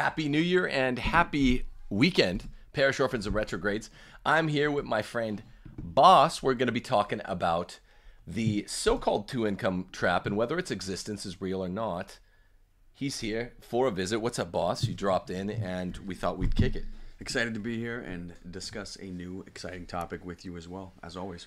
Happy 0.00 0.30
New 0.30 0.40
Year 0.40 0.66
and 0.66 0.98
happy 0.98 1.66
weekend, 1.90 2.48
parish 2.72 2.98
orphans 2.98 3.26
and 3.26 3.34
retrogrades. 3.34 3.90
I'm 4.24 4.48
here 4.48 4.70
with 4.70 4.86
my 4.86 5.02
friend 5.02 5.42
Boss. 5.76 6.42
We're 6.42 6.54
going 6.54 6.68
to 6.68 6.72
be 6.72 6.80
talking 6.80 7.20
about 7.26 7.80
the 8.26 8.64
so 8.66 8.96
called 8.96 9.28
two 9.28 9.46
income 9.46 9.88
trap 9.92 10.24
and 10.24 10.38
whether 10.38 10.58
its 10.58 10.70
existence 10.70 11.26
is 11.26 11.42
real 11.42 11.62
or 11.62 11.68
not. 11.68 12.18
He's 12.94 13.20
here 13.20 13.52
for 13.60 13.88
a 13.88 13.90
visit. 13.90 14.20
What's 14.20 14.38
up, 14.38 14.50
Boss? 14.50 14.84
You 14.84 14.94
dropped 14.94 15.28
in 15.28 15.50
and 15.50 15.98
we 15.98 16.14
thought 16.14 16.38
we'd 16.38 16.56
kick 16.56 16.76
it. 16.76 16.86
Excited 17.20 17.52
to 17.52 17.60
be 17.60 17.76
here 17.76 18.00
and 18.00 18.32
discuss 18.50 18.96
a 19.02 19.04
new 19.04 19.44
exciting 19.46 19.84
topic 19.84 20.24
with 20.24 20.46
you 20.46 20.56
as 20.56 20.66
well, 20.66 20.94
as 21.02 21.14
always. 21.14 21.46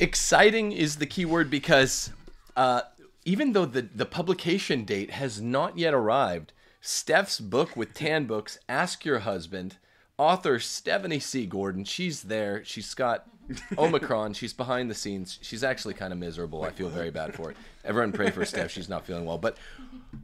Exciting 0.00 0.72
is 0.72 0.96
the 0.96 1.06
key 1.06 1.26
word 1.26 1.50
because 1.50 2.12
uh, 2.56 2.80
even 3.26 3.52
though 3.52 3.66
the, 3.66 3.82
the 3.82 4.06
publication 4.06 4.84
date 4.84 5.10
has 5.10 5.42
not 5.42 5.76
yet 5.76 5.92
arrived, 5.92 6.54
Steph's 6.80 7.40
book 7.40 7.76
with 7.76 7.94
Tan 7.94 8.26
Books, 8.26 8.58
Ask 8.68 9.04
Your 9.04 9.20
Husband, 9.20 9.76
author 10.16 10.58
Stephanie 10.58 11.18
C. 11.20 11.46
Gordon, 11.46 11.84
she's 11.84 12.22
there. 12.22 12.64
She's 12.64 12.94
got 12.94 13.26
Omicron. 13.78 14.34
She's 14.34 14.52
behind 14.52 14.90
the 14.90 14.94
scenes. 14.94 15.38
She's 15.42 15.64
actually 15.64 15.94
kind 15.94 16.12
of 16.12 16.18
miserable. 16.18 16.64
I 16.64 16.70
feel 16.70 16.88
very 16.88 17.10
bad 17.10 17.34
for 17.34 17.50
it. 17.50 17.56
Everyone 17.84 18.12
pray 18.12 18.30
for 18.30 18.44
Steph. 18.44 18.70
She's 18.70 18.88
not 18.88 19.06
feeling 19.06 19.24
well. 19.24 19.38
But 19.38 19.56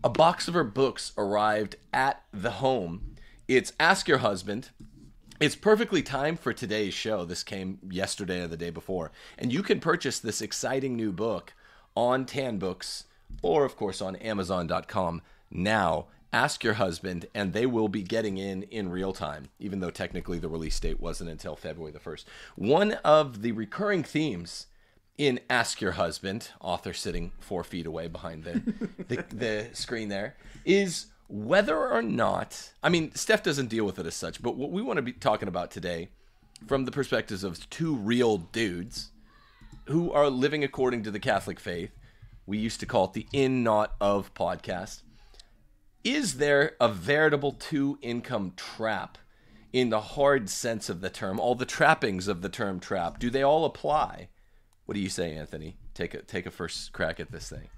a 0.02 0.10
box 0.10 0.48
of 0.48 0.54
her 0.54 0.64
books 0.64 1.12
arrived 1.16 1.76
at 1.92 2.22
the 2.32 2.52
home. 2.52 3.14
It's 3.48 3.72
Ask 3.80 4.08
Your 4.08 4.18
Husband. 4.18 4.70
It's 5.40 5.56
perfectly 5.56 6.02
timed 6.02 6.40
for 6.40 6.52
today's 6.52 6.94
show. 6.94 7.24
This 7.24 7.42
came 7.42 7.78
yesterday 7.90 8.42
or 8.42 8.46
the 8.46 8.56
day 8.56 8.70
before. 8.70 9.10
And 9.38 9.52
you 9.52 9.62
can 9.62 9.80
purchase 9.80 10.18
this 10.18 10.40
exciting 10.40 10.96
new 10.96 11.12
book 11.12 11.52
on 11.96 12.24
Tan 12.24 12.58
Books 12.58 13.04
or, 13.42 13.64
of 13.64 13.76
course, 13.76 14.00
on 14.00 14.16
Amazon.com 14.16 15.22
now. 15.50 16.06
Ask 16.34 16.64
your 16.64 16.74
husband, 16.74 17.26
and 17.32 17.52
they 17.52 17.64
will 17.64 17.86
be 17.86 18.02
getting 18.02 18.38
in 18.38 18.64
in 18.64 18.90
real 18.90 19.12
time, 19.12 19.50
even 19.60 19.78
though 19.78 19.90
technically 19.90 20.40
the 20.40 20.48
release 20.48 20.80
date 20.80 20.98
wasn't 20.98 21.30
until 21.30 21.54
February 21.54 21.92
the 21.92 22.00
1st. 22.00 22.24
One 22.56 22.94
of 23.04 23.42
the 23.42 23.52
recurring 23.52 24.02
themes 24.02 24.66
in 25.16 25.38
Ask 25.48 25.80
Your 25.80 25.92
Husband, 25.92 26.48
author 26.60 26.92
sitting 26.92 27.30
four 27.38 27.62
feet 27.62 27.86
away 27.86 28.08
behind 28.08 28.42
the, 28.42 28.60
the, 29.06 29.24
the 29.32 29.68
screen 29.74 30.08
there, 30.08 30.34
is 30.64 31.06
whether 31.28 31.78
or 31.78 32.02
not, 32.02 32.72
I 32.82 32.88
mean, 32.88 33.14
Steph 33.14 33.44
doesn't 33.44 33.68
deal 33.68 33.84
with 33.84 34.00
it 34.00 34.06
as 34.06 34.16
such, 34.16 34.42
but 34.42 34.56
what 34.56 34.72
we 34.72 34.82
want 34.82 34.96
to 34.96 35.02
be 35.02 35.12
talking 35.12 35.46
about 35.46 35.70
today 35.70 36.08
from 36.66 36.84
the 36.84 36.90
perspectives 36.90 37.44
of 37.44 37.70
two 37.70 37.94
real 37.94 38.38
dudes 38.38 39.12
who 39.84 40.10
are 40.10 40.28
living 40.28 40.64
according 40.64 41.04
to 41.04 41.12
the 41.12 41.20
Catholic 41.20 41.60
faith. 41.60 41.92
We 42.44 42.58
used 42.58 42.80
to 42.80 42.86
call 42.86 43.04
it 43.04 43.12
the 43.12 43.28
in 43.32 43.62
not 43.62 43.94
of 44.00 44.34
podcast. 44.34 45.02
Is 46.04 46.34
there 46.34 46.76
a 46.78 46.88
veritable 46.90 47.52
two 47.52 47.98
income 48.02 48.52
trap 48.56 49.16
in 49.72 49.88
the 49.88 50.02
hard 50.02 50.50
sense 50.50 50.90
of 50.90 51.00
the 51.00 51.08
term? 51.08 51.40
All 51.40 51.54
the 51.54 51.64
trappings 51.64 52.28
of 52.28 52.42
the 52.42 52.50
term 52.50 52.78
trap, 52.78 53.18
do 53.18 53.30
they 53.30 53.42
all 53.42 53.64
apply? 53.64 54.28
What 54.84 54.96
do 54.96 55.00
you 55.00 55.08
say, 55.08 55.34
Anthony? 55.34 55.78
Take 55.94 56.12
a 56.12 56.20
take 56.20 56.44
a 56.44 56.50
first 56.50 56.92
crack 56.92 57.20
at 57.20 57.32
this 57.32 57.48
thing. 57.48 57.68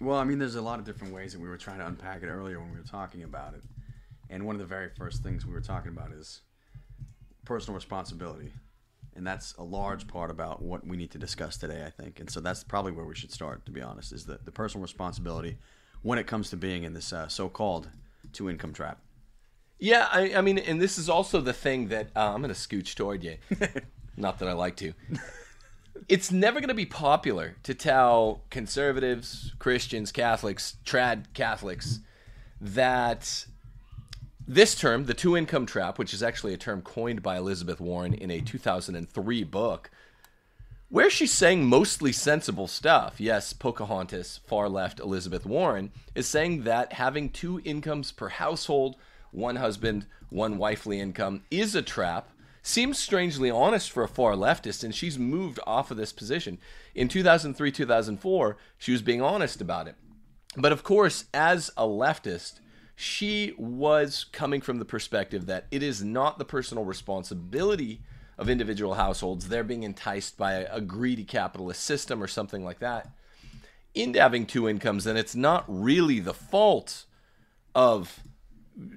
Well, 0.00 0.16
I 0.16 0.22
mean, 0.22 0.38
there's 0.38 0.54
a 0.54 0.62
lot 0.62 0.78
of 0.78 0.84
different 0.84 1.12
ways 1.12 1.32
that 1.32 1.40
we 1.40 1.48
were 1.48 1.56
trying 1.56 1.78
to 1.78 1.86
unpack 1.86 2.22
it 2.22 2.28
earlier 2.28 2.60
when 2.60 2.70
we 2.70 2.78
were 2.78 2.84
talking 2.84 3.24
about 3.24 3.54
it. 3.54 3.64
And 4.30 4.46
one 4.46 4.54
of 4.54 4.60
the 4.60 4.66
very 4.66 4.88
first 4.96 5.24
things 5.24 5.44
we 5.44 5.52
were 5.52 5.60
talking 5.60 5.90
about 5.90 6.12
is 6.12 6.42
personal 7.44 7.74
responsibility. 7.74 8.52
And 9.16 9.26
that's 9.26 9.54
a 9.56 9.64
large 9.64 10.06
part 10.06 10.30
about 10.30 10.62
what 10.62 10.86
we 10.86 10.96
need 10.96 11.10
to 11.10 11.18
discuss 11.18 11.56
today, 11.56 11.84
I 11.84 11.90
think. 11.90 12.20
And 12.20 12.30
so 12.30 12.40
that's 12.40 12.62
probably 12.62 12.92
where 12.92 13.04
we 13.04 13.14
should 13.16 13.32
start, 13.32 13.66
to 13.66 13.72
be 13.72 13.82
honest, 13.82 14.12
is 14.12 14.24
the, 14.24 14.38
the 14.44 14.52
personal 14.52 14.82
responsibility 14.82 15.58
when 16.02 16.18
it 16.18 16.26
comes 16.26 16.50
to 16.50 16.56
being 16.56 16.84
in 16.84 16.94
this 16.94 17.12
uh, 17.12 17.28
so-called 17.28 17.88
two-income 18.32 18.72
trap. 18.72 18.98
Yeah, 19.78 20.08
I, 20.12 20.34
I 20.34 20.40
mean, 20.42 20.58
and 20.58 20.80
this 20.80 20.96
is 20.98 21.08
also 21.08 21.40
the 21.40 21.52
thing 21.52 21.88
that 21.88 22.08
uh, 22.14 22.32
I'm 22.32 22.42
going 22.42 22.54
to 22.54 22.60
scooch 22.60 22.94
toward 22.94 23.24
you. 23.24 23.36
Not 24.16 24.38
that 24.38 24.48
I 24.48 24.52
like 24.52 24.76
to. 24.76 24.92
it's 26.08 26.30
never 26.30 26.60
going 26.60 26.68
to 26.68 26.74
be 26.74 26.86
popular 26.86 27.56
to 27.64 27.74
tell 27.74 28.42
conservatives, 28.50 29.54
Christians, 29.58 30.12
Catholics, 30.12 30.76
trad 30.84 31.32
Catholics 31.34 32.00
that 32.60 33.46
this 34.46 34.74
term, 34.74 35.06
the 35.06 35.14
two 35.14 35.36
income 35.36 35.66
trap, 35.66 35.98
which 35.98 36.14
is 36.14 36.22
actually 36.22 36.54
a 36.54 36.58
term 36.58 36.82
coined 36.82 37.22
by 37.22 37.36
Elizabeth 37.36 37.80
Warren 37.80 38.14
in 38.14 38.30
a 38.30 38.40
2003 38.40 39.44
book, 39.44 39.90
where 40.92 41.08
she's 41.08 41.32
saying 41.32 41.64
mostly 41.64 42.12
sensible 42.12 42.68
stuff. 42.68 43.18
Yes, 43.18 43.54
Pocahontas, 43.54 44.40
far 44.46 44.68
left 44.68 45.00
Elizabeth 45.00 45.46
Warren, 45.46 45.90
is 46.14 46.28
saying 46.28 46.64
that 46.64 46.92
having 46.92 47.30
two 47.30 47.62
incomes 47.64 48.12
per 48.12 48.28
household, 48.28 48.96
one 49.30 49.56
husband, 49.56 50.04
one 50.28 50.58
wifely 50.58 51.00
income, 51.00 51.44
is 51.50 51.74
a 51.74 51.80
trap. 51.80 52.28
Seems 52.60 52.98
strangely 52.98 53.50
honest 53.50 53.90
for 53.90 54.02
a 54.02 54.08
far 54.08 54.34
leftist, 54.34 54.84
and 54.84 54.94
she's 54.94 55.18
moved 55.18 55.58
off 55.66 55.90
of 55.90 55.96
this 55.96 56.12
position. 56.12 56.58
In 56.94 57.08
2003 57.08 57.72
2004, 57.72 58.58
she 58.76 58.92
was 58.92 59.00
being 59.00 59.22
honest 59.22 59.62
about 59.62 59.88
it. 59.88 59.94
But 60.58 60.72
of 60.72 60.82
course, 60.82 61.24
as 61.32 61.70
a 61.74 61.84
leftist, 61.84 62.60
she 62.94 63.54
was 63.56 64.26
coming 64.30 64.60
from 64.60 64.78
the 64.78 64.84
perspective 64.84 65.46
that 65.46 65.68
it 65.70 65.82
is 65.82 66.04
not 66.04 66.38
the 66.38 66.44
personal 66.44 66.84
responsibility 66.84 68.02
of 68.38 68.48
individual 68.48 68.94
households. 68.94 69.48
They're 69.48 69.64
being 69.64 69.82
enticed 69.82 70.36
by 70.36 70.54
a, 70.54 70.80
greedy 70.80 71.24
capitalist 71.24 71.82
system 71.82 72.22
or 72.22 72.26
something 72.26 72.64
like 72.64 72.78
that 72.80 73.10
into 73.94 74.20
having 74.20 74.46
two 74.46 74.68
incomes, 74.68 75.06
and 75.06 75.18
it's 75.18 75.34
not 75.34 75.64
really 75.68 76.18
the 76.18 76.34
fault 76.34 77.04
of 77.74 78.20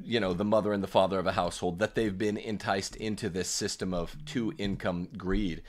you 0.04 0.20
know 0.20 0.34
the 0.34 0.46
mother 0.46 0.72
and 0.74 0.82
the 0.82 0.88
father 0.88 1.20
of 1.20 1.28
a 1.28 1.34
household 1.34 1.80
that 1.80 1.96
they've 1.96 2.18
been 2.18 2.38
enticed 2.38 2.96
into 2.96 3.30
this 3.30 3.50
system 3.50 3.94
of 3.94 4.16
two 4.26 4.54
income 4.58 5.10
greed 5.18 5.62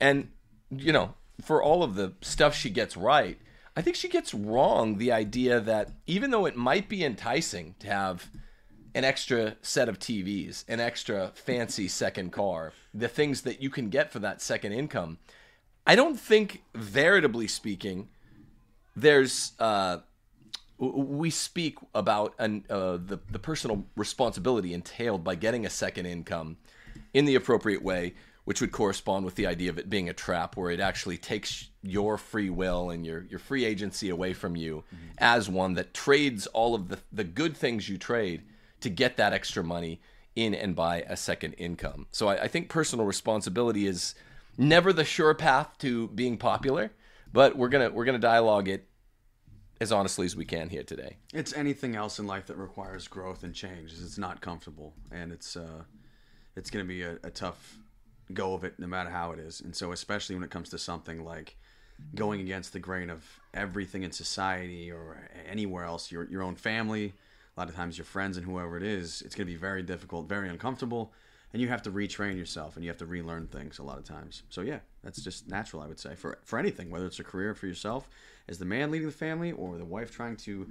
and 0.00 0.28
you 0.70 0.92
know 0.92 1.14
for 1.40 1.62
all 1.62 1.82
of 1.82 1.94
the 1.94 2.12
stuff 2.22 2.56
she 2.56 2.70
gets 2.70 2.96
right 2.96 3.38
i 3.76 3.82
think 3.82 3.94
she 3.94 4.08
gets 4.08 4.34
wrong 4.34 4.98
the 4.98 5.12
idea 5.12 5.60
that 5.60 5.92
even 6.06 6.30
though 6.30 6.44
it 6.46 6.56
might 6.56 6.88
be 6.88 7.04
enticing 7.04 7.74
to 7.78 7.86
have 7.86 8.30
an 8.94 9.04
extra 9.04 9.56
set 9.62 9.88
of 9.88 9.98
TVs, 9.98 10.64
an 10.68 10.80
extra 10.80 11.32
fancy 11.34 11.88
second 11.88 12.30
car, 12.30 12.72
the 12.92 13.08
things 13.08 13.42
that 13.42 13.62
you 13.62 13.70
can 13.70 13.88
get 13.88 14.12
for 14.12 14.18
that 14.18 14.42
second 14.42 14.72
income. 14.72 15.18
I 15.86 15.96
don't 15.96 16.18
think, 16.18 16.62
veritably 16.74 17.48
speaking, 17.48 18.08
there's. 18.94 19.52
Uh, 19.58 19.98
we 20.78 21.30
speak 21.30 21.78
about 21.94 22.34
an, 22.40 22.64
uh, 22.68 22.96
the 22.96 23.18
the 23.30 23.38
personal 23.38 23.84
responsibility 23.96 24.74
entailed 24.74 25.22
by 25.22 25.36
getting 25.36 25.64
a 25.64 25.70
second 25.70 26.06
income 26.06 26.56
in 27.14 27.24
the 27.24 27.36
appropriate 27.36 27.82
way, 27.82 28.14
which 28.44 28.60
would 28.60 28.72
correspond 28.72 29.24
with 29.24 29.36
the 29.36 29.46
idea 29.46 29.70
of 29.70 29.78
it 29.78 29.88
being 29.88 30.08
a 30.08 30.12
trap, 30.12 30.56
where 30.56 30.72
it 30.72 30.80
actually 30.80 31.18
takes 31.18 31.68
your 31.82 32.18
free 32.18 32.50
will 32.50 32.90
and 32.90 33.06
your 33.06 33.24
your 33.30 33.38
free 33.38 33.64
agency 33.64 34.10
away 34.10 34.32
from 34.32 34.56
you, 34.56 34.82
mm-hmm. 34.86 35.06
as 35.18 35.48
one 35.48 35.74
that 35.74 35.94
trades 35.94 36.46
all 36.48 36.74
of 36.74 36.88
the 36.88 36.98
the 37.12 37.24
good 37.24 37.56
things 37.56 37.88
you 37.88 37.96
trade 37.96 38.42
to 38.82 38.90
get 38.90 39.16
that 39.16 39.32
extra 39.32 39.64
money 39.64 40.00
in 40.34 40.54
and 40.54 40.74
buy 40.74 41.02
a 41.08 41.16
second 41.16 41.52
income. 41.54 42.06
So 42.10 42.28
I, 42.28 42.44
I 42.44 42.48
think 42.48 42.68
personal 42.68 43.04
responsibility 43.04 43.86
is 43.86 44.14
never 44.56 44.92
the 44.92 45.04
sure 45.04 45.34
path 45.34 45.76
to 45.78 46.08
being 46.08 46.38
popular, 46.38 46.92
but 47.32 47.56
we're 47.56 47.68
gonna 47.68 47.90
we're 47.90 48.04
gonna 48.04 48.18
dialogue 48.18 48.68
it 48.68 48.86
as 49.80 49.90
honestly 49.90 50.24
as 50.24 50.36
we 50.36 50.44
can 50.44 50.68
here 50.68 50.84
today. 50.84 51.16
It's 51.34 51.52
anything 51.52 51.96
else 51.96 52.18
in 52.18 52.26
life 52.26 52.46
that 52.46 52.56
requires 52.56 53.08
growth 53.08 53.42
and 53.42 53.54
change. 53.54 53.92
It's 53.92 54.18
not 54.18 54.40
comfortable, 54.40 54.94
and 55.10 55.32
it's 55.32 55.56
uh, 55.56 55.82
it's 56.56 56.70
to 56.70 56.84
be 56.84 57.02
a, 57.02 57.18
a, 57.24 57.30
tough 57.30 57.78
go 58.32 58.54
of 58.54 58.64
it, 58.64 58.78
no 58.78 58.86
matter 58.86 59.10
how 59.10 59.32
it 59.32 59.38
is. 59.38 59.60
And 59.60 59.74
so, 59.74 59.92
especially 59.92 60.36
when 60.36 60.44
it 60.44 60.50
comes 60.50 60.68
to 60.70 60.78
something 60.78 61.24
like 61.24 61.56
going 62.14 62.40
against 62.40 62.72
the 62.72 62.78
grain 62.78 63.10
of 63.10 63.24
everything 63.54 64.02
in 64.02 64.12
society 64.12 64.90
or 64.90 65.28
anywhere 65.48 65.84
else, 65.84 66.12
your 66.12 66.24
your 66.30 66.42
own 66.42 66.54
family, 66.56 67.14
a 67.56 67.60
lot 67.60 67.68
of 67.68 67.74
times 67.74 67.98
your 67.98 68.04
friends 68.04 68.36
and 68.36 68.46
whoever 68.46 68.76
it 68.76 68.82
is, 68.82 69.22
it's 69.22 69.34
going 69.34 69.46
to 69.46 69.52
be 69.52 69.58
very 69.58 69.82
difficult, 69.82 70.28
very 70.28 70.48
uncomfortable, 70.48 71.12
and 71.52 71.60
you 71.60 71.68
have 71.68 71.82
to 71.82 71.90
retrain 71.90 72.36
yourself 72.36 72.76
and 72.76 72.84
you 72.84 72.90
have 72.90 72.98
to 72.98 73.06
relearn 73.06 73.46
things 73.46 73.78
a 73.78 73.82
lot 73.82 73.98
of 73.98 74.04
times. 74.04 74.42
So 74.48 74.62
yeah, 74.62 74.78
that's 75.04 75.20
just 75.20 75.48
natural, 75.48 75.82
I 75.82 75.86
would 75.86 76.00
say, 76.00 76.14
for 76.14 76.38
for 76.44 76.58
anything, 76.58 76.90
whether 76.90 77.06
it's 77.06 77.18
a 77.18 77.24
career 77.24 77.54
for 77.54 77.66
yourself 77.66 78.08
as 78.48 78.58
the 78.58 78.64
man 78.64 78.90
leading 78.90 79.06
the 79.06 79.12
family 79.12 79.52
or 79.52 79.76
the 79.76 79.84
wife 79.84 80.10
trying 80.10 80.36
to 80.36 80.70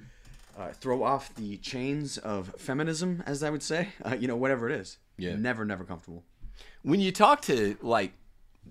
uh, 0.57 0.69
throw 0.69 1.03
off 1.03 1.33
the 1.35 1.57
chains 1.57 2.17
of 2.17 2.53
feminism, 2.57 3.23
as 3.25 3.43
I 3.43 3.49
would 3.49 3.63
say, 3.63 3.89
uh, 4.03 4.15
you 4.19 4.27
know, 4.27 4.35
whatever 4.35 4.69
it 4.69 4.79
is. 4.79 4.97
Yeah, 5.17 5.35
never, 5.35 5.65
never 5.65 5.83
comfortable. 5.83 6.23
When 6.81 6.99
you 6.99 7.11
talk 7.11 7.41
to 7.43 7.77
like 7.81 8.13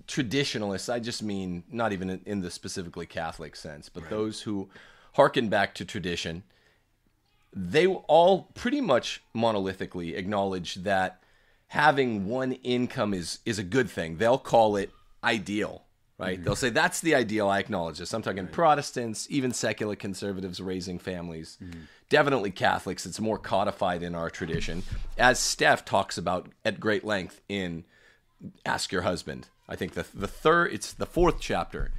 traditionalists, 0.07 0.89
I 0.89 0.99
just 0.99 1.23
mean 1.23 1.63
not 1.71 1.93
even 1.93 2.21
in 2.27 2.41
the 2.41 2.51
specifically 2.51 3.07
Catholic 3.07 3.55
sense, 3.55 3.89
but 3.89 4.03
right. 4.03 4.11
those 4.11 4.43
who 4.43 4.69
harken 5.13 5.49
back 5.49 5.75
to 5.77 5.85
tradition 5.85 6.43
they 7.53 7.87
all 7.87 8.51
pretty 8.55 8.81
much 8.81 9.23
monolithically 9.35 10.17
acknowledge 10.17 10.77
that 10.77 11.23
having 11.69 12.27
one 12.27 12.53
income 12.53 13.15
is 13.15 13.39
is 13.45 13.59
a 13.59 13.65
good 13.65 13.91
thing. 13.91 14.17
They'll 14.17 14.39
call 14.39 14.77
it 14.77 14.91
ideal, 15.23 15.85
right? 16.19 16.37
Mm-hmm. 16.37 16.45
They'll 16.45 16.57
say 16.57 16.71
that's 16.71 17.01
the 17.01 17.15
ideal. 17.15 17.49
I 17.49 17.59
acknowledge 17.59 17.99
this. 17.99 18.15
I'm 18.15 18.23
talking 18.23 18.47
Protestants, 18.47 19.27
even 19.31 19.53
secular 19.53 19.97
conservatives 19.97 20.61
raising 20.61 20.99
families. 20.99 21.59
Mm-hmm. 21.63 21.81
Definitely 22.09 22.51
Catholics. 22.51 23.07
It's 23.07 23.21
more 23.21 23.39
codified 23.39 24.03
in 24.03 24.15
our 24.15 24.31
tradition, 24.31 24.83
as 25.17 25.39
Steph 25.39 25.85
talks 25.85 26.19
about 26.19 26.49
at 26.65 26.81
great 26.81 27.05
length 27.05 27.41
in 27.49 27.85
Ask 28.65 28.91
Your 28.91 29.03
Husband. 29.03 29.49
I 29.69 29.77
think 29.77 29.93
the 29.93 30.05
the 30.13 30.27
third, 30.27 30.73
it's 30.73 30.93
the 30.93 31.07
fourth 31.07 31.37
chapter, 31.41 31.93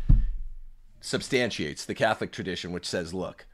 substantiates 1.00 1.86
the 1.86 1.96
Catholic 1.96 2.32
tradition, 2.32 2.74
which 2.74 2.86
says, 2.86 3.14
look, 3.14 3.46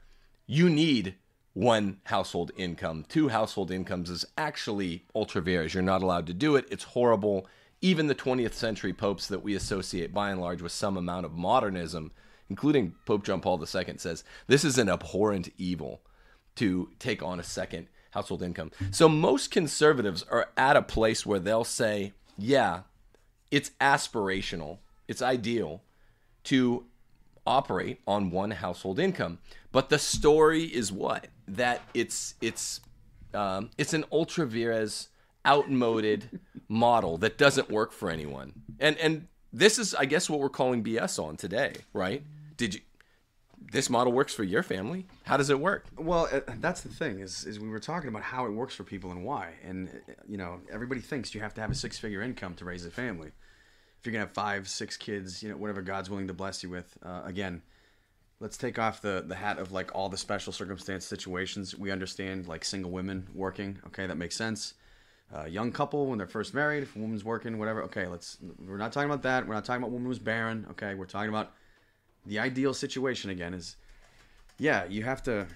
you 0.46 0.68
need 0.68 1.14
one 1.54 1.98
household 2.04 2.52
income. 2.56 3.04
Two 3.08 3.28
household 3.28 3.70
incomes 3.70 4.10
is 4.10 4.24
actually 4.36 5.04
ultra 5.14 5.42
vires. 5.42 5.74
You're 5.74 5.82
not 5.82 6.02
allowed 6.02 6.26
to 6.28 6.34
do 6.34 6.56
it. 6.56 6.66
It's 6.70 6.84
horrible. 6.84 7.46
Even 7.80 8.06
the 8.06 8.14
20th 8.14 8.54
century 8.54 8.92
popes 8.92 9.26
that 9.28 9.42
we 9.42 9.54
associate 9.54 10.12
by 10.12 10.30
and 10.30 10.40
large 10.40 10.62
with 10.62 10.72
some 10.72 10.96
amount 10.96 11.26
of 11.26 11.32
modernism, 11.32 12.12
including 12.48 12.94
Pope 13.06 13.24
John 13.24 13.40
Paul 13.40 13.60
II, 13.60 13.98
says 13.98 14.24
this 14.46 14.64
is 14.64 14.78
an 14.78 14.88
abhorrent 14.88 15.48
evil 15.58 16.00
to 16.56 16.90
take 16.98 17.22
on 17.22 17.38
a 17.38 17.44
second 17.44 17.88
household 18.10 18.42
income. 18.42 18.72
So 18.90 19.08
most 19.08 19.50
conservatives 19.50 20.24
are 20.30 20.48
at 20.56 20.76
a 20.76 20.82
place 20.82 21.24
where 21.24 21.38
they'll 21.38 21.64
say, 21.64 22.12
yeah, 22.36 22.82
it's 23.50 23.70
aspirational, 23.80 24.78
it's 25.06 25.22
ideal 25.22 25.82
to 26.44 26.84
operate 27.46 28.00
on 28.06 28.30
one 28.30 28.50
household 28.50 28.98
income. 28.98 29.38
But 29.72 29.88
the 29.88 29.98
story 29.98 30.64
is 30.64 30.92
what 30.92 31.28
that 31.56 31.82
it's 31.94 32.34
it's 32.40 32.80
um, 33.34 33.70
it's 33.78 33.94
an 33.94 34.04
ultra 34.12 34.46
vires 34.46 35.08
outmoded 35.46 36.40
model 36.68 37.18
that 37.18 37.38
doesn't 37.38 37.70
work 37.70 37.92
for 37.92 38.10
anyone. 38.10 38.52
And 38.78 38.96
and 38.98 39.28
this 39.52 39.78
is 39.78 39.94
I 39.94 40.04
guess 40.04 40.28
what 40.28 40.40
we're 40.40 40.48
calling 40.48 40.82
BS 40.82 41.22
on 41.22 41.36
today, 41.36 41.74
right? 41.92 42.22
Did 42.56 42.74
you 42.74 42.80
this 43.70 43.90
model 43.90 44.12
works 44.12 44.34
for 44.34 44.44
your 44.44 44.62
family? 44.62 45.06
How 45.24 45.36
does 45.36 45.50
it 45.50 45.60
work? 45.60 45.86
Well, 45.96 46.28
uh, 46.32 46.40
that's 46.60 46.80
the 46.80 46.88
thing 46.88 47.20
is, 47.20 47.44
is 47.44 47.60
we 47.60 47.68
were 47.68 47.78
talking 47.78 48.08
about 48.08 48.22
how 48.22 48.46
it 48.46 48.50
works 48.50 48.74
for 48.74 48.84
people 48.84 49.10
and 49.10 49.24
why. 49.24 49.54
And 49.62 49.90
you 50.26 50.38
know, 50.38 50.60
everybody 50.72 51.00
thinks 51.00 51.34
you 51.34 51.40
have 51.40 51.54
to 51.54 51.60
have 51.60 51.70
a 51.70 51.74
six-figure 51.74 52.22
income 52.22 52.54
to 52.54 52.64
raise 52.64 52.86
a 52.86 52.90
family. 52.90 53.28
If 53.98 54.06
you're 54.06 54.12
gonna 54.12 54.24
have 54.24 54.32
five, 54.32 54.68
six 54.68 54.96
kids, 54.96 55.42
you 55.42 55.50
know, 55.50 55.56
whatever 55.56 55.82
God's 55.82 56.08
willing 56.08 56.28
to 56.28 56.34
bless 56.34 56.62
you 56.62 56.70
with. 56.70 56.96
Uh, 57.02 57.22
again, 57.24 57.62
let's 58.40 58.56
take 58.56 58.78
off 58.78 59.00
the 59.00 59.24
the 59.26 59.34
hat 59.34 59.58
of 59.58 59.72
like 59.72 59.94
all 59.94 60.08
the 60.08 60.18
special 60.18 60.52
circumstance 60.52 61.04
situations. 61.04 61.76
We 61.76 61.90
understand 61.90 62.46
like 62.46 62.64
single 62.64 62.90
women 62.90 63.26
working. 63.34 63.78
Okay, 63.88 64.06
that 64.06 64.16
makes 64.16 64.36
sense. 64.36 64.74
Uh, 65.34 65.44
young 65.44 65.70
couple 65.70 66.06
when 66.06 66.16
they're 66.16 66.26
first 66.26 66.54
married, 66.54 66.82
if 66.82 66.96
a 66.96 66.98
woman's 66.98 67.24
working, 67.24 67.58
whatever. 67.58 67.82
Okay, 67.84 68.06
let's. 68.06 68.38
We're 68.66 68.78
not 68.78 68.92
talking 68.92 69.10
about 69.10 69.22
that. 69.22 69.46
We're 69.46 69.54
not 69.54 69.64
talking 69.64 69.82
about 69.82 69.92
woman 69.92 70.06
who's 70.08 70.18
barren. 70.18 70.66
Okay, 70.70 70.94
we're 70.94 71.06
talking 71.06 71.28
about 71.28 71.52
the 72.28 72.38
ideal 72.38 72.74
situation 72.74 73.30
again 73.30 73.54
is 73.54 73.76
yeah 74.58 74.84
you 74.84 75.02
have 75.02 75.22
to 75.22 75.46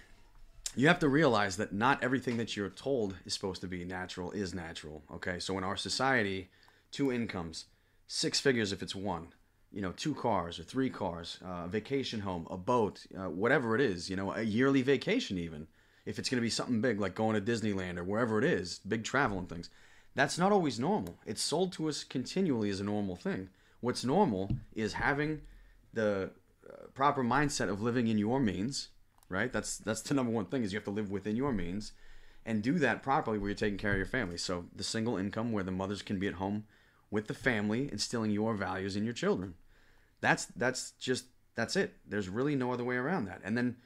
you 0.74 0.88
have 0.88 0.98
to 0.98 1.08
realize 1.08 1.56
that 1.58 1.72
not 1.72 2.02
everything 2.02 2.38
that 2.38 2.56
you're 2.56 2.70
told 2.70 3.14
is 3.26 3.34
supposed 3.34 3.60
to 3.60 3.66
be 3.66 3.84
natural 3.84 4.30
is 4.32 4.54
natural 4.54 5.02
okay 5.12 5.38
so 5.38 5.58
in 5.58 5.64
our 5.64 5.76
society 5.76 6.48
two 6.90 7.12
incomes 7.12 7.66
six 8.06 8.40
figures 8.40 8.72
if 8.72 8.82
it's 8.82 8.94
one 8.94 9.28
you 9.72 9.80
know 9.80 9.92
two 9.92 10.14
cars 10.14 10.58
or 10.58 10.62
three 10.62 10.90
cars 10.90 11.38
uh, 11.44 11.62
a 11.64 11.68
vacation 11.68 12.20
home 12.20 12.46
a 12.50 12.56
boat 12.56 13.06
uh, 13.16 13.28
whatever 13.28 13.74
it 13.74 13.80
is 13.80 14.10
you 14.10 14.16
know 14.16 14.32
a 14.32 14.42
yearly 14.42 14.82
vacation 14.82 15.38
even 15.38 15.66
if 16.04 16.18
it's 16.18 16.28
going 16.28 16.38
to 16.38 16.42
be 16.42 16.50
something 16.50 16.80
big 16.80 17.00
like 17.00 17.14
going 17.14 17.34
to 17.34 17.52
disneyland 17.52 17.98
or 17.98 18.04
wherever 18.04 18.38
it 18.38 18.44
is 18.44 18.80
big 18.86 19.04
travel 19.04 19.38
and 19.38 19.48
things 19.48 19.70
that's 20.14 20.38
not 20.38 20.52
always 20.52 20.78
normal 20.78 21.16
it's 21.24 21.42
sold 21.42 21.72
to 21.72 21.88
us 21.88 22.04
continually 22.04 22.68
as 22.70 22.80
a 22.80 22.84
normal 22.84 23.16
thing 23.16 23.48
what's 23.82 24.04
normal 24.04 24.50
is 24.74 24.94
having 24.94 25.42
the 25.92 26.30
uh, 26.68 26.86
proper 26.94 27.22
mindset 27.22 27.68
of 27.68 27.82
living 27.82 28.08
in 28.08 28.16
your 28.16 28.40
means, 28.40 28.88
right? 29.28 29.52
That's 29.52 29.76
that's 29.76 30.00
the 30.00 30.14
number 30.14 30.32
one 30.32 30.46
thing 30.46 30.62
is 30.62 30.72
you 30.72 30.78
have 30.78 30.84
to 30.84 30.90
live 30.90 31.10
within 31.10 31.36
your 31.36 31.52
means, 31.52 31.92
and 32.46 32.62
do 32.62 32.78
that 32.78 33.02
properly 33.02 33.38
where 33.38 33.50
you're 33.50 33.56
taking 33.56 33.78
care 33.78 33.90
of 33.90 33.98
your 33.98 34.06
family. 34.06 34.38
So 34.38 34.64
the 34.74 34.84
single 34.84 35.18
income 35.18 35.52
where 35.52 35.64
the 35.64 35.70
mothers 35.70 36.00
can 36.00 36.18
be 36.18 36.28
at 36.28 36.34
home 36.34 36.64
with 37.10 37.26
the 37.26 37.34
family, 37.34 37.90
instilling 37.92 38.30
your 38.30 38.54
values 38.54 38.96
in 38.96 39.04
your 39.04 39.12
children. 39.12 39.54
That's 40.22 40.46
that's 40.56 40.92
just 40.92 41.26
that's 41.54 41.76
it. 41.76 41.92
There's 42.08 42.30
really 42.30 42.56
no 42.56 42.72
other 42.72 42.84
way 42.84 42.96
around 42.96 43.26
that. 43.26 43.42
And 43.44 43.54
then 43.58 43.76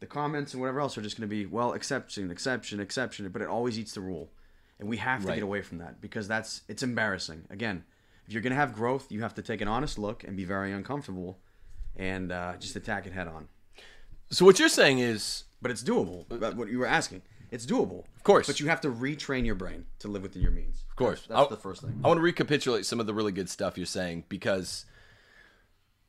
the 0.00 0.06
comments 0.06 0.52
and 0.52 0.60
whatever 0.60 0.80
else 0.80 0.98
are 0.98 1.02
just 1.02 1.16
going 1.16 1.28
to 1.28 1.32
be 1.32 1.46
well 1.46 1.72
exception, 1.74 2.32
exception, 2.32 2.80
exception, 2.80 3.28
but 3.28 3.40
it 3.40 3.46
always 3.48 3.78
eats 3.78 3.92
the 3.92 4.00
rule, 4.00 4.32
and 4.80 4.88
we 4.88 4.96
have 4.96 5.20
to 5.22 5.28
Right. 5.28 5.34
get 5.36 5.44
away 5.44 5.62
from 5.62 5.78
that 5.78 6.00
because 6.00 6.26
that's 6.26 6.62
it's 6.66 6.82
embarrassing. 6.82 7.44
Again, 7.50 7.84
if 8.26 8.32
you're 8.32 8.42
going 8.42 8.50
to 8.52 8.56
have 8.56 8.72
growth, 8.74 9.12
you 9.12 9.22
have 9.22 9.34
to 9.34 9.42
take 9.42 9.60
an 9.60 9.68
honest 9.68 9.98
look 10.00 10.24
and 10.24 10.36
be 10.36 10.44
very 10.44 10.72
uncomfortable, 10.72 11.38
and 11.94 12.32
uh, 12.32 12.54
just 12.58 12.74
attack 12.74 13.06
it 13.06 13.12
head 13.12 13.28
on. 13.28 13.46
So 14.30 14.44
what 14.44 14.58
you're 14.58 14.68
saying 14.70 14.98
is 14.98 15.44
But 15.60 15.70
it's 15.70 15.82
doable. 15.84 16.24
But 16.28 16.56
what 16.56 16.68
you 16.68 16.78
were 16.78 16.86
asking, 16.86 17.22
it's 17.52 17.66
doable. 17.66 18.04
Of 18.16 18.24
course. 18.24 18.46
But 18.48 18.58
you 18.60 18.66
have 18.68 18.80
to 18.80 18.90
retrain 18.90 19.44
your 19.44 19.54
brain 19.54 19.84
to 20.00 20.08
live 20.08 20.22
within 20.22 20.42
your 20.42 20.50
means. 20.52 20.82
Of 20.90 20.96
course. 20.96 21.20
that's, 21.28 21.38
I'll- 21.38 21.48
the 21.48 21.56
first 21.56 21.82
thing. 21.82 22.00
I 22.02 22.08
want 22.08 22.18
to 22.18 22.22
recapitulate 22.22 22.86
some 22.86 22.98
of 22.98 23.06
the 23.06 23.14
really 23.14 23.30
good 23.32 23.48
stuff 23.50 23.76
you're 23.76 23.86
saying 23.86 24.24
because 24.28 24.86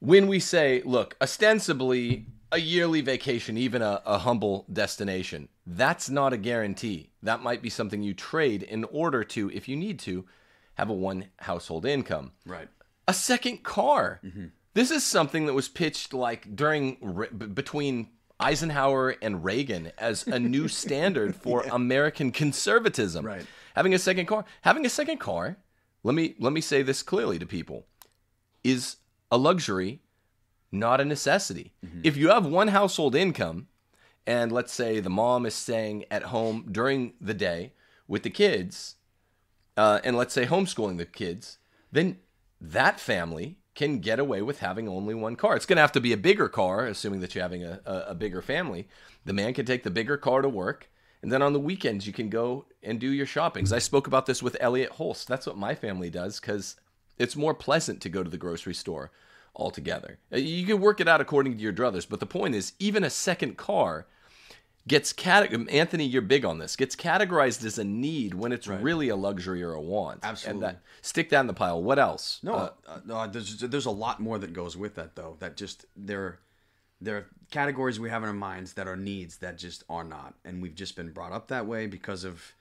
when 0.03 0.27
we 0.27 0.37
say, 0.37 0.81
look, 0.83 1.15
ostensibly 1.21 2.25
a 2.51 2.57
yearly 2.57 2.99
vacation, 2.99 3.57
even 3.57 3.81
a, 3.81 4.01
a 4.05 4.17
humble 4.17 4.65
destination, 4.71 5.47
that's 5.65 6.09
not 6.09 6.33
a 6.33 6.37
guarantee. 6.37 7.11
That 7.21 7.41
might 7.41 7.61
be 7.61 7.69
something 7.69 8.03
you 8.03 8.13
trade 8.13 8.63
in 8.63 8.83
order 8.83 9.23
to, 9.23 9.49
if 9.51 9.69
you 9.69 9.77
need 9.77 9.99
to, 9.99 10.25
have 10.73 10.89
a 10.89 10.93
one 10.93 11.27
household 11.39 11.85
income. 11.85 12.33
Right. 12.45 12.67
A 13.07 13.13
second 13.13 13.63
car. 13.63 14.19
Mm-hmm. 14.25 14.47
This 14.73 14.91
is 14.91 15.05
something 15.05 15.45
that 15.45 15.53
was 15.53 15.69
pitched 15.69 16.13
like 16.13 16.53
during 16.53 16.97
b- 17.37 17.45
between 17.45 18.09
Eisenhower 18.41 19.15
and 19.21 19.41
Reagan 19.41 19.93
as 19.97 20.27
a 20.27 20.37
new 20.37 20.67
standard 20.83 21.33
for 21.33 21.63
American 21.71 22.33
conservatism. 22.33 23.25
Right. 23.25 23.45
Having 23.73 23.93
a 23.93 23.99
second 23.99 24.25
car, 24.25 24.43
having 24.63 24.85
a 24.85 24.89
second 24.89 25.19
car, 25.19 25.55
let 26.03 26.13
me 26.13 26.35
let 26.39 26.51
me 26.51 26.59
say 26.59 26.81
this 26.81 27.03
clearly 27.03 27.39
to 27.39 27.45
people, 27.45 27.85
is 28.65 28.97
a 29.33 29.37
luxury, 29.37 29.99
not 30.71 31.01
a 31.01 31.05
necessity. 31.05 31.73
If 32.03 32.15
you 32.15 32.29
have 32.29 32.45
one 32.45 32.67
household 32.67 33.15
income 33.15 33.67
and 34.27 34.51
let's 34.51 34.71
say 34.71 34.99
the 34.99 35.09
mom 35.09 35.47
is 35.47 35.55
staying 35.55 36.05
at 36.11 36.25
home 36.25 36.67
during 36.71 37.13
the 37.19 37.33
day 37.33 37.73
with 38.07 38.21
the 38.21 38.29
kids, 38.29 38.95
uh, 39.75 40.01
and 40.03 40.15
let's 40.15 40.35
say 40.35 40.45
homeschooling 40.45 40.99
the 40.99 41.07
kids, 41.07 41.57
then 41.91 42.19
that 42.61 42.99
family 42.99 43.57
can 43.73 43.97
get 43.97 44.19
away 44.19 44.43
with 44.43 44.59
having 44.59 44.87
only 44.87 45.15
one 45.15 45.35
car. 45.35 45.55
It's 45.55 45.65
going 45.65 45.77
to 45.77 45.81
have 45.81 45.91
to 45.93 45.99
be 45.99 46.13
a 46.13 46.17
bigger 46.17 46.47
car, 46.47 46.85
assuming 46.85 47.21
that 47.21 47.33
you're 47.33 47.41
having 47.41 47.63
a, 47.63 47.81
a, 47.87 47.95
a 48.09 48.15
bigger 48.15 48.43
family. 48.43 48.87
The 49.25 49.33
man 49.33 49.55
can 49.55 49.65
take 49.65 49.81
the 49.81 49.89
bigger 49.89 50.15
car 50.15 50.43
to 50.43 50.49
work, 50.49 50.91
and 51.23 51.31
then 51.31 51.41
on 51.41 51.53
the 51.53 51.59
weekends 51.59 52.05
you 52.05 52.13
can 52.13 52.29
go 52.29 52.67
and 52.83 52.99
do 52.99 53.07
your 53.09 53.25
shoppings. 53.25 53.73
I 53.73 53.79
spoke 53.79 54.05
about 54.05 54.27
this 54.27 54.43
with 54.43 54.57
Elliott 54.59 54.91
Hulse. 54.91 55.25
That's 55.25 55.47
what 55.47 55.57
my 55.57 55.73
family 55.73 56.11
does 56.11 56.39
because 56.39 56.75
it's 57.17 57.35
more 57.35 57.53
pleasant 57.53 58.01
to 58.01 58.09
go 58.09 58.23
to 58.23 58.29
the 58.29 58.37
grocery 58.37 58.73
store 58.73 59.11
altogether. 59.55 60.17
Uh, 60.31 60.37
You 60.37 60.65
can 60.65 60.81
work 60.81 60.99
it 60.99 61.07
out 61.07 61.21
according 61.21 61.57
to 61.57 61.63
your 61.63 61.73
druthers, 61.73 62.07
but 62.09 62.19
the 62.19 62.25
point 62.25 62.55
is, 62.55 62.73
even 62.79 63.03
a 63.03 63.09
second 63.09 63.57
car 63.57 64.07
gets 64.87 65.13
cat 65.13 65.53
Anthony, 65.69 66.05
you're 66.05 66.21
big 66.21 66.43
on 66.43 66.57
this. 66.57 66.75
Gets 66.75 66.95
categorized 66.95 67.63
as 67.63 67.77
a 67.77 67.83
need 67.83 68.33
when 68.33 68.51
it's 68.51 68.67
really 68.67 69.09
a 69.09 69.15
luxury 69.15 69.63
or 69.63 69.73
a 69.73 69.81
want. 69.81 70.19
Absolutely. 70.23 70.65
And 70.67 70.75
that, 70.75 70.81
stick 71.01 71.29
that 71.29 71.39
in 71.41 71.47
the 71.47 71.53
pile. 71.53 71.81
What 71.81 71.99
else? 71.99 72.39
No, 72.43 72.53
Uh, 72.53 72.69
uh, 72.87 72.99
no, 73.05 73.27
there's 73.27 73.59
there's 73.59 73.85
a 73.85 73.91
lot 73.91 74.19
more 74.19 74.39
that 74.39 74.53
goes 74.53 74.75
with 74.75 74.95
that 74.95 75.15
though. 75.15 75.37
That 75.39 75.55
just 75.55 75.85
there 75.95 76.39
there 76.99 77.17
are 77.17 77.25
categories 77.51 77.99
we 77.99 78.09
have 78.09 78.23
in 78.23 78.29
our 78.29 78.33
minds 78.33 78.73
that 78.73 78.87
are 78.87 78.95
needs 78.97 79.37
that 79.37 79.57
just 79.57 79.83
are 79.89 80.03
not, 80.03 80.33
and 80.43 80.61
we've 80.61 80.75
just 80.75 80.95
been 80.95 81.11
brought 81.11 81.31
up 81.31 81.47
that 81.47 81.65
way 81.65 81.85
because 81.87 82.23
of 82.23 82.53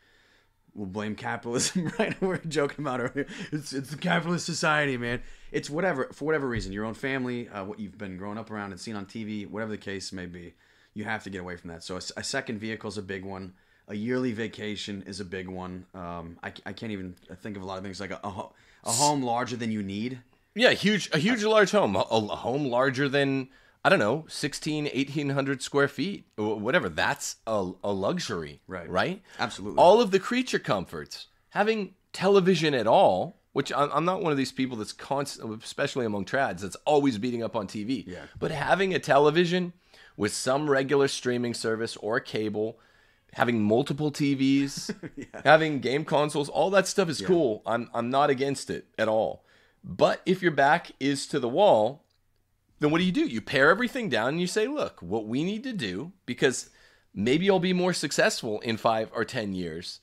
we'll 0.75 0.87
blame 0.87 1.14
capitalism, 1.14 1.93
right? 1.99 2.19
we 2.21 2.29
We're 2.29 2.38
joking 2.38 2.85
about 2.85 3.00
it. 3.00 3.29
It's 3.50 3.73
it's 3.73 3.91
the 3.91 3.97
capitalist 3.97 4.47
society, 4.47 4.97
man. 4.97 5.23
It's 5.50 5.69
whatever 5.69 6.09
for 6.12 6.25
whatever 6.25 6.49
reason, 6.49 6.73
your 6.73 6.85
own 6.85 6.95
family, 6.95 7.49
uh, 7.49 7.64
what 7.64 7.79
you've 7.79 7.99
been 7.99 8.17
growing 8.17 8.38
up 8.38 8.50
around 8.50 8.73
and 8.73 8.81
seen 8.81 8.97
on 8.97 9.07
TV, 9.07 9.49
whatever 9.49 9.71
the 9.71 9.79
case 9.79 10.12
may 10.12 10.26
be. 10.26 10.55
You 10.95 11.05
have 11.05 11.25
to 11.25 11.31
get 11.31 11.41
away 11.41 11.57
from 11.57 11.71
that. 11.71 11.83
So 11.83 11.97
a 11.97 12.23
second 12.23 12.59
vehicle 12.59 12.88
is 12.88 12.99
a 12.99 13.02
big 13.02 13.25
one. 13.25 13.55
A 13.88 13.95
yearly 13.95 14.33
vacation 14.33 15.02
is 15.07 15.21
a 15.21 15.25
big 15.25 15.49
one. 15.49 15.87
Um, 15.95 16.38
I, 16.43 16.52
I 16.67 16.73
can't 16.73 16.93
even 16.93 17.14
think 17.41 17.57
of 17.57 17.62
a 17.62 17.67
lot 17.67 17.79
of 17.79 17.85
things 17.85 17.99
like 17.99 18.11
a, 18.11 18.21
a, 18.23 18.49
a 18.85 18.91
home 18.93 19.23
larger 19.23 19.57
than 19.57 19.73
you 19.73 19.83
need. 19.83 20.21
yeah, 20.55 20.71
huge, 20.73 21.09
a 21.12 21.19
huge, 21.19 21.43
large 21.45 21.71
home, 21.71 21.97
a, 21.97 22.00
a 22.00 22.37
home 22.37 22.67
larger 22.67 23.09
than 23.09 23.49
I 23.84 23.88
don't 23.88 23.98
know, 23.98 24.24
16, 24.28 24.84
1800 24.84 25.60
square 25.62 25.88
feet, 25.88 26.26
whatever. 26.36 26.88
That's 26.88 27.36
a, 27.46 27.72
a 27.82 27.92
luxury, 27.92 28.60
Right. 28.66 28.88
Right. 28.88 29.22
Absolutely. 29.38 29.78
All 29.78 30.00
of 30.00 30.12
the 30.12 30.20
creature 30.20 30.60
comforts, 30.60 31.26
having 31.50 31.94
television 32.12 32.74
at 32.74 32.86
all. 32.86 33.38
Which 33.54 33.70
I'm 33.70 33.90
I'm 33.92 34.06
not 34.06 34.22
one 34.22 34.32
of 34.32 34.38
these 34.38 34.50
people 34.50 34.78
that's 34.78 34.94
constant, 34.94 35.62
especially 35.62 36.06
among 36.06 36.24
trads, 36.24 36.60
that's 36.60 36.76
always 36.86 37.18
beating 37.18 37.42
up 37.42 37.54
on 37.54 37.66
TV. 37.66 38.06
Yeah. 38.06 38.20
But 38.38 38.50
having 38.50 38.94
a 38.94 38.98
television 38.98 39.74
with 40.16 40.32
some 40.32 40.70
regular 40.70 41.06
streaming 41.06 41.52
service 41.52 41.94
or 41.98 42.18
cable, 42.18 42.78
having 43.34 43.62
multiple 43.62 44.10
TVs, 44.10 44.94
having 45.44 45.80
game 45.80 46.06
consoles, 46.06 46.48
all 46.48 46.70
that 46.70 46.86
stuff 46.86 47.10
is 47.10 47.20
cool. 47.20 47.60
I'm 47.66 47.90
I'm 47.92 48.08
not 48.08 48.30
against 48.30 48.70
it 48.70 48.86
at 48.96 49.06
all. 49.06 49.44
But 49.84 50.22
if 50.24 50.40
your 50.40 50.52
back 50.52 50.92
is 50.98 51.26
to 51.26 51.38
the 51.38 51.48
wall, 51.48 52.01
then 52.82 52.90
what 52.90 52.98
do 52.98 53.04
you 53.04 53.12
do? 53.12 53.26
You 53.26 53.40
pare 53.40 53.70
everything 53.70 54.08
down 54.08 54.30
and 54.30 54.40
you 54.40 54.46
say, 54.46 54.66
look, 54.66 55.00
what 55.00 55.26
we 55.26 55.44
need 55.44 55.62
to 55.64 55.72
do, 55.72 56.12
because 56.26 56.70
maybe 57.14 57.48
I'll 57.48 57.60
be 57.60 57.72
more 57.72 57.92
successful 57.92 58.60
in 58.60 58.76
five 58.76 59.10
or 59.14 59.24
10 59.24 59.52
years, 59.54 60.00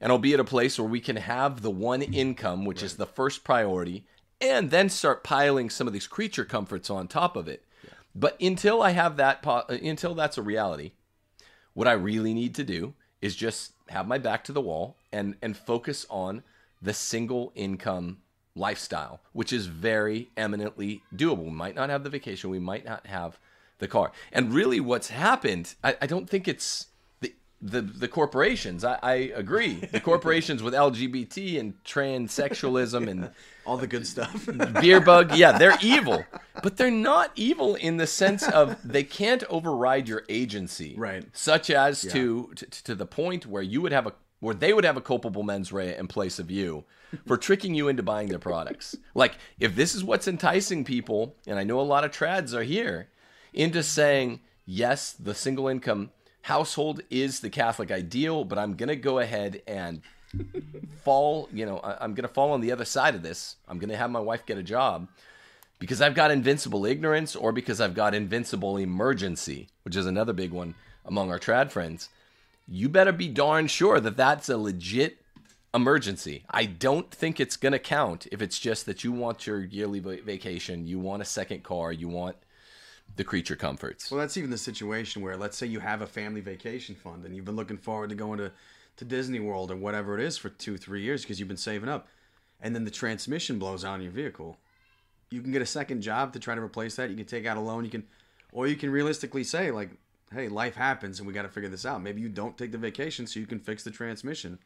and 0.00 0.10
I'll 0.10 0.18
be 0.18 0.32
at 0.34 0.40
a 0.40 0.44
place 0.44 0.78
where 0.78 0.88
we 0.88 1.00
can 1.00 1.16
have 1.16 1.60
the 1.60 1.70
one 1.70 2.00
income, 2.00 2.64
which 2.64 2.78
right. 2.78 2.86
is 2.86 2.96
the 2.96 3.06
first 3.06 3.44
priority, 3.44 4.06
and 4.40 4.70
then 4.70 4.88
start 4.88 5.22
piling 5.22 5.68
some 5.68 5.86
of 5.86 5.92
these 5.92 6.06
creature 6.06 6.44
comforts 6.44 6.88
on 6.88 7.06
top 7.06 7.36
of 7.36 7.48
it. 7.48 7.64
Yeah. 7.84 7.90
But 8.14 8.40
until 8.40 8.82
I 8.82 8.90
have 8.90 9.18
that, 9.18 9.46
uh, 9.46 9.62
until 9.68 10.14
that's 10.14 10.38
a 10.38 10.42
reality, 10.42 10.92
what 11.74 11.86
I 11.86 11.92
really 11.92 12.32
need 12.32 12.54
to 12.54 12.64
do 12.64 12.94
is 13.20 13.36
just 13.36 13.72
have 13.90 14.08
my 14.08 14.18
back 14.18 14.42
to 14.44 14.52
the 14.52 14.60
wall 14.60 14.96
and 15.12 15.36
and 15.42 15.56
focus 15.56 16.06
on 16.08 16.42
the 16.80 16.94
single 16.94 17.52
income 17.54 18.18
lifestyle, 18.54 19.20
which 19.32 19.52
is 19.52 19.66
very 19.66 20.30
eminently 20.36 21.02
doable. 21.14 21.44
We 21.44 21.50
might 21.50 21.74
not 21.74 21.90
have 21.90 22.04
the 22.04 22.10
vacation, 22.10 22.50
we 22.50 22.58
might 22.58 22.84
not 22.84 23.06
have 23.06 23.38
the 23.78 23.88
car. 23.88 24.12
And 24.32 24.52
really, 24.52 24.80
what's 24.80 25.08
happened, 25.08 25.74
I, 25.82 25.96
I 26.02 26.06
don't 26.06 26.28
think 26.28 26.48
it's 26.48 26.86
the 27.20 27.34
the, 27.60 27.82
the 27.82 28.08
corporations. 28.08 28.84
I, 28.84 28.98
I 29.02 29.14
agree. 29.34 29.74
The 29.74 30.00
corporations 30.10 30.62
with 30.62 30.74
LGBT 30.74 31.58
and 31.60 31.82
transsexualism 31.84 33.08
and 33.08 33.30
all 33.66 33.76
the 33.76 33.86
good 33.86 34.06
stuff. 34.06 34.48
beer 34.80 35.00
bug, 35.00 35.34
yeah, 35.36 35.56
they're 35.58 35.78
evil, 35.82 36.24
but 36.62 36.76
they're 36.76 36.90
not 36.90 37.32
evil 37.34 37.74
in 37.74 37.96
the 37.96 38.06
sense 38.06 38.46
of 38.48 38.76
they 38.84 39.04
can't 39.04 39.44
override 39.50 40.08
your 40.08 40.24
agency, 40.28 40.94
right? 40.96 41.24
Such 41.32 41.70
as 41.70 42.04
yeah. 42.04 42.12
to, 42.12 42.52
to 42.56 42.66
to 42.84 42.94
the 42.94 43.06
point 43.06 43.46
where 43.46 43.62
you 43.62 43.80
would 43.80 43.92
have 43.92 44.06
a 44.06 44.14
where 44.42 44.56
they 44.56 44.72
would 44.72 44.82
have 44.82 44.96
a 44.96 45.00
culpable 45.00 45.44
mens 45.44 45.72
rea 45.72 45.96
in 45.96 46.08
place 46.08 46.40
of 46.40 46.50
you 46.50 46.82
for 47.28 47.36
tricking 47.36 47.76
you 47.76 47.86
into 47.86 48.02
buying 48.02 48.28
their 48.28 48.40
products. 48.40 48.96
Like, 49.14 49.36
if 49.60 49.76
this 49.76 49.94
is 49.94 50.02
what's 50.02 50.26
enticing 50.26 50.84
people, 50.84 51.36
and 51.46 51.58
I 51.58 51.64
know 51.64 51.78
a 51.78 51.82
lot 51.82 52.02
of 52.02 52.10
trads 52.10 52.52
are 52.54 52.62
here, 52.62 53.08
into 53.52 53.82
saying, 53.82 54.40
yes, 54.64 55.12
the 55.12 55.34
single 55.34 55.68
income 55.68 56.10
household 56.40 57.02
is 57.08 57.38
the 57.38 57.50
Catholic 57.50 57.92
ideal, 57.92 58.44
but 58.44 58.58
I'm 58.58 58.74
going 58.74 58.88
to 58.88 58.96
go 58.96 59.20
ahead 59.20 59.62
and 59.66 60.00
fall, 61.02 61.48
you 61.52 61.66
know, 61.66 61.78
I'm 61.84 62.14
going 62.14 62.26
to 62.26 62.34
fall 62.34 62.52
on 62.52 62.62
the 62.62 62.72
other 62.72 62.86
side 62.86 63.14
of 63.14 63.22
this. 63.22 63.56
I'm 63.68 63.78
going 63.78 63.90
to 63.90 63.96
have 63.96 64.10
my 64.10 64.18
wife 64.18 64.44
get 64.44 64.58
a 64.58 64.62
job 64.62 65.06
because 65.78 66.00
I've 66.00 66.14
got 66.14 66.32
invincible 66.32 66.84
ignorance 66.84 67.36
or 67.36 67.52
because 67.52 67.80
I've 67.80 67.94
got 67.94 68.14
invincible 68.14 68.78
emergency, 68.78 69.68
which 69.84 69.94
is 69.94 70.06
another 70.06 70.32
big 70.32 70.50
one 70.50 70.74
among 71.04 71.30
our 71.30 71.38
trad 71.38 71.70
friends 71.70 72.08
you 72.66 72.88
better 72.88 73.12
be 73.12 73.28
darn 73.28 73.66
sure 73.66 74.00
that 74.00 74.16
that's 74.16 74.48
a 74.48 74.56
legit 74.56 75.18
emergency. 75.74 76.44
I 76.50 76.66
don't 76.66 77.10
think 77.10 77.40
it's 77.40 77.56
going 77.56 77.72
to 77.72 77.78
count 77.78 78.26
if 78.30 78.42
it's 78.42 78.58
just 78.58 78.86
that 78.86 79.04
you 79.04 79.12
want 79.12 79.46
your 79.46 79.64
yearly 79.64 80.00
vacation, 80.00 80.86
you 80.86 80.98
want 80.98 81.22
a 81.22 81.26
second 81.26 81.62
car, 81.62 81.92
you 81.92 82.08
want 82.08 82.36
the 83.16 83.24
creature 83.24 83.56
comforts. 83.56 84.10
Well, 84.10 84.20
that's 84.20 84.36
even 84.36 84.50
the 84.50 84.58
situation 84.58 85.22
where, 85.22 85.36
let's 85.36 85.56
say, 85.56 85.66
you 85.66 85.80
have 85.80 86.02
a 86.02 86.06
family 86.06 86.40
vacation 86.40 86.94
fund 86.94 87.24
and 87.24 87.34
you've 87.34 87.44
been 87.44 87.56
looking 87.56 87.78
forward 87.78 88.10
to 88.10 88.14
going 88.14 88.38
to, 88.38 88.52
to 88.96 89.04
Disney 89.04 89.40
World 89.40 89.70
or 89.70 89.76
whatever 89.76 90.18
it 90.18 90.24
is 90.24 90.36
for 90.38 90.50
two, 90.50 90.76
three 90.76 91.02
years 91.02 91.22
because 91.22 91.38
you've 91.38 91.48
been 91.48 91.56
saving 91.56 91.88
up, 91.88 92.08
and 92.60 92.74
then 92.74 92.84
the 92.84 92.90
transmission 92.90 93.58
blows 93.58 93.84
out 93.84 93.94
on 93.94 94.02
your 94.02 94.12
vehicle. 94.12 94.58
You 95.30 95.40
can 95.40 95.52
get 95.52 95.62
a 95.62 95.66
second 95.66 96.02
job 96.02 96.32
to 96.34 96.38
try 96.38 96.54
to 96.54 96.60
replace 96.60 96.96
that. 96.96 97.10
You 97.10 97.16
can 97.16 97.24
take 97.24 97.46
out 97.46 97.56
a 97.56 97.60
loan. 97.60 97.84
You 97.84 97.90
can, 97.90 98.04
or 98.52 98.66
you 98.66 98.76
can 98.76 98.90
realistically 98.90 99.44
say, 99.44 99.70
like, 99.70 99.90
hey, 100.32 100.48
life 100.48 100.74
happens 100.74 101.18
and 101.18 101.26
we 101.26 101.34
got 101.34 101.42
to 101.42 101.48
figure 101.48 101.68
this 101.68 101.86
out. 101.86 102.02
Maybe 102.02 102.20
you 102.20 102.28
don't 102.28 102.56
take 102.56 102.72
the 102.72 102.78
vacation 102.78 103.26
so 103.26 103.40
you 103.40 103.46
can 103.46 103.58
fix 103.58 103.84
the 103.84 103.90
transmission. 103.90 104.58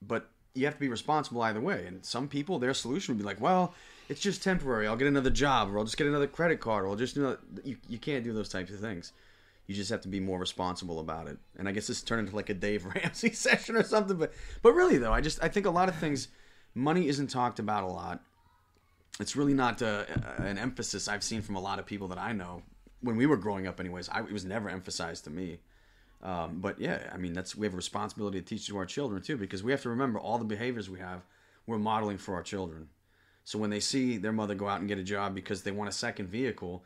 But 0.00 0.30
you 0.54 0.64
have 0.66 0.74
to 0.74 0.80
be 0.80 0.88
responsible 0.88 1.42
either 1.42 1.60
way. 1.60 1.86
And 1.86 2.04
some 2.04 2.28
people, 2.28 2.58
their 2.58 2.74
solution 2.74 3.14
would 3.14 3.18
be 3.18 3.24
like, 3.24 3.40
well, 3.40 3.74
it's 4.08 4.20
just 4.20 4.42
temporary. 4.42 4.86
I'll 4.86 4.96
get 4.96 5.08
another 5.08 5.30
job 5.30 5.72
or 5.72 5.78
I'll 5.78 5.84
just 5.84 5.96
get 5.96 6.06
another 6.06 6.26
credit 6.26 6.60
card 6.60 6.84
or 6.84 6.88
I'll 6.88 6.96
just, 6.96 7.16
you 7.16 7.22
know, 7.22 7.36
you, 7.64 7.76
you 7.88 7.98
can't 7.98 8.24
do 8.24 8.32
those 8.32 8.48
types 8.48 8.72
of 8.72 8.80
things. 8.80 9.12
You 9.66 9.74
just 9.74 9.90
have 9.90 10.02
to 10.02 10.08
be 10.08 10.20
more 10.20 10.38
responsible 10.38 11.00
about 11.00 11.26
it. 11.26 11.38
And 11.56 11.68
I 11.68 11.72
guess 11.72 11.86
this 11.86 12.02
turned 12.02 12.20
into 12.20 12.36
like 12.36 12.50
a 12.50 12.54
Dave 12.54 12.84
Ramsey 12.94 13.32
session 13.32 13.76
or 13.76 13.82
something. 13.82 14.16
But, 14.16 14.32
but 14.62 14.72
really, 14.74 14.98
though, 14.98 15.12
I 15.12 15.20
just, 15.20 15.42
I 15.42 15.48
think 15.48 15.66
a 15.66 15.70
lot 15.70 15.88
of 15.88 15.96
things, 15.96 16.28
money 16.74 17.08
isn't 17.08 17.28
talked 17.28 17.58
about 17.58 17.82
a 17.82 17.88
lot. 17.88 18.20
It's 19.20 19.36
really 19.36 19.54
not 19.54 19.80
uh, 19.80 20.04
an 20.38 20.58
emphasis 20.58 21.08
I've 21.08 21.22
seen 21.22 21.40
from 21.40 21.54
a 21.54 21.60
lot 21.60 21.78
of 21.78 21.86
people 21.86 22.08
that 22.08 22.18
I 22.18 22.32
know 22.32 22.62
when 23.04 23.16
we 23.16 23.26
were 23.26 23.36
growing 23.36 23.66
up, 23.66 23.80
anyways, 23.80 24.08
I, 24.08 24.20
it 24.20 24.32
was 24.32 24.44
never 24.44 24.68
emphasized 24.68 25.24
to 25.24 25.30
me. 25.30 25.60
Um, 26.22 26.58
but 26.60 26.80
yeah, 26.80 27.10
I 27.12 27.18
mean, 27.18 27.34
that's 27.34 27.54
we 27.54 27.66
have 27.66 27.74
a 27.74 27.76
responsibility 27.76 28.40
to 28.40 28.46
teach 28.46 28.66
to 28.68 28.78
our 28.78 28.86
children 28.86 29.22
too, 29.22 29.36
because 29.36 29.62
we 29.62 29.72
have 29.72 29.82
to 29.82 29.90
remember 29.90 30.18
all 30.18 30.38
the 30.38 30.44
behaviors 30.44 30.88
we 30.88 30.98
have, 30.98 31.22
we're 31.66 31.78
modeling 31.78 32.18
for 32.18 32.34
our 32.34 32.42
children. 32.42 32.88
So 33.44 33.58
when 33.58 33.70
they 33.70 33.80
see 33.80 34.16
their 34.16 34.32
mother 34.32 34.54
go 34.54 34.66
out 34.66 34.80
and 34.80 34.88
get 34.88 34.98
a 34.98 35.04
job 35.04 35.34
because 35.34 35.62
they 35.62 35.70
want 35.70 35.90
a 35.90 35.92
second 35.92 36.28
vehicle, 36.28 36.82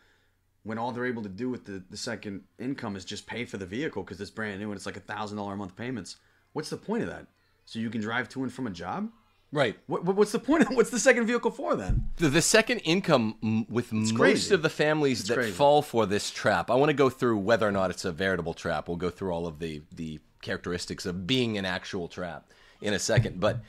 when 0.65 0.77
all 0.77 0.91
they're 0.91 1.07
able 1.07 1.23
to 1.23 1.29
do 1.29 1.49
with 1.49 1.65
the, 1.65 1.83
the 1.89 1.97
second 1.97 2.43
income 2.59 2.97
is 2.97 3.05
just 3.05 3.27
pay 3.29 3.45
for 3.45 3.59
the 3.59 3.67
vehicle 3.67 4.03
because 4.03 4.21
it's 4.21 4.31
brand 4.31 4.59
new 4.59 4.71
and 4.71 4.77
it's 4.77 4.87
like 4.87 4.97
a 4.97 5.01
thousand 5.01 5.37
dollar 5.37 5.53
a 5.53 5.57
month 5.57 5.77
payments, 5.77 6.17
what's 6.53 6.71
the 6.71 6.77
point 6.77 7.05
of 7.05 7.09
that? 7.09 7.27
So 7.65 7.79
you 7.79 7.91
can 7.91 8.01
drive 8.01 8.29
to 8.31 8.43
and 8.43 8.53
from 8.53 8.67
a 8.67 8.71
job? 8.71 9.09
Right. 9.51 9.79
What, 9.87 10.05
what's 10.05 10.33
the 10.33 10.39
point? 10.39 10.65
Of, 10.65 10.77
what's 10.77 10.91
the 10.91 10.99
second 10.99 11.27
vehicle 11.27 11.51
for 11.51 11.75
then? 11.75 12.11
The, 12.17 12.29
the 12.29 12.43
second 12.43 12.81
income 12.81 13.67
with 13.69 13.87
it's 13.87 14.13
most 14.13 14.17
crazy. 14.17 14.55
of 14.55 14.63
the 14.63 14.69
families 14.69 15.21
it's 15.21 15.29
that 15.31 15.37
crazy. 15.37 15.53
fall 15.53 15.81
for 15.81 16.05
this 16.05 16.31
trap. 16.31 16.71
I 16.71 16.75
want 16.75 16.91
to 16.91 16.95
go 16.95 17.09
through 17.09 17.39
whether 17.39 17.67
or 17.67 17.73
not 17.73 17.91
it's 17.91 18.05
a 18.05 18.13
veritable 18.13 18.53
trap. 18.53 18.89
We'll 18.89 18.99
go 18.99 19.11
through 19.11 19.33
all 19.33 19.47
of 19.47 19.59
the 19.59 19.83
the 19.95 20.21
characteristics 20.43 21.07
of 21.07 21.27
being 21.27 21.57
an 21.57 21.65
actual 21.65 22.09
trap 22.09 22.51
in 22.81 22.93
a 22.93 22.99
second, 22.99 23.41
but 23.41 23.61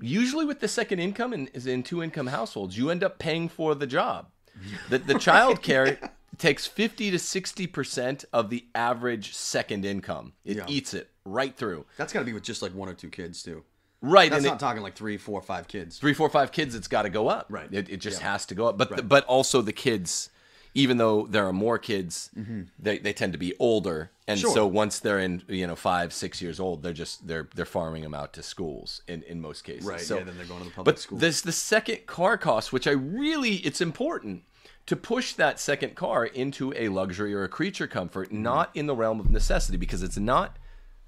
usually 0.00 0.44
with 0.44 0.60
the 0.60 0.68
second 0.68 0.98
income 0.98 1.32
and 1.32 1.48
is 1.54 1.66
in 1.66 1.82
two 1.82 2.02
income 2.02 2.26
households, 2.26 2.76
you 2.76 2.90
end 2.90 3.04
up 3.04 3.18
paying 3.18 3.48
for 3.48 3.74
the 3.74 3.86
job. 3.86 4.26
The 4.90 4.98
the 4.98 5.18
child 5.18 5.62
care 5.62 5.98
takes 6.38 6.66
50 6.66 7.12
to 7.12 7.18
60% 7.18 8.24
of 8.32 8.50
the 8.50 8.64
average 8.74 9.34
second 9.34 9.84
income. 9.84 10.32
It 10.44 10.56
yeah. 10.56 10.64
eats 10.66 10.92
it 10.92 11.10
right 11.24 11.54
through. 11.54 11.86
That's 11.96 12.12
got 12.12 12.20
to 12.20 12.24
be 12.24 12.32
with 12.32 12.42
just 12.42 12.62
like 12.62 12.74
one 12.74 12.88
or 12.88 12.94
two 12.94 13.10
kids 13.10 13.42
too. 13.42 13.62
Right, 14.02 14.30
that's 14.30 14.44
not 14.44 14.56
it, 14.56 14.58
talking 14.58 14.82
like 14.82 14.96
three, 14.96 15.16
four, 15.16 15.40
five 15.40 15.68
kids. 15.68 15.96
Three, 15.96 16.12
four, 16.12 16.28
five 16.28 16.50
kids. 16.50 16.74
It's 16.74 16.88
got 16.88 17.02
to 17.02 17.08
go 17.08 17.28
up. 17.28 17.46
Right. 17.48 17.72
It, 17.72 17.88
it 17.88 17.96
just 17.98 18.20
yeah. 18.20 18.32
has 18.32 18.44
to 18.46 18.54
go 18.56 18.66
up. 18.66 18.76
But 18.76 18.90
right. 18.90 18.96
the, 18.96 19.02
but 19.04 19.24
also 19.26 19.62
the 19.62 19.72
kids, 19.72 20.28
even 20.74 20.96
though 20.96 21.26
there 21.28 21.46
are 21.46 21.52
more 21.52 21.78
kids, 21.78 22.28
mm-hmm. 22.36 22.62
they, 22.80 22.98
they 22.98 23.12
tend 23.12 23.32
to 23.32 23.38
be 23.38 23.54
older, 23.60 24.10
and 24.26 24.40
sure. 24.40 24.52
so 24.52 24.66
once 24.66 24.98
they're 24.98 25.20
in 25.20 25.44
you 25.46 25.68
know 25.68 25.76
five, 25.76 26.12
six 26.12 26.42
years 26.42 26.58
old, 26.58 26.82
they're 26.82 26.92
just 26.92 27.28
they're 27.28 27.48
they're 27.54 27.64
farming 27.64 28.02
them 28.02 28.12
out 28.12 28.32
to 28.32 28.42
schools 28.42 29.02
in 29.06 29.22
in 29.22 29.40
most 29.40 29.62
cases. 29.62 29.86
Right. 29.86 30.00
So, 30.00 30.18
yeah. 30.18 30.24
Then 30.24 30.36
they're 30.36 30.46
going 30.46 30.62
to 30.62 30.68
the 30.68 30.74
public 30.74 30.96
but 30.96 31.00
school. 31.00 31.18
there's 31.18 31.42
the 31.42 31.52
second 31.52 32.06
car 32.06 32.36
cost, 32.36 32.72
which 32.72 32.88
I 32.88 32.92
really 32.92 33.56
it's 33.56 33.80
important 33.80 34.42
to 34.86 34.96
push 34.96 35.34
that 35.34 35.60
second 35.60 35.94
car 35.94 36.24
into 36.24 36.74
a 36.76 36.88
luxury 36.88 37.32
or 37.32 37.44
a 37.44 37.48
creature 37.48 37.86
comfort, 37.86 38.28
mm-hmm. 38.28 38.42
not 38.42 38.70
in 38.74 38.86
the 38.86 38.96
realm 38.96 39.20
of 39.20 39.30
necessity, 39.30 39.76
because 39.76 40.02
it's 40.02 40.18
not 40.18 40.56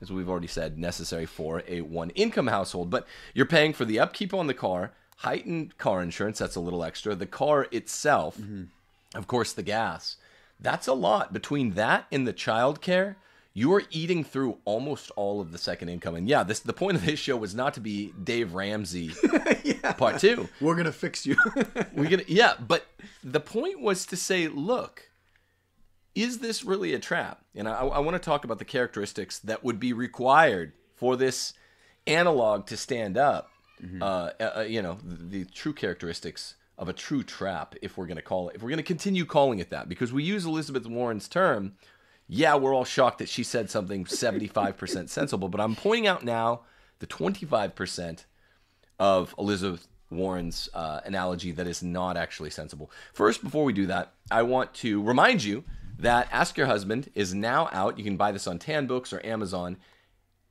as 0.04 0.12
we've 0.12 0.28
already 0.28 0.46
said, 0.46 0.78
necessary 0.78 1.26
for 1.26 1.62
a 1.66 1.80
one 1.80 2.11
income 2.11 2.46
household. 2.46 2.90
But 2.90 3.06
you're 3.32 3.46
paying 3.46 3.73
for 3.73 3.84
the 3.84 3.99
upkeep 3.99 4.34
on 4.34 4.46
the 4.46 4.54
car, 4.54 4.92
heightened 5.18 5.78
car 5.78 6.02
insurance, 6.02 6.38
that's 6.38 6.56
a 6.56 6.61
little 6.61 6.84
extra. 6.84 7.14
The 7.14 7.26
car 7.26 7.66
itself, 7.73 8.37
mm-hmm. 8.38 8.64
of 9.14 9.26
course, 9.26 9.52
the 9.52 9.62
gas. 9.62 10.16
That's 10.61 10.87
a 10.87 10.92
lot. 10.92 11.32
Between 11.32 11.73
that 11.73 12.06
and 12.12 12.26
the 12.26 12.32
child 12.32 12.80
care, 12.80 13.16
you 13.54 13.73
are 13.73 13.84
eating 13.90 14.25
through 14.25 14.58
almost 14.64 15.11
all 15.12 15.40
of 15.40 15.52
the 15.52 15.58
second 15.58 15.88
income. 15.88 16.16
And 16.16 16.28
yeah, 16.28 16.42
this 16.42 16.61
the 16.61 16.73
point 16.73 16.96
of 16.96 17.04
this 17.04 17.18
show 17.18 17.37
was 17.37 17.54
not 17.54 17.75
to 17.75 17.80
be 17.80 18.12
Dave 18.23 18.54
Ramsey 18.54 19.12
yeah. 19.64 19.92
part 19.92 20.18
two. 20.18 20.49
We're 20.61 20.75
gonna 20.75 20.92
fix 20.92 21.25
you. 21.25 21.37
We're 21.94 22.11
gonna 22.11 22.25
yeah, 22.26 22.54
but 22.58 22.87
the 23.23 23.40
point 23.40 23.80
was 23.80 24.06
to 24.06 24.16
say, 24.16 24.49
look, 24.49 25.08
is 26.14 26.38
this 26.38 26.64
really 26.64 26.94
a 26.94 26.99
trap? 26.99 27.44
And 27.54 27.68
I, 27.68 27.80
I 27.80 27.99
want 27.99 28.14
to 28.14 28.25
talk 28.25 28.44
about 28.44 28.59
the 28.59 28.64
characteristics 28.64 29.38
that 29.40 29.64
would 29.64 29.80
be 29.80 29.92
required 29.92 30.73
for 30.94 31.16
this 31.16 31.54
analog 32.06 32.66
to 32.66 32.76
stand 32.76 33.16
up. 33.16 33.50
Mm-hmm. 33.83 34.02
Uh, 34.02 34.30
uh, 34.40 34.61
you 34.61 34.80
know, 34.80 34.99
the, 35.02 35.38
the, 35.38 35.44
true 35.44 35.73
characteristics 35.73 36.54
of 36.78 36.88
a 36.88 36.92
true 36.92 37.25
trap, 37.25 37.75
if 37.83 37.99
we're 37.99 38.06
going 38.06 38.16
to 38.16 38.23
call 38.23 38.49
it, 38.49 38.56
if 38.56 38.62
we're 38.62 38.68
going 38.68 38.76
to 38.76 38.85
continue 38.85 39.25
calling 39.25 39.59
it 39.59 39.71
that, 39.71 39.88
because 39.88 40.12
we 40.12 40.23
use 40.23 40.47
Elizabeth 40.47 40.87
Warren's 40.87 41.28
term. 41.28 41.75
Yeah, 42.26 42.54
we're 42.54 42.75
all 42.75 42.85
shocked 42.87 43.18
that 43.18 43.28
she 43.28 43.42
said 43.42 43.68
something 43.68 44.04
75% 44.06 45.09
sensible, 45.11 45.49
but 45.49 45.61
I'm 45.61 45.75
pointing 45.75 46.06
out 46.06 46.25
now 46.25 46.61
the 47.00 47.06
25% 47.06 48.25
of 48.99 49.35
Elizabeth 49.38 49.88
Warren's 50.09 50.68
uh, 50.73 51.00
analogy 51.04 51.50
that 51.52 51.66
is 51.66 51.83
not 51.83 52.16
actually 52.16 52.50
sensible. 52.50 52.90
First, 53.12 53.42
before 53.42 53.64
we 53.64 53.73
do 53.73 53.87
that, 53.87 54.14
I 54.30 54.42
want 54.42 54.73
to 54.75 55.02
remind 55.02 55.42
you 55.42 55.64
that 55.98 56.28
Ask 56.32 56.56
Your 56.56 56.66
Husband 56.66 57.10
is 57.14 57.34
now 57.34 57.68
out. 57.72 57.98
You 57.98 58.04
can 58.04 58.16
buy 58.16 58.32
this 58.32 58.46
on 58.46 58.58
Tan 58.58 58.86
Books 58.86 59.12
or 59.12 59.24
Amazon. 59.24 59.76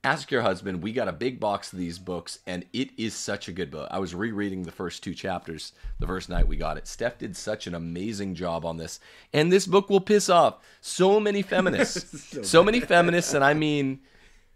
Ask 0.05 0.31
Your 0.31 0.41
Husband. 0.41 0.83
We 0.83 0.91
got 0.91 1.07
a 1.07 1.13
big 1.13 1.39
box 1.39 1.71
of 1.71 1.79
these 1.79 1.97
books, 1.97 2.39
and 2.45 2.65
it 2.73 2.89
is 2.97 3.13
such 3.13 3.47
a 3.47 3.53
good 3.53 3.71
book. 3.71 3.87
I 3.89 3.99
was 3.99 4.13
rereading 4.13 4.63
the 4.63 4.71
first 4.71 5.01
two 5.01 5.13
chapters 5.13 5.71
the 5.99 6.07
first 6.07 6.27
night 6.27 6.47
we 6.47 6.57
got 6.57 6.77
it. 6.77 6.87
Steph 6.87 7.17
did 7.17 7.37
such 7.37 7.67
an 7.67 7.75
amazing 7.75 8.35
job 8.35 8.65
on 8.65 8.77
this, 8.77 8.99
and 9.31 9.51
this 9.51 9.65
book 9.65 9.89
will 9.89 10.01
piss 10.01 10.29
off 10.29 10.57
so 10.81 11.21
many 11.21 11.41
feminists, 11.53 12.29
so, 12.31 12.41
so 12.41 12.63
many 12.63 12.81
feminists, 12.81 13.33
and 13.33 13.45
I 13.45 13.53
mean 13.53 14.01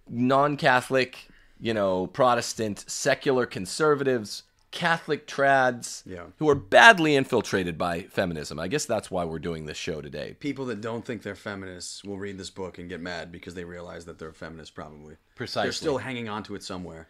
non-Catholic, 0.10 1.28
you 1.60 1.74
know, 1.74 2.08
Protestant, 2.08 2.84
secular 2.88 3.46
conservatives, 3.46 4.44
Catholic 4.72 5.26
trads 5.28 6.04
Yeah. 6.06 6.26
who 6.40 6.50
are 6.50 6.56
badly 6.56 7.16
infiltrated 7.16 7.78
by 7.78 8.04
feminism. 8.04 8.60
I 8.60 8.68
guess 8.68 8.86
that's 8.86 9.10
why 9.10 9.24
we're 9.26 9.40
doing 9.40 9.66
this 9.66 9.78
show 9.78 10.02
today. 10.02 10.36
People 10.40 10.66
that 10.66 10.82
don't 10.82 11.06
think 11.06 11.24
they're 11.24 11.36
feminists 11.36 12.04
will 12.04 12.18
read 12.18 12.38
this 12.38 12.50
book 12.50 12.78
and 12.78 12.90
get 12.90 13.00
mad 13.00 13.32
because 13.32 13.54
they 13.54 13.64
realize 13.64 14.06
that 14.06 14.20
they're 14.20 14.34
feminists. 14.34 14.72
Probably 14.72 15.16
Precisely. 15.36 15.68
They're 15.68 15.72
still 15.74 15.98
hanging 16.00 16.28
on 16.30 16.44
to 16.44 16.56
it 16.56 16.64
somewhere. 16.64 17.08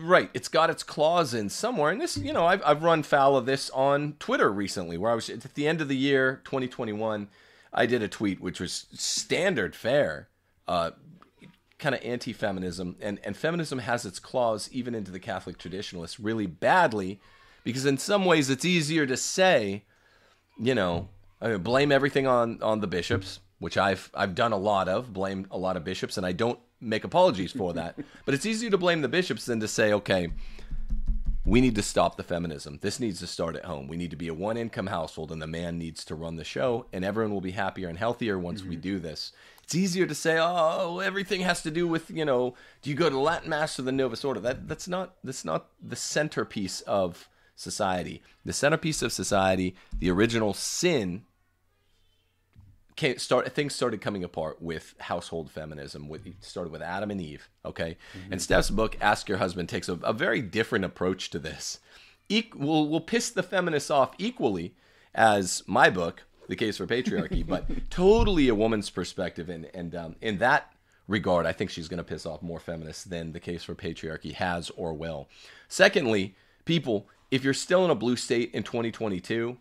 Right, 0.00 0.28
it's 0.34 0.48
got 0.48 0.68
its 0.68 0.82
claws 0.82 1.32
in 1.32 1.48
somewhere, 1.48 1.90
and 1.90 1.98
this, 1.98 2.18
you 2.18 2.34
know, 2.34 2.44
I've 2.44 2.62
I've 2.62 2.82
run 2.82 3.02
foul 3.02 3.36
of 3.38 3.46
this 3.46 3.70
on 3.70 4.16
Twitter 4.18 4.52
recently, 4.52 4.98
where 4.98 5.10
I 5.10 5.14
was 5.14 5.30
at 5.30 5.54
the 5.54 5.66
end 5.66 5.80
of 5.80 5.88
the 5.88 5.96
year 5.96 6.42
2021, 6.44 7.28
I 7.72 7.86
did 7.86 8.02
a 8.02 8.08
tweet 8.08 8.38
which 8.38 8.60
was 8.60 8.84
standard 8.92 9.74
fare, 9.74 10.28
uh, 10.68 10.90
kind 11.82 11.94
of 11.94 12.00
anti-feminism, 12.02 12.96
and 13.00 13.20
and 13.24 13.36
feminism 13.36 13.80
has 13.80 14.06
its 14.06 14.18
claws 14.18 14.70
even 14.72 14.94
into 14.94 15.10
the 15.10 15.18
Catholic 15.18 15.58
traditionalists 15.58 16.18
really 16.18 16.46
badly, 16.46 17.20
because 17.64 17.84
in 17.84 17.98
some 17.98 18.24
ways 18.24 18.48
it's 18.48 18.64
easier 18.64 19.04
to 19.04 19.16
say, 19.16 19.82
you 20.58 20.74
know, 20.74 21.08
I 21.40 21.48
mean, 21.48 21.58
blame 21.58 21.92
everything 21.92 22.26
on 22.26 22.62
on 22.62 22.80
the 22.80 22.86
bishops, 22.86 23.40
which 23.58 23.76
I've 23.76 24.10
I've 24.14 24.34
done 24.34 24.52
a 24.52 24.56
lot 24.56 24.88
of, 24.88 25.12
blame 25.12 25.46
a 25.50 25.58
lot 25.58 25.76
of 25.76 25.84
bishops, 25.84 26.16
and 26.16 26.24
I 26.24 26.32
don't 26.32 26.60
make 26.80 27.04
apologies 27.04 27.52
for 27.52 27.72
that. 27.74 27.98
but 28.24 28.34
it's 28.34 28.46
easier 28.46 28.70
to 28.70 28.78
blame 28.78 29.02
the 29.02 29.08
bishops 29.08 29.44
than 29.44 29.60
to 29.60 29.68
say, 29.68 29.92
okay, 29.92 30.28
we 31.44 31.60
need 31.60 31.74
to 31.74 31.82
stop 31.82 32.16
the 32.16 32.22
feminism. 32.22 32.78
This 32.80 33.00
needs 33.00 33.18
to 33.20 33.26
start 33.26 33.56
at 33.56 33.64
home. 33.64 33.88
We 33.88 33.96
need 33.96 34.10
to 34.10 34.16
be 34.16 34.28
a 34.28 34.34
one 34.34 34.56
income 34.56 34.86
household, 34.86 35.32
and 35.32 35.42
the 35.42 35.46
man 35.46 35.78
needs 35.78 36.04
to 36.04 36.14
run 36.14 36.36
the 36.36 36.44
show, 36.44 36.86
and 36.92 37.04
everyone 37.04 37.32
will 37.32 37.40
be 37.40 37.50
happier 37.50 37.88
and 37.88 37.98
healthier 37.98 38.38
once 38.38 38.62
we 38.62 38.76
mm-hmm. 38.76 38.82
do 38.82 38.98
this. 39.00 39.32
It's 39.64 39.74
easier 39.74 40.06
to 40.06 40.14
say, 40.14 40.38
oh, 40.40 41.00
everything 41.00 41.40
has 41.40 41.62
to 41.62 41.70
do 41.70 41.88
with, 41.88 42.10
you 42.10 42.24
know, 42.24 42.54
do 42.82 42.90
you 42.90 42.96
go 42.96 43.10
to 43.10 43.18
Latin 43.18 43.50
Mass 43.50 43.78
or 43.78 43.82
the 43.82 43.92
Novus 43.92 44.24
Ordo? 44.24 44.40
That 44.40 44.68
that's 44.68 44.86
not 44.86 45.14
that's 45.24 45.44
not 45.44 45.66
the 45.82 45.96
centerpiece 45.96 46.80
of 46.82 47.28
society. 47.56 48.22
The 48.44 48.52
centerpiece 48.52 49.02
of 49.02 49.12
society, 49.12 49.74
the 49.98 50.10
original 50.10 50.54
sin 50.54 51.24
came, 52.96 53.18
start 53.18 53.52
things 53.54 53.74
started 53.74 54.00
coming 54.00 54.24
apart 54.24 54.60
with 54.60 54.94
household 54.98 55.50
feminism. 55.50 56.08
With 56.08 56.26
it 56.26 56.36
started 56.40 56.72
with 56.72 56.82
Adam 56.82 57.10
and 57.10 57.20
Eve. 57.20 57.48
Okay, 57.64 57.96
and 58.30 58.40
Steph's 58.40 58.70
book, 58.70 58.96
Ask 59.00 59.28
Your 59.28 59.38
Husband, 59.38 59.68
takes 59.68 59.88
a, 59.88 59.94
a 60.02 60.12
very 60.12 60.40
different 60.40 60.84
approach 60.84 61.30
to 61.30 61.38
this. 61.38 61.80
Eq- 62.28 62.54
will 62.54 62.88
will 62.88 63.00
piss 63.00 63.30
the 63.30 63.42
feminists 63.42 63.90
off 63.90 64.14
equally 64.18 64.74
as 65.14 65.62
my 65.66 65.90
book, 65.90 66.24
The 66.48 66.56
Case 66.56 66.76
for 66.76 66.86
Patriarchy, 66.86 67.46
but 67.46 67.90
totally 67.90 68.48
a 68.48 68.54
woman's 68.54 68.90
perspective. 68.90 69.48
And 69.48 69.68
and 69.74 69.94
um, 69.94 70.16
in 70.20 70.38
that 70.38 70.72
regard, 71.08 71.46
I 71.46 71.52
think 71.52 71.70
she's 71.70 71.88
going 71.88 71.98
to 71.98 72.04
piss 72.04 72.26
off 72.26 72.42
more 72.42 72.60
feminists 72.60 73.04
than 73.04 73.32
The 73.32 73.40
Case 73.40 73.64
for 73.64 73.74
Patriarchy 73.74 74.32
has 74.34 74.70
or 74.70 74.94
will. 74.94 75.28
Secondly, 75.68 76.34
people, 76.64 77.08
if 77.30 77.44
you're 77.44 77.54
still 77.54 77.84
in 77.84 77.90
a 77.90 77.94
blue 77.94 78.16
state 78.16 78.50
in 78.54 78.62
2022 78.62 79.56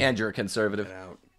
and 0.00 0.18
you're 0.18 0.28
a 0.28 0.32
conservative. 0.32 0.88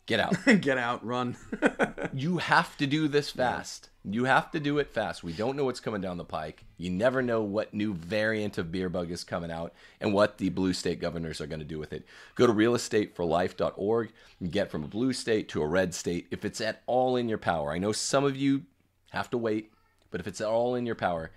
Get 0.07 0.21
out. 0.21 0.35
Get 0.61 0.77
out, 0.77 1.05
run. 1.05 1.37
You 2.13 2.37
have 2.37 2.75
to 2.77 2.87
do 2.87 3.07
this 3.07 3.29
fast. 3.29 3.89
You 4.03 4.23
have 4.23 4.49
to 4.51 4.59
do 4.59 4.79
it 4.79 4.89
fast. 4.89 5.23
We 5.23 5.33
don't 5.33 5.55
know 5.55 5.65
what's 5.65 5.81
coming 5.81 6.01
down 6.01 6.17
the 6.17 6.23
pike. 6.23 6.63
You 6.77 6.89
never 6.89 7.21
know 7.21 7.43
what 7.43 7.75
new 7.75 7.93
variant 7.93 8.57
of 8.57 8.71
beer 8.71 8.89
bug 8.89 9.11
is 9.11 9.23
coming 9.23 9.51
out 9.51 9.73
and 9.99 10.13
what 10.13 10.37
the 10.37 10.49
blue 10.49 10.73
state 10.73 10.99
governors 10.99 11.41
are 11.41 11.47
going 11.47 11.59
to 11.59 11.65
do 11.65 11.77
with 11.77 11.93
it. 11.93 12.05
Go 12.33 12.47
to 12.47 12.53
realestateforlife.org 12.53 14.11
and 14.39 14.51
get 14.51 14.71
from 14.71 14.83
a 14.83 14.87
blue 14.87 15.13
state 15.13 15.49
to 15.49 15.61
a 15.61 15.67
red 15.67 15.93
state 15.93 16.27
if 16.31 16.43
it's 16.43 16.61
at 16.61 16.81
all 16.87 17.17
in 17.17 17.29
your 17.29 17.37
power. 17.37 17.71
I 17.71 17.77
know 17.77 17.91
some 17.91 18.23
of 18.23 18.35
you 18.35 18.63
have 19.11 19.29
to 19.31 19.37
wait, 19.37 19.71
but 20.09 20.21
if 20.21 20.27
it's 20.27 20.41
at 20.41 20.47
all 20.47 20.73
in 20.73 20.87
your 20.87 20.95
power, 20.95 21.29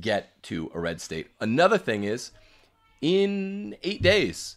get 0.00 0.42
to 0.44 0.70
a 0.72 0.80
red 0.80 1.00
state. 1.00 1.28
Another 1.40 1.78
thing 1.78 2.04
is, 2.04 2.30
in 3.02 3.76
eight 3.82 4.00
days, 4.00 4.56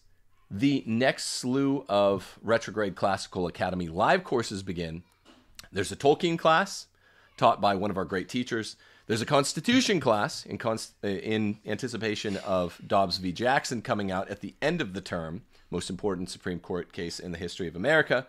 the 0.52 0.84
next 0.86 1.26
slew 1.26 1.86
of 1.88 2.40
Retrograde 2.42 2.96
Classical 2.96 3.48
Academy 3.48 3.88
live 3.88 4.24
courses 4.24 4.64
begin. 4.64 5.04
There's 5.72 5.92
a 5.92 5.96
Tolkien 5.96 6.40
class 6.40 6.88
taught 7.38 7.62
by 7.62 7.76
one 7.76 7.92
of 7.92 7.98
our 7.98 8.06
great 8.06 8.30
teachers. 8.30 8.76
There's 9.06 9.22
a 9.22 9.28
Constitution 9.28 10.00
class 10.00 10.46
in, 10.46 10.58
const- 10.58 10.94
uh, 11.04 11.08
in 11.08 11.60
anticipation 11.66 12.38
of 12.38 12.80
Dobbs 12.86 13.18
v. 13.18 13.32
Jackson 13.32 13.82
coming 13.82 14.12
out 14.12 14.30
at 14.30 14.42
the 14.42 14.56
end 14.62 14.82
of 14.82 14.94
the 14.94 15.02
term, 15.02 15.44
most 15.70 15.90
important 15.90 16.30
Supreme 16.30 16.60
Court 16.60 16.92
case 16.92 17.20
in 17.20 17.32
the 17.32 17.38
history 17.38 17.68
of 17.68 17.76
America. 17.76 18.28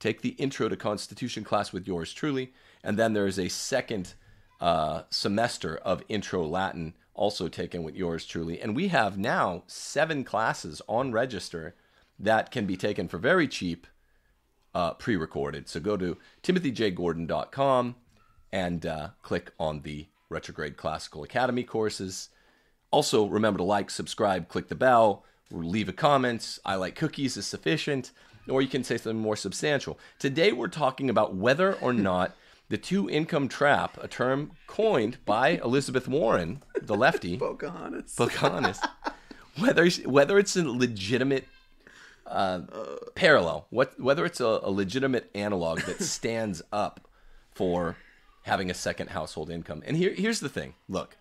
Take 0.00 0.22
the 0.22 0.30
Intro 0.30 0.68
to 0.68 0.76
Constitution 0.76 1.44
class 1.44 1.72
with 1.72 1.86
yours 1.86 2.12
truly. 2.12 2.52
And 2.82 2.98
then 2.98 3.12
there 3.12 3.26
is 3.26 3.38
a 3.38 3.48
second 3.48 4.14
uh, 4.60 5.02
semester 5.10 5.76
of 5.76 6.02
Intro 6.08 6.46
Latin 6.46 6.94
also 7.18 7.48
taken 7.48 7.82
with 7.82 7.96
yours 7.96 8.24
truly. 8.24 8.60
And 8.60 8.74
we 8.74 8.88
have 8.88 9.18
now 9.18 9.64
seven 9.66 10.24
classes 10.24 10.80
on 10.88 11.12
register 11.12 11.74
that 12.18 12.50
can 12.50 12.64
be 12.64 12.76
taken 12.76 13.08
for 13.08 13.18
very 13.18 13.48
cheap 13.48 13.86
uh, 14.74 14.94
pre 14.94 15.16
recorded. 15.16 15.68
So 15.68 15.80
go 15.80 15.96
to 15.96 16.16
timothyjgordon.com 16.42 17.96
and 18.52 18.86
uh, 18.86 19.08
click 19.22 19.52
on 19.58 19.82
the 19.82 20.06
Retrograde 20.28 20.76
Classical 20.76 21.24
Academy 21.24 21.64
courses. 21.64 22.28
Also, 22.90 23.26
remember 23.26 23.58
to 23.58 23.64
like, 23.64 23.90
subscribe, 23.90 24.48
click 24.48 24.68
the 24.68 24.74
bell, 24.74 25.24
leave 25.50 25.88
a 25.88 25.92
comment. 25.92 26.58
I 26.64 26.76
like 26.76 26.94
cookies 26.94 27.36
is 27.36 27.46
sufficient, 27.46 28.12
or 28.48 28.62
you 28.62 28.68
can 28.68 28.84
say 28.84 28.96
something 28.96 29.20
more 29.20 29.36
substantial. 29.36 29.98
Today, 30.18 30.52
we're 30.52 30.68
talking 30.68 31.10
about 31.10 31.34
whether 31.34 31.74
or 31.74 31.92
not 32.10 32.36
the 32.68 32.78
two 32.78 33.08
income 33.08 33.48
trap, 33.48 33.98
a 34.00 34.08
term 34.08 34.52
coined 34.66 35.18
by 35.24 35.60
Elizabeth 35.64 36.06
Warren, 36.06 36.62
the 36.80 36.96
lefty, 36.96 37.36
Pocahontas. 37.38 38.14
Pocahontas, 38.14 38.80
whether 39.58 39.88
whether 40.04 40.38
it's 40.38 40.56
a 40.56 40.64
legitimate 40.64 41.46
uh, 42.26 42.60
parallel, 43.14 43.66
what 43.70 43.98
whether 43.98 44.24
it's 44.24 44.40
a, 44.40 44.60
a 44.62 44.70
legitimate 44.70 45.30
analog 45.34 45.80
that 45.82 46.00
stands 46.02 46.62
up 46.72 47.08
for 47.54 47.96
having 48.42 48.70
a 48.70 48.74
second 48.74 49.10
household 49.10 49.50
income. 49.50 49.82
And 49.86 49.96
here 49.96 50.12
here's 50.12 50.40
the 50.40 50.48
thing: 50.48 50.74
look, 50.88 51.16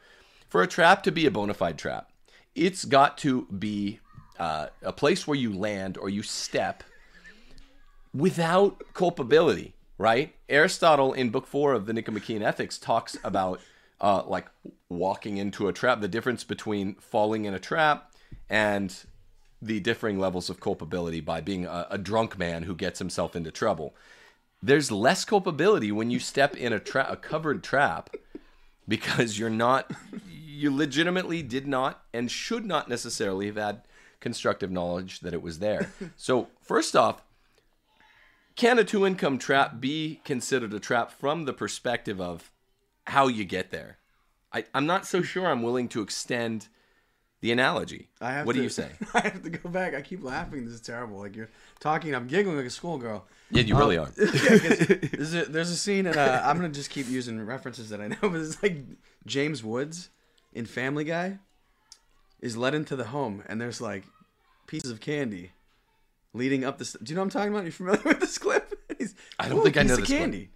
for 0.50 0.62
a 0.62 0.68
trap 0.68 1.04
to 1.04 1.12
be 1.12 1.26
a 1.26 1.32
bona 1.32 1.54
fide 1.54 1.78
trap, 1.78 2.10
it's 2.56 2.84
got 2.86 3.18
to 3.20 3.44
be 3.46 4.00
uh, 4.38 4.68
a 4.82 4.92
place 4.92 5.26
where 5.26 5.38
you 5.38 5.54
land 5.54 5.98
or 5.98 6.10
you 6.10 6.24
step 6.24 6.84
without 8.14 8.84
culpability, 8.94 9.74
right? 9.98 10.36
Aristotle 10.50 11.14
in 11.14 11.30
book 11.30 11.48
four 11.48 11.74
of 11.74 11.86
the 11.86 11.94
Nicomachean 11.94 12.44
Ethics 12.44 12.78
talks 12.78 13.18
about 13.24 13.60
uh, 14.00 14.24
like 14.26 14.48
walking 14.90 15.38
into 15.38 15.68
a 15.68 15.74
trap, 15.74 16.02
the 16.02 16.08
difference 16.08 16.44
between 16.44 16.96
falling 16.96 17.46
in 17.46 17.54
a 17.54 17.60
trap 17.60 18.12
and 18.50 18.96
the 19.62 19.80
differing 19.80 20.20
levels 20.20 20.50
of 20.50 20.60
culpability 20.60 21.20
by 21.20 21.42
being 21.42 21.66
a, 21.66 21.88
a 21.90 21.98
drunk 21.98 22.38
man 22.38 22.64
who 22.64 22.76
gets 22.76 23.00
himself 23.00 23.36
into 23.36 23.52
trouble. 23.52 23.96
There's 24.62 24.92
less 24.92 25.26
culpability 25.26 25.92
when 25.92 26.12
you 26.12 26.20
step 26.20 26.56
in 26.56 26.74
a, 26.74 26.80
trap, 26.80 27.12
a 27.12 27.16
covered 27.16 27.64
trap 27.64 28.12
because 28.88 29.38
you're 29.38 29.50
not, 29.50 29.92
you 30.30 30.76
legitimately 30.76 31.42
did 31.42 31.68
not 31.68 32.04
and 32.14 32.30
should 32.30 32.66
not 32.66 32.88
necessarily 32.88 33.48
have 33.48 33.56
had 33.56 33.82
constructive 34.20 34.72
knowledge 34.72 35.20
that 35.22 35.34
it 35.34 35.42
was 35.42 35.60
there. 35.60 35.92
So, 36.16 36.48
first 36.62 36.96
off, 36.96 37.22
can 38.58 38.80
a 38.80 38.84
two 38.84 39.06
income 39.06 39.38
trap 39.38 39.80
be 39.80 40.20
considered 40.26 40.74
a 40.74 40.80
trap 40.80 41.12
from 41.12 41.46
the 41.46 41.54
perspective 41.54 42.20
of 42.20 42.52
how 43.06 43.28
you 43.28 43.46
get 43.46 43.72
there? 43.72 43.98
I, 44.52 44.66
I'm 44.74 44.86
not 44.86 45.06
so 45.06 45.22
sure 45.22 45.48
I'm 45.48 45.62
willing 45.62 45.88
to 45.90 46.02
extend 46.02 46.68
the 47.40 47.52
analogy. 47.52 48.10
I 48.20 48.32
have 48.32 48.48
what 48.48 48.54
to, 48.54 48.60
do 48.60 48.64
you 48.64 48.70
say? 48.70 48.90
I 49.14 49.20
have 49.22 49.44
to 49.44 49.52
go 49.52 49.70
back. 49.70 49.94
I 49.94 50.02
keep 50.02 50.24
laughing. 50.24 50.66
This 50.66 50.74
is 50.74 50.82
terrible. 50.82 51.20
Like 51.20 51.36
you're 51.36 51.50
talking, 51.80 52.16
I'm 52.16 52.28
giggling 52.28 52.58
like 52.58 52.66
a 52.66 52.72
schoolgirl. 52.72 53.26
Yeah, 53.52 53.62
you 53.62 53.78
really 53.78 53.98
are. 53.98 54.10
Yeah, 54.18 54.26
there's 55.14 55.36
a 55.36 55.46
there's 55.46 55.70
a 55.70 55.78
scene, 55.78 56.08
and 56.08 56.18
uh, 56.18 56.42
I'm 56.44 56.58
gonna 56.58 56.70
just 56.70 56.90
keep 56.90 57.08
using 57.08 57.40
references 57.46 57.90
that 57.90 58.02
I 58.02 58.08
know, 58.08 58.18
but 58.22 58.36
it's 58.36 58.62
like 58.64 58.84
James 59.28 59.64
Woods 59.64 60.10
in 60.52 60.66
Family 60.66 61.04
Guy 61.04 61.38
is 62.42 62.58
led 62.58 62.74
into 62.74 62.96
the 62.96 63.06
home, 63.06 63.44
and 63.46 63.62
there's 63.62 63.80
like 63.80 64.04
pieces 64.66 64.90
of 64.90 65.00
candy 65.00 65.52
leading 66.34 66.64
up 66.64 66.78
this. 66.78 66.94
Do 66.94 67.10
you 67.12 67.16
know 67.16 67.22
what 67.22 67.26
I'm 67.26 67.30
talking 67.32 67.54
about? 67.54 67.66
You 67.66 67.72
familiar 67.72 68.02
with 68.06 68.20
this 68.20 68.38
clip? 68.38 68.74
He's, 68.98 69.16
I 69.40 69.50
don't 69.50 69.64
think 69.64 69.78
I 69.78 69.84
know 69.84 69.96
this 69.96 70.06
clip." 70.08 70.20
candy. 70.20 70.50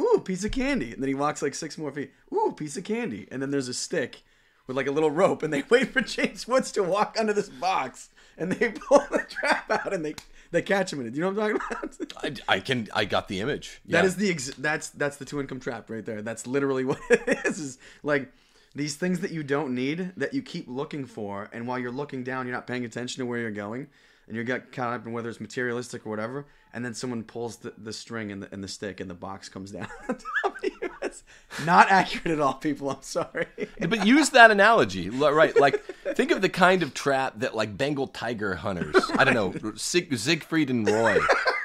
Ooh, 0.00 0.22
piece 0.24 0.42
of 0.44 0.52
candy, 0.52 0.92
and 0.92 1.02
then 1.02 1.08
he 1.08 1.14
walks 1.14 1.42
like 1.42 1.54
six 1.54 1.76
more 1.76 1.92
feet. 1.92 2.12
Ooh, 2.32 2.52
piece 2.56 2.76
of 2.78 2.84
candy, 2.84 3.28
and 3.30 3.42
then 3.42 3.50
there's 3.50 3.68
a 3.68 3.74
stick 3.74 4.22
with 4.66 4.76
like 4.76 4.86
a 4.86 4.90
little 4.90 5.10
rope, 5.10 5.42
and 5.42 5.52
they 5.52 5.62
wait 5.70 5.88
for 5.92 6.00
James 6.00 6.48
Woods 6.48 6.72
to 6.72 6.82
walk 6.82 7.16
under 7.18 7.32
this 7.34 7.48
box, 7.50 8.08
and 8.38 8.50
they 8.52 8.70
pull 8.70 9.04
the 9.10 9.24
trap 9.28 9.70
out, 9.70 9.92
and 9.92 10.04
they 10.04 10.14
they 10.50 10.62
catch 10.62 10.92
him 10.92 11.00
in 11.00 11.06
it. 11.06 11.10
Do 11.10 11.16
you 11.16 11.22
know 11.22 11.30
what 11.32 11.50
I'm 11.52 11.58
talking 11.58 12.06
about? 12.14 12.42
I, 12.48 12.56
I 12.56 12.60
can. 12.60 12.88
I 12.94 13.04
got 13.04 13.28
the 13.28 13.40
image. 13.40 13.80
That 13.86 14.00
Yeah. 14.02 14.06
is 14.06 14.16
the 14.16 14.30
ex- 14.30 14.54
that's 14.56 14.88
that's 14.90 15.18
the 15.18 15.24
two 15.26 15.40
income 15.40 15.60
trap 15.60 15.90
right 15.90 16.04
there. 16.04 16.22
That's 16.22 16.46
literally 16.46 16.84
what 16.86 16.98
it 17.10 17.40
is. 17.44 17.58
Is 17.58 17.78
like 18.02 18.32
these 18.74 18.96
things 18.96 19.20
that 19.20 19.30
you 19.30 19.42
don't 19.42 19.74
need 19.74 20.12
that 20.16 20.32
you 20.32 20.40
keep 20.40 20.66
looking 20.68 21.04
for, 21.04 21.50
and 21.52 21.66
while 21.66 21.78
you're 21.78 21.90
looking 21.92 22.24
down, 22.24 22.46
you're 22.46 22.56
not 22.56 22.66
paying 22.66 22.86
attention 22.86 23.20
to 23.20 23.26
where 23.26 23.38
you're 23.40 23.50
going, 23.50 23.88
and 24.26 24.36
you 24.36 24.44
get 24.44 24.72
caught 24.72 24.92
up 24.92 25.06
in 25.06 25.12
whether 25.12 25.28
it's 25.28 25.40
materialistic 25.40 26.06
or 26.06 26.10
whatever, 26.10 26.46
and 26.72 26.84
then 26.84 26.94
someone 26.94 27.22
pulls 27.22 27.56
the, 27.56 27.72
the 27.76 27.92
string 27.92 28.32
and 28.32 28.42
the, 28.42 28.48
and 28.52 28.62
the 28.62 28.68
stick, 28.68 29.00
and 29.00 29.10
the 29.10 29.14
box 29.14 29.48
comes 29.48 29.72
down 29.72 29.88
on 30.08 30.16
top 30.16 30.56
of 30.56 30.64
you. 30.64 30.90
That's 31.00 31.22
not 31.64 31.90
accurate 31.90 32.38
at 32.38 32.40
all, 32.40 32.54
people. 32.54 32.90
I'm 32.90 33.02
sorry. 33.02 33.46
but 33.80 34.06
use 34.06 34.30
that 34.30 34.50
analogy, 34.50 35.10
right? 35.10 35.58
Like, 35.58 35.84
think 36.14 36.30
of 36.30 36.40
the 36.40 36.48
kind 36.48 36.82
of 36.82 36.94
trap 36.94 37.34
that 37.40 37.54
like 37.54 37.76
Bengal 37.76 38.06
tiger 38.06 38.54
hunters, 38.54 38.96
I 39.16 39.24
don't 39.24 39.34
know, 39.34 39.72
Sig- 39.76 40.16
Siegfried 40.16 40.70
and 40.70 40.88
Roy 40.88 41.18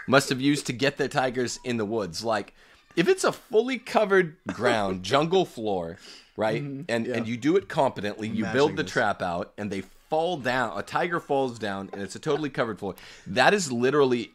must 0.08 0.30
have 0.30 0.42
used 0.42 0.66
to 0.68 0.74
get 0.74 0.98
their 0.98 1.08
tigers 1.08 1.60
in 1.64 1.78
the 1.78 1.86
woods. 1.86 2.24
Like, 2.24 2.54
if 2.96 3.08
it's 3.08 3.24
a 3.24 3.32
fully 3.32 3.78
covered 3.78 4.36
ground, 4.48 5.04
jungle 5.04 5.46
floor, 5.46 5.98
right, 6.36 6.64
mm-hmm. 6.64 6.82
and 6.90 7.08
and 7.08 7.28
you 7.28 7.38
do 7.38 7.56
it 7.56 7.70
competently, 7.70 8.28
you 8.28 8.46
build 8.46 8.76
the 8.76 8.84
this. 8.84 8.92
trap 8.92 9.22
out, 9.22 9.54
and 9.58 9.72
they 9.72 9.84
fall 10.10 10.38
down. 10.38 10.78
A 10.78 10.84
tiger 10.84 11.20
falls 11.20 11.60
down, 11.60 11.90
and 11.94 12.02
it's 12.02 12.16
a 12.16 12.20
totally 12.20 12.50
covered 12.50 12.80
floor. 12.80 12.96
That 13.26 13.54
is 13.54 13.72
literally 13.72 14.32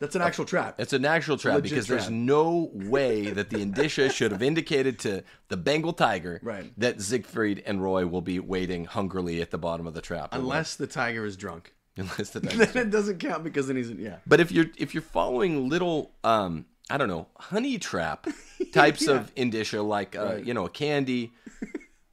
That's 0.00 0.14
an 0.14 0.22
actual 0.22 0.44
trap. 0.44 0.78
it's 0.78 0.92
a 0.92 0.98
natural 0.98 1.36
trap 1.38 1.54
legit 1.56 1.70
because 1.70 1.86
there's 1.86 2.10
no 2.10 2.70
way 2.74 3.30
that 3.30 3.48
the 3.50 3.60
indicia 3.60 4.10
should 4.10 4.30
have 4.32 4.42
indicated 4.42 4.98
to 5.00 5.24
the 5.48 5.56
Bengal 5.56 5.92
tiger 5.94 6.38
Right. 6.42 6.70
that 6.78 7.00
Siegfried 7.00 7.62
and 7.64 7.82
Roy 7.82 8.06
will 8.06 8.20
be 8.20 8.38
waiting 8.38 8.84
hungrily 8.84 9.40
at 9.40 9.50
the 9.50 9.58
bottom 9.58 9.86
of 9.86 9.94
the 9.94 10.02
trap. 10.02 10.28
Unless 10.32 10.76
the 10.76 10.86
tiger 10.86 11.24
is 11.24 11.36
drunk. 11.36 11.72
unless 11.96 12.30
the 12.30 12.40
tiger. 12.46 12.66
Then 12.66 12.86
it 12.88 12.90
doesn't 12.90 13.18
count 13.20 13.42
because 13.42 13.66
then 13.68 13.76
he's 13.76 13.90
yeah. 13.90 14.16
But 14.26 14.38
if 14.40 14.52
you're 14.52 14.66
if 14.78 14.94
you're 14.94 15.02
following 15.02 15.68
little 15.68 16.12
um 16.24 16.66
I 16.90 16.98
don't 16.98 17.08
know 17.08 17.28
honey 17.38 17.78
trap 17.78 18.26
types 18.72 19.06
of 19.08 19.32
indicia 19.36 19.80
like 19.82 20.14
uh, 20.16 20.24
Right. 20.24 20.44
you 20.44 20.52
know 20.54 20.66
a 20.66 20.70
candy, 20.70 21.32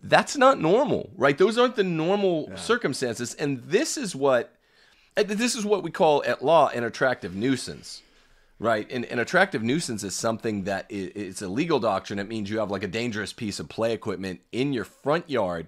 that's 0.02 0.38
not 0.38 0.60
normal, 0.60 1.10
right? 1.16 1.38
Those 1.38 1.58
aren't 1.58 1.76
the 1.76 1.84
normal 1.84 2.56
circumstances, 2.56 3.34
and 3.36 3.64
this 3.66 3.98
is 3.98 4.16
what 4.16 4.54
uh, 5.16 5.24
this 5.24 5.56
is 5.56 5.66
what 5.66 5.84
we 5.84 5.92
call 5.92 6.24
at 6.26 6.44
law 6.44 6.70
an 6.70 6.84
attractive 6.84 7.36
nuisance. 7.36 8.02
Right, 8.60 8.92
and 8.92 9.06
an 9.06 9.20
attractive 9.20 9.62
nuisance 9.62 10.04
is 10.04 10.16
something 10.16 10.64
that 10.64 10.88
i 10.90 10.96
it's 11.14 11.44
a 11.44 11.48
legal 11.48 11.80
doctrine. 11.80 12.18
It 12.18 12.28
means 12.28 12.50
you 12.50 12.58
have 12.58 12.72
like 12.72 12.82
a 12.82 12.88
dangerous 12.88 13.32
piece 13.32 13.60
of 13.60 13.70
play 13.70 13.94
equipment 13.94 14.42
in 14.52 14.74
your 14.74 14.84
front 14.84 15.30
yard 15.30 15.68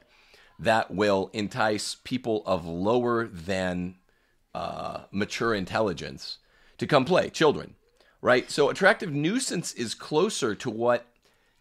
that 0.57 0.89
will 0.89 1.29
entice 1.31 1.95
people 2.03 2.41
of 2.47 2.65
lower 2.65 3.27
than 3.27 3.95
uh, 4.55 5.01
mature 5.11 5.53
intelligence 5.53 6.39
to 6.79 6.87
come 6.87 7.05
play, 7.05 7.29
children, 7.29 7.75
right? 8.21 8.49
So 8.49 8.69
attractive 8.69 9.11
nuisance 9.11 9.71
is 9.73 9.93
closer 9.93 10.55
to 10.55 10.69
what 10.69 11.05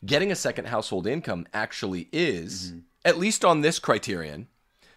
getting 0.05 0.31
a 0.31 0.37
second 0.37 0.67
household 0.67 1.07
income 1.07 1.47
actually 1.53 2.09
is, 2.13 2.69
mm-hmm. 2.69 2.79
at 3.05 3.19
least 3.19 3.45
on 3.45 3.61
this 3.61 3.79
criterion 3.79 4.49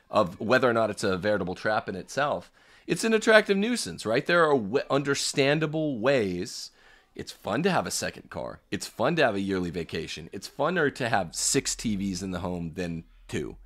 of 0.10 0.40
whether 0.40 0.70
or 0.70 0.74
not 0.74 0.90
it's 0.90 1.04
a 1.04 1.18
veritable 1.18 1.56
trap 1.56 1.88
in 1.88 1.96
itself. 1.96 2.52
It's 2.88 3.04
an 3.04 3.14
attractive 3.14 3.58
nuisance, 3.58 4.06
right? 4.06 4.26
There 4.26 4.44
are 4.46 4.58
w- 4.58 4.84
understandable 4.90 6.00
ways. 6.00 6.72
It's 7.16 7.32
fun 7.32 7.64
to 7.64 7.72
have 7.72 7.88
a 7.88 7.92
second 7.92 8.30
car. 8.30 8.60
It's 8.72 8.88
fun 8.88 9.16
to 9.18 9.24
have 9.24 9.36
a 9.36 9.40
yearly 9.40 9.70
vacation. 9.70 10.30
It's 10.34 10.50
funner 10.50 10.94
to 10.96 11.08
have 11.08 11.36
six 11.36 11.76
TVs 11.76 12.22
in 12.22 12.32
the 12.32 12.40
home 12.40 12.74
than 12.76 13.04
two. 13.28 13.58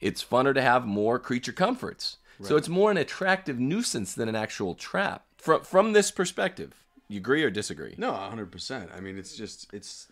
It's 0.00 0.24
funner 0.24 0.54
to 0.54 0.62
have 0.62 0.84
more 0.84 1.18
creature 1.18 1.52
comforts. 1.52 2.16
So 2.40 2.56
it's 2.56 2.68
more 2.68 2.90
an 2.90 2.96
attractive 2.96 3.60
nuisance 3.60 4.14
than 4.14 4.28
an 4.28 4.34
actual 4.34 4.74
trap. 4.74 5.24
From 5.36 5.62
from 5.62 5.92
this 5.92 6.10
perspective, 6.10 6.74
you 7.08 7.18
agree 7.18 7.44
or 7.44 7.50
disagree? 7.50 7.94
No, 7.96 8.12
hundred 8.12 8.50
percent. 8.50 8.90
I 8.94 9.00
mean, 9.00 9.18
it's 9.18 9.36
just 9.36 9.72
it's 9.72 10.08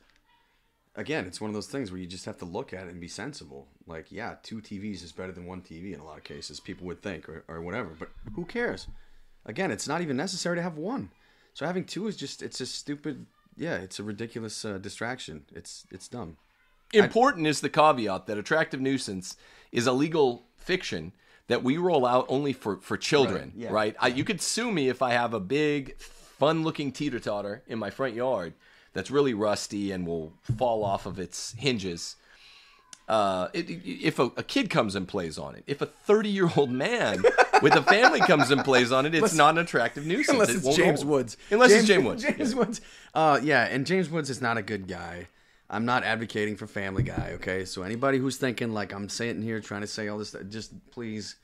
again, 0.96 1.26
it's 1.26 1.40
one 1.40 1.50
of 1.50 1.54
those 1.54 1.66
things 1.66 1.90
where 1.90 2.00
you 2.00 2.06
just 2.06 2.24
have 2.24 2.38
to 2.38 2.44
look 2.44 2.72
at 2.72 2.86
it 2.86 2.90
and 2.90 3.00
be 3.00 3.08
sensible. 3.08 3.68
Like, 3.86 4.10
yeah, 4.10 4.34
two 4.42 4.60
TVs 4.60 5.02
is 5.02 5.12
better 5.12 5.32
than 5.32 5.46
one 5.46 5.62
TV 5.62 5.92
in 5.94 6.00
a 6.00 6.04
lot 6.04 6.18
of 6.18 6.24
cases. 6.24 6.60
People 6.60 6.86
would 6.86 7.02
think 7.02 7.28
or, 7.28 7.44
or 7.48 7.60
whatever, 7.60 7.90
but 7.98 8.10
who 8.34 8.44
cares? 8.44 8.86
Again, 9.46 9.70
it's 9.70 9.88
not 9.88 10.00
even 10.02 10.16
necessary 10.16 10.56
to 10.56 10.62
have 10.62 10.76
one. 10.76 11.10
So 11.54 11.66
having 11.66 11.84
two 11.84 12.06
is 12.06 12.16
just 12.16 12.42
it's 12.42 12.60
a 12.60 12.66
stupid. 12.66 13.26
Yeah, 13.56 13.76
it's 13.76 13.98
a 13.98 14.02
ridiculous 14.02 14.64
uh, 14.64 14.78
distraction. 14.78 15.44
It's 15.52 15.86
it's 15.90 16.08
dumb. 16.08 16.36
Important 16.92 17.46
is 17.46 17.60
the 17.60 17.68
caveat 17.70 18.26
that 18.26 18.36
attractive 18.38 18.80
nuisance 18.80 19.36
is 19.70 19.86
a 19.86 19.92
legal 19.92 20.46
fiction 20.56 21.12
that 21.46 21.62
we 21.62 21.76
roll 21.76 22.04
out 22.04 22.26
only 22.28 22.52
for, 22.52 22.76
for 22.78 22.96
children, 22.96 23.52
Right, 23.56 23.70
right? 23.70 23.92
yeah. 23.94 24.04
I, 24.04 24.06
you 24.08 24.24
could 24.24 24.40
sue 24.40 24.70
me 24.72 24.88
if 24.88 25.00
I 25.02 25.12
have 25.12 25.32
a 25.34 25.40
big, 25.40 25.98
fun 26.00 26.62
looking 26.64 26.90
teeter 26.92 27.20
totter 27.20 27.62
in 27.68 27.78
my 27.78 27.90
front 27.90 28.14
yard 28.14 28.54
that's 28.92 29.10
really 29.10 29.34
rusty 29.34 29.90
and 29.92 30.06
will 30.06 30.32
fall 30.58 30.84
off 30.84 31.06
of 31.06 31.18
its 31.18 31.52
hinges. 31.58 32.16
Uh, 33.08 33.48
it, 33.52 33.68
it- 33.68 33.80
if 34.06 34.18
a, 34.18 34.24
a 34.36 34.42
kid 34.42 34.70
comes 34.70 34.94
and 34.94 35.08
plays 35.08 35.36
on 35.38 35.54
it, 35.56 35.64
if 35.66 35.80
a 35.82 35.86
30 35.86 36.28
year 36.28 36.48
old 36.56 36.70
man 36.70 37.22
with 37.62 37.74
a 37.74 37.82
family 37.82 38.20
comes 38.20 38.50
and 38.50 38.64
plays 38.64 38.92
on 38.92 39.04
it, 39.06 39.14
it's 39.14 39.34
not 39.34 39.54
an 39.54 39.58
attractive 39.58 40.06
nuisance. 40.06 40.28
Unless 40.30 40.50
it's 40.50 40.64
won't 40.64 40.76
James 40.76 41.00
hold. 41.02 41.10
Woods. 41.12 41.36
Unless 41.50 41.70
it's 41.72 41.86
James 41.88 42.04
Woods. 42.04 42.22
James 42.22 42.54
Woods. 42.54 42.80
Uh, 43.14 43.40
yeah, 43.42 43.64
and 43.66 43.84
James 43.86 44.08
Woods 44.10 44.30
is 44.30 44.40
not 44.40 44.56
a 44.58 44.62
good 44.62 44.86
guy. 44.86 45.26
I'm 45.68 45.84
not 45.84 46.02
advocating 46.04 46.56
for 46.56 46.66
Family 46.66 47.04
Guy. 47.04 47.32
Okay, 47.34 47.64
so 47.64 47.82
anybody 47.82 48.18
who's 48.18 48.36
thinking 48.36 48.72
like 48.72 48.92
I'm 48.92 49.08
sitting 49.08 49.40
here 49.42 49.60
trying 49.60 49.82
to 49.82 49.86
say 49.86 50.08
all 50.08 50.18
this, 50.18 50.34
just 50.48 50.72
please. 50.90 51.36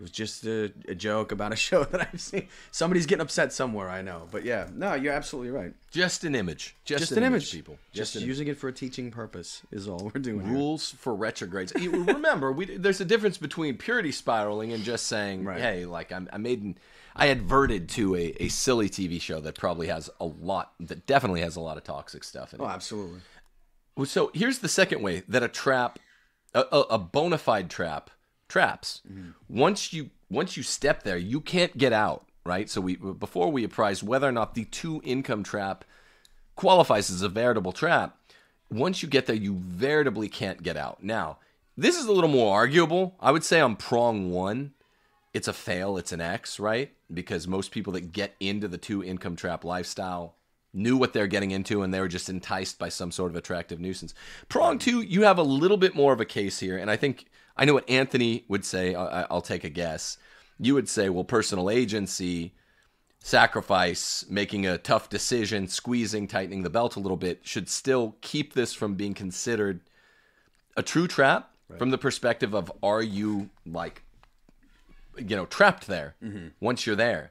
It 0.00 0.04
was 0.04 0.10
just 0.12 0.46
a, 0.46 0.72
a 0.88 0.94
joke 0.94 1.30
about 1.30 1.52
a 1.52 1.56
show 1.68 1.84
that 1.84 2.08
I've 2.10 2.18
seen. 2.18 2.48
Somebody's 2.70 3.04
getting 3.04 3.20
upset 3.20 3.52
somewhere, 3.52 3.90
I 3.90 4.00
know. 4.00 4.28
But 4.30 4.46
yeah, 4.46 4.66
no, 4.74 4.94
you're 4.94 5.12
absolutely 5.12 5.50
right. 5.50 5.74
Just 5.90 6.24
an 6.24 6.34
image. 6.34 6.74
Just, 6.86 7.00
Just 7.00 7.12
an, 7.12 7.18
an 7.18 7.24
image, 7.24 7.42
image, 7.42 7.52
people. 7.52 7.76
Just 7.92 8.16
an 8.16 8.22
using 8.22 8.48
it 8.48 8.56
for 8.56 8.68
a 8.68 8.72
teaching 8.72 9.10
purpose 9.10 9.60
is 9.70 9.86
all 9.86 10.10
we're 10.14 10.18
doing. 10.22 10.40
here. 10.46 10.54
rules 10.54 10.90
for 10.92 11.14
retrogrades. 11.14 11.74
Remember, 11.74 12.50
we, 12.50 12.64
there's 12.78 13.02
a 13.02 13.04
difference 13.04 13.36
between 13.36 13.76
purity 13.76 14.10
spiraling 14.10 14.72
and 14.72 14.82
just 14.84 15.06
saying, 15.06 15.44
Right. 15.44 15.60
"Hey, 15.60 15.84
like 15.84 16.12
I'm, 16.12 16.30
I 16.32 16.38
made, 16.38 16.62
an, 16.62 16.78
I 17.14 17.26
adverted 17.26 17.90
to 17.90 18.16
a, 18.16 18.34
a 18.40 18.48
silly 18.48 18.88
TV 18.88 19.20
show 19.20 19.38
that 19.40 19.54
probably 19.54 19.88
has 19.88 20.08
a 20.18 20.24
lot, 20.24 20.72
that 20.80 21.04
definitely 21.04 21.42
has 21.42 21.56
a 21.56 21.60
lot 21.60 21.76
of 21.76 21.84
toxic 21.84 22.24
stuff 22.24 22.54
in 22.54 22.60
it." 22.60 22.64
Oh, 22.64 22.68
absolutely. 22.68 23.20
So 24.06 24.30
here's 24.32 24.60
the 24.60 24.68
second 24.68 25.02
way 25.02 25.24
that 25.28 25.42
a 25.42 25.48
trap, 25.48 25.98
a, 26.54 26.60
a, 26.72 26.80
a 26.92 26.98
bona 26.98 27.36
fide 27.36 27.68
trap, 27.68 28.08
traps. 28.50 29.00
Mm-hmm. 29.10 29.30
Once 29.48 29.92
you 29.92 30.10
once 30.30 30.56
you 30.56 30.62
step 30.62 31.02
there, 31.02 31.16
you 31.16 31.40
can't 31.40 31.76
get 31.78 31.92
out. 31.92 32.26
Right. 32.44 32.68
So 32.68 32.80
we 32.80 32.96
before 32.96 33.50
we 33.50 33.64
apprised 33.64 34.02
whether 34.02 34.28
or 34.28 34.32
not 34.32 34.54
the 34.54 34.64
two 34.66 35.00
income 35.04 35.42
trap 35.42 35.84
qualifies 36.56 37.10
as 37.10 37.22
a 37.22 37.28
veritable 37.28 37.72
trap. 37.72 38.16
Once 38.70 39.02
you 39.02 39.08
get 39.08 39.26
there, 39.26 39.36
you 39.36 39.54
veritably 39.54 40.28
can't 40.28 40.62
get 40.62 40.76
out. 40.76 41.02
Now, 41.02 41.38
this 41.76 41.96
is 41.96 42.06
a 42.06 42.12
little 42.12 42.30
more 42.30 42.54
arguable. 42.54 43.16
I 43.20 43.30
would 43.32 43.44
say 43.44 43.60
on 43.60 43.76
prong 43.76 44.30
one, 44.30 44.74
it's 45.32 45.48
a 45.48 45.52
fail, 45.52 45.96
it's 45.96 46.12
an 46.12 46.20
X, 46.20 46.60
right? 46.60 46.92
Because 47.12 47.48
most 47.48 47.72
people 47.72 47.92
that 47.94 48.12
get 48.12 48.34
into 48.40 48.68
the 48.68 48.78
two 48.78 49.02
income 49.02 49.36
trap 49.36 49.64
lifestyle 49.64 50.34
knew 50.72 50.96
what 50.96 51.12
they're 51.12 51.26
getting 51.26 51.50
into 51.50 51.82
and 51.82 51.92
they 51.92 52.00
were 52.00 52.08
just 52.08 52.28
enticed 52.28 52.78
by 52.78 52.88
some 52.88 53.10
sort 53.10 53.30
of 53.30 53.36
attractive 53.36 53.80
nuisance. 53.80 54.14
Prong 54.48 54.78
two, 54.78 55.00
you 55.00 55.22
have 55.22 55.38
a 55.38 55.42
little 55.42 55.76
bit 55.76 55.94
more 55.94 56.12
of 56.12 56.20
a 56.20 56.24
case 56.24 56.60
here. 56.60 56.76
And 56.76 56.90
I 56.90 56.96
think 56.96 57.26
I 57.60 57.66
know 57.66 57.74
what 57.74 57.88
Anthony 57.90 58.44
would 58.48 58.64
say. 58.64 58.94
I, 58.94 59.26
I'll 59.30 59.42
take 59.42 59.64
a 59.64 59.68
guess. 59.68 60.16
You 60.58 60.74
would 60.74 60.88
say, 60.88 61.10
well, 61.10 61.24
personal 61.24 61.68
agency, 61.68 62.54
sacrifice, 63.22 64.24
making 64.30 64.66
a 64.66 64.78
tough 64.78 65.10
decision, 65.10 65.68
squeezing, 65.68 66.26
tightening 66.26 66.62
the 66.62 66.70
belt 66.70 66.96
a 66.96 67.00
little 67.00 67.18
bit 67.18 67.40
should 67.42 67.68
still 67.68 68.16
keep 68.22 68.54
this 68.54 68.72
from 68.72 68.94
being 68.94 69.12
considered 69.12 69.80
a 70.74 70.82
true 70.82 71.06
trap 71.06 71.50
from 71.78 71.90
the 71.90 71.98
perspective 71.98 72.54
of 72.54 72.72
are 72.82 73.02
you 73.02 73.50
like 73.64 74.02
you 75.16 75.36
know 75.36 75.46
trapped 75.46 75.86
there 75.86 76.16
mm-hmm. 76.24 76.48
once 76.60 76.86
you're 76.86 76.96
there? 76.96 77.30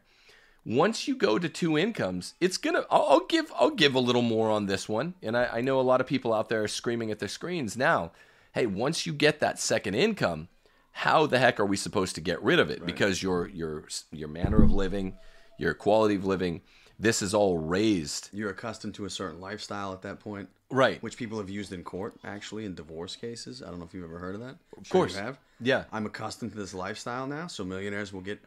Once 0.64 1.08
you 1.08 1.16
go 1.16 1.40
to 1.40 1.50
two 1.50 1.78
incomes 1.78 2.36
it's 2.40 2.58
gonna 2.58 2.86
I'll, 2.92 3.08
I'll 3.10 3.26
give 3.26 3.52
i'll 3.60 3.72
give 3.72 3.96
a 3.96 4.00
little 4.00 4.22
more 4.22 4.52
on 4.52 4.68
this 4.68 4.88
one. 4.88 5.16
And 5.24 5.36
I, 5.36 5.46
I 5.54 5.62
know 5.62 5.80
a 5.80 5.82
lot 5.82 6.00
of 6.00 6.08
people 6.08 6.34
out 6.34 6.50
there 6.50 6.64
are 6.64 6.68
screaming 6.68 7.10
at 7.10 7.20
their 7.20 7.28
screens 7.28 7.76
now 7.76 8.12
hey 8.54 8.66
once 8.66 9.06
you 9.06 9.14
get 9.14 9.40
that 9.40 9.60
second 9.60 9.96
income 9.96 10.48
how 10.92 11.26
the 11.26 11.40
heck 11.40 11.60
are 11.60 11.66
we 11.66 11.78
supposed 11.78 12.16
to 12.16 12.22
get 12.22 12.42
rid 12.42 12.60
of 12.60 12.70
it 12.70 12.86
because 12.86 13.22
your 13.24 13.48
your 13.50 13.86
your 14.12 14.28
manner 14.28 14.62
of 14.62 14.72
living 14.72 15.18
your 15.58 15.74
quality 15.74 16.16
of 16.16 16.26
living 16.26 16.62
this 17.02 17.22
is 17.22 17.34
all 17.34 17.58
raised 17.58 18.30
You're 18.34 18.50
accustomed 18.50 18.94
to 18.96 19.06
a 19.06 19.10
certain 19.10 19.40
lifestyle 19.40 19.94
at 19.94 20.02
that 20.02 20.20
point. 20.20 20.50
right 20.70 21.02
which 21.02 21.16
people 21.16 21.38
have 21.38 21.50
used 21.50 21.72
in 21.72 21.84
court 21.84 22.16
actually 22.26 22.66
in 22.66 22.76
divorce 22.76 23.16
cases. 23.16 23.64
I 23.64 23.70
don't 23.70 23.80
know 23.80 23.86
if 23.86 23.94
you've 23.94 24.04
ever 24.04 24.20
heard 24.20 24.36
of 24.36 24.42
that. 24.42 24.58
Of 24.78 24.90
course. 24.90 25.16
you 25.16 25.22
have. 25.22 25.38
Yeah. 25.62 25.86
I'm 25.92 26.06
accustomed 26.06 26.52
to 26.52 26.58
this 26.58 26.74
lifestyle 26.74 27.26
now, 27.28 27.48
so 27.48 27.64
millionaires 27.64 28.12
will 28.12 28.22
get 28.22 28.40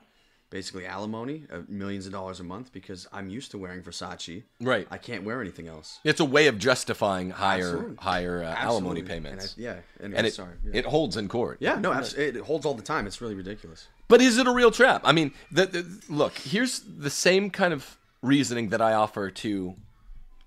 basically 0.53 0.85
alimony 0.87 1.45
of 1.49 1.69
millions 1.71 2.07
of 2.07 2.13
dollars 2.13 2.39
a 2.39 2.45
month 2.45 2.73
because 2.73 3.09
I'm 3.11 3.31
used 3.31 3.51
to 3.53 3.59
wearing 3.59 3.83
Versace. 3.83 4.43
Right. 4.61 4.87
I 4.91 4.99
can't 4.99 5.25
wear 5.25 5.41
anything 5.41 5.67
else. 5.67 5.99
it's 6.05 6.21
a 6.21 6.25
way 6.25 6.47
of 6.47 6.59
justifying 6.59 7.31
higher 7.31 7.71
Absolutely. 7.71 7.97
higher 7.97 8.45
uh, 8.45 8.55
alimony 8.55 9.03
payments 9.03 9.55
And 9.57 9.67
I, 9.67 9.71
yeah. 9.71 9.77
Anyway, 10.01 10.19
and 10.19 10.27
it, 10.27 10.35
sorry. 10.35 10.55
Yeah. 10.65 10.81
it 10.81 10.85
holds 10.85 11.17
in 11.17 11.29
court 11.29 11.57
yeah, 11.61 11.79
no, 11.79 11.93
it 11.93 12.37
holds 12.37 12.67
all 12.67 12.75
the 12.75 12.83
time. 12.83 13.07
It's 13.07 13.21
really 13.21 13.35
ridiculous. 13.35 13.89
But 14.09 14.21
is 14.21 14.37
it 14.37 14.47
a 14.47 14.53
real 14.53 14.71
trap? 14.71 15.01
I 15.05 15.13
mean, 15.13 15.33
the, 15.51 15.67
the, 15.67 16.01
look, 16.09 16.37
here's 16.37 16.81
the 16.81 17.09
same 17.09 17.49
kind 17.51 17.73
of 17.73 17.97
reasoning 18.21 18.69
that 18.69 18.83
I 18.83 18.93
offer 18.93 19.31
to 19.31 19.75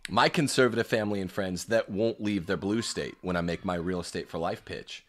my 0.09 0.29
conservative 0.29 0.85
family 0.85 1.19
and 1.19 1.31
friends 1.31 1.65
that 1.65 1.89
won't 1.89 2.21
leave 2.21 2.45
their 2.45 2.57
blue 2.57 2.81
state 2.81 3.15
when 3.21 3.35
I 3.35 3.41
make 3.41 3.65
my 3.65 3.75
real 3.75 3.99
estate 3.99 4.29
for 4.29 4.37
life 4.37 4.63
pitch. 4.65 5.04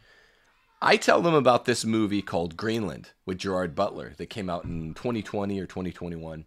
I 0.81 0.97
tell 0.97 1.23
them 1.23 1.35
about 1.35 1.65
this 1.65 1.85
movie 1.85 2.23
called 2.23 2.57
Greenland 2.57 3.11
with 3.25 3.39
Gerard 3.39 3.75
Butler 3.75 4.13
that 4.19 4.27
came 4.27 4.51
out 4.51 4.65
in 4.65 4.95
2020 4.95 5.59
or 5.59 5.67
2021. 5.67 6.45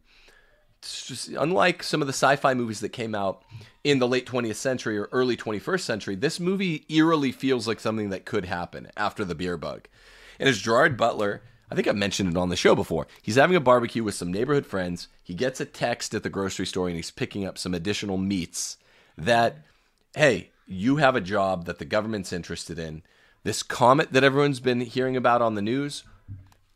it's 0.77 1.07
just, 1.07 1.29
unlike 1.29 1.81
some 1.81 2.01
of 2.01 2.07
the 2.07 2.13
sci-fi 2.13 2.53
movies 2.53 2.79
that 2.81 2.89
came 2.89 3.15
out 3.15 3.43
in 3.83 3.99
the 3.99 4.07
late 4.07 4.27
20th 4.27 4.55
century 4.55 4.97
or 4.97 5.09
early 5.11 5.35
21st 5.35 5.81
century, 5.81 6.15
this 6.15 6.39
movie 6.39 6.85
eerily 6.89 7.31
feels 7.31 7.67
like 7.67 7.79
something 7.79 8.09
that 8.09 8.25
could 8.25 8.45
happen 8.45 8.91
after 8.95 9.25
the 9.25 9.35
beer 9.35 9.57
bug. 9.57 9.87
And 10.39 10.47
as 10.47 10.59
Gerard 10.59 10.95
Butler, 10.95 11.41
I 11.71 11.75
think 11.75 11.87
I've 11.87 11.95
mentioned 11.95 12.29
it 12.29 12.37
on 12.37 12.49
the 12.49 12.55
show 12.55 12.75
before. 12.75 13.07
He's 13.21 13.35
having 13.35 13.55
a 13.55 13.61
barbecue 13.61 14.03
with 14.03 14.15
some 14.15 14.31
neighborhood 14.31 14.65
friends. 14.65 15.07
He 15.23 15.33
gets 15.33 15.59
a 15.59 15.65
text 15.65 16.13
at 16.13 16.23
the 16.23 16.29
grocery 16.29 16.65
store 16.65 16.87
and 16.87 16.95
he's 16.95 17.11
picking 17.11 17.45
up 17.45 17.57
some 17.57 17.73
additional 17.73 18.17
meats 18.17 18.77
that, 19.17 19.57
hey, 20.15 20.51
you 20.67 20.97
have 20.97 21.15
a 21.15 21.21
job 21.21 21.65
that 21.65 21.79
the 21.79 21.85
government's 21.85 22.31
interested 22.31 22.77
in. 22.79 23.01
This 23.43 23.63
comet 23.63 24.11
that 24.11 24.23
everyone's 24.23 24.59
been 24.59 24.81
hearing 24.81 25.15
about 25.15 25.41
on 25.41 25.55
the 25.55 25.61
news, 25.61 26.03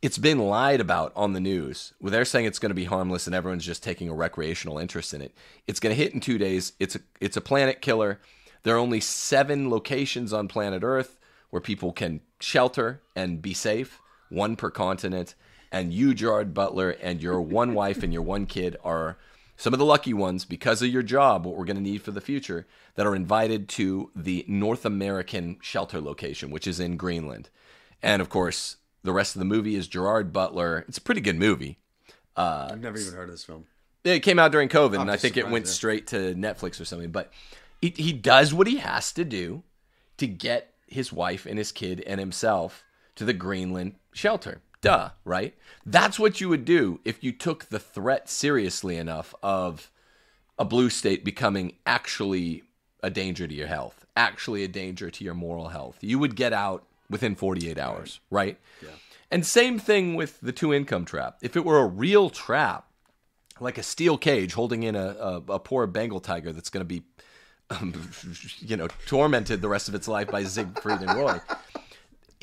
it's 0.02 0.17
been 0.17 0.39
lied 0.39 0.80
about 0.80 1.12
on 1.15 1.34
the 1.34 1.39
news. 1.39 1.93
Well, 1.99 2.12
they're 2.12 2.26
saying 2.26 2.45
it's 2.45 2.60
going 2.60 2.69
to 2.71 2.76
be 2.76 2.86
harmless 2.86 3.26
and 3.26 3.36
everyone's 3.36 3.65
just 3.65 3.84
taking 3.84 4.10
a 4.10 4.13
recreational 4.13 4.78
interest 4.78 5.13
in 5.13 5.21
it. 5.21 5.34
It's 5.67 5.80
going 5.80 5.95
to 5.95 6.02
hit 6.02 6.13
in 6.13 6.19
two 6.19 6.38
days. 6.38 6.73
It's 6.80 6.95
a 6.95 6.99
it's 7.19 7.38
a 7.38 7.41
planet 7.41 7.82
killer. 7.82 8.19
There 8.63 8.76
are 8.76 8.80
only 8.80 9.02
seven 9.02 9.69
locations 9.69 10.32
on 10.32 10.47
planet 10.47 10.84
Earth 10.84 11.17
where 11.49 11.62
people 11.62 11.91
can 11.91 12.21
shelter 12.39 13.02
and 13.15 13.41
be 13.41 13.54
safe, 13.54 14.02
one 14.30 14.56
per 14.56 14.71
continent. 14.71 15.36
And 15.71 15.93
you, 15.93 16.13
Gerard 16.13 16.54
Butler, 16.54 16.91
and 16.91 17.21
your 17.21 17.41
one 17.41 17.73
wife 17.73 18.04
and 18.04 18.13
your 18.13 18.21
one 18.21 18.45
kid 18.45 18.78
are 18.84 19.17
some 19.58 19.74
of 19.74 19.80
the 19.80 19.86
lucky 19.86 20.13
ones 20.13 20.46
because 20.46 20.82
of 20.82 20.89
your 20.89 21.04
job, 21.04 21.46
what 21.46 21.56
we're 21.56 21.66
going 21.66 21.78
to 21.78 21.82
need 21.82 22.02
for 22.02 22.12
the 22.12 22.22
future, 22.22 22.68
that 22.96 23.06
are 23.06 23.16
invited 23.16 23.70
to 23.70 24.12
the 24.16 24.46
North 24.48 24.86
American 24.86 25.58
shelter 25.62 26.02
location, 26.02 26.52
which 26.52 26.68
is 26.68 26.80
in 26.80 26.98
Greenland. 26.98 27.50
And 28.02 28.22
of 28.22 28.30
course, 28.30 28.78
the 29.04 29.13
rest 29.13 29.36
of 29.36 29.39
the 29.39 29.46
movie 29.46 29.76
is 29.76 29.88
Gerard 29.88 30.34
Butler. 30.34 30.86
It's 30.88 30.98
a 30.98 31.02
pretty 31.02 31.22
good 31.22 31.38
movie. 31.38 31.80
Uh, 32.36 32.70
I've 32.72 32.82
never 32.82 32.98
even 32.98 33.13
heard 33.13 33.30
of 33.30 33.36
this 33.36 33.44
film. 33.44 33.66
It 34.04 34.20
came 34.20 34.39
out 34.39 34.52
during 34.52 34.70
COVID, 34.70 35.00
and 35.00 35.10
I 35.10 35.16
think 35.16 35.38
it 35.38 35.50
went 35.50 35.66
yeah. 35.66 35.72
straight 35.72 36.08
to 36.08 36.36
Netflix 36.36 36.82
or 36.82 36.86
something. 36.86 37.12
But 37.12 37.32
he, 37.82 37.94
he 37.96 38.12
does 38.12 38.54
what 38.54 38.68
he 38.68 38.78
has 38.78 39.13
to 39.13 39.24
do 39.24 39.63
to 40.18 40.28
get 40.28 40.74
his 40.88 41.13
wife 41.13 41.46
and 41.46 41.58
his 41.58 41.72
kid 41.72 42.04
and 42.06 42.20
himself 42.20 42.84
to 43.16 43.24
the 43.24 43.34
Greenland 43.34 43.96
shelter. 44.13 44.62
Duh, 44.84 45.12
right? 45.24 45.56
That's 45.86 46.19
what 46.19 46.41
you 46.41 46.50
would 46.50 46.65
do 46.65 47.00
if 47.06 47.24
you 47.24 47.32
took 47.32 47.65
the 47.65 47.80
threat 47.80 48.30
seriously 48.30 48.98
enough 48.98 49.34
of 49.41 49.89
a 50.60 50.65
blue 50.65 50.89
state 50.89 51.24
becoming 51.24 51.78
actually 51.86 52.63
a 53.02 53.10
danger 53.10 53.48
to 53.48 53.54
your 53.54 53.67
health, 53.67 54.06
actually 54.17 54.63
a 54.63 54.67
danger 54.67 55.10
to 55.10 55.24
your 55.24 55.34
moral 55.34 55.69
health. 55.69 56.00
You 56.02 56.19
would 56.19 56.36
get 56.36 56.52
out 56.52 56.86
within 57.10 57.34
48 57.34 57.78
hours, 57.78 58.19
right? 58.30 58.60
Yeah. 58.82 58.89
And 59.32 59.46
same 59.46 59.80
thing 59.80 60.15
with 60.15 60.41
the 60.41 60.52
two 60.52 60.74
income 60.74 61.06
trap. 61.06 61.38
If 61.41 61.56
it 61.56 61.63
were 61.63 61.80
a 61.80 61.88
real 61.88 62.30
trap, 62.30 62.86
like 63.62 63.78
a 63.78 63.84
steel 63.84 64.17
cage 64.17 64.54
holding 64.54 64.84
in 64.84 64.96
a, 64.96 65.15
a, 65.19 65.36
a 65.54 65.60
poor 65.60 65.88
Bengal 65.88 66.19
tiger 66.19 66.52
that's 66.52 66.69
going 66.69 66.82
to 66.82 66.86
be, 66.86 67.04
um, 67.69 68.12
you 68.60 68.76
know, 68.76 68.89
tormented 69.08 69.62
the 69.62 69.69
rest 69.69 69.88
of 69.88 69.96
its 69.96 70.10
life 70.10 70.28
by 70.28 70.43
Siegfried 70.43 71.00
and 71.02 71.13
Roy. 71.17 71.39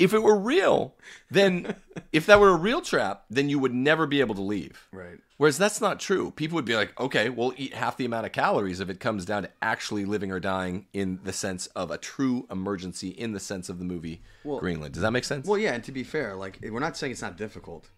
If 0.00 0.14
it 0.14 0.22
were 0.22 0.38
real, 0.38 0.96
then 1.30 1.76
if 2.12 2.26
that 2.26 2.40
were 2.40 2.48
a 2.48 2.56
real 2.56 2.80
trap, 2.80 3.24
then 3.30 3.48
you 3.48 3.58
would 3.58 3.74
never 3.74 4.06
be 4.06 4.20
able 4.20 4.34
to 4.34 4.42
leave. 4.42 4.88
Right. 4.92 5.18
Whereas 5.36 5.56
that's 5.56 5.80
not 5.80 6.00
true. 6.00 6.32
People 6.32 6.56
would 6.56 6.64
be 6.64 6.76
like, 6.76 6.98
okay, 7.00 7.28
we'll 7.28 7.54
eat 7.56 7.72
half 7.72 7.96
the 7.96 8.04
amount 8.04 8.26
of 8.26 8.32
calories 8.32 8.80
if 8.80 8.90
it 8.90 9.00
comes 9.00 9.24
down 9.24 9.44
to 9.44 9.50
actually 9.62 10.04
living 10.04 10.30
or 10.30 10.40
dying 10.40 10.86
in 10.92 11.20
the 11.24 11.32
sense 11.32 11.66
of 11.68 11.90
a 11.90 11.96
true 11.96 12.46
emergency, 12.50 13.08
in 13.08 13.32
the 13.32 13.40
sense 13.40 13.68
of 13.68 13.78
the 13.78 13.84
movie 13.84 14.20
Greenland. 14.42 14.92
Does 14.92 15.02
that 15.02 15.12
make 15.12 15.24
sense? 15.24 15.46
Well, 15.46 15.58
yeah, 15.58 15.72
and 15.72 15.84
to 15.84 15.92
be 15.92 16.04
fair, 16.04 16.36
like 16.36 16.58
we're 16.62 16.78
not 16.78 16.96
saying 16.96 17.12
it's 17.12 17.22
not 17.22 17.38
difficult. 17.38 17.88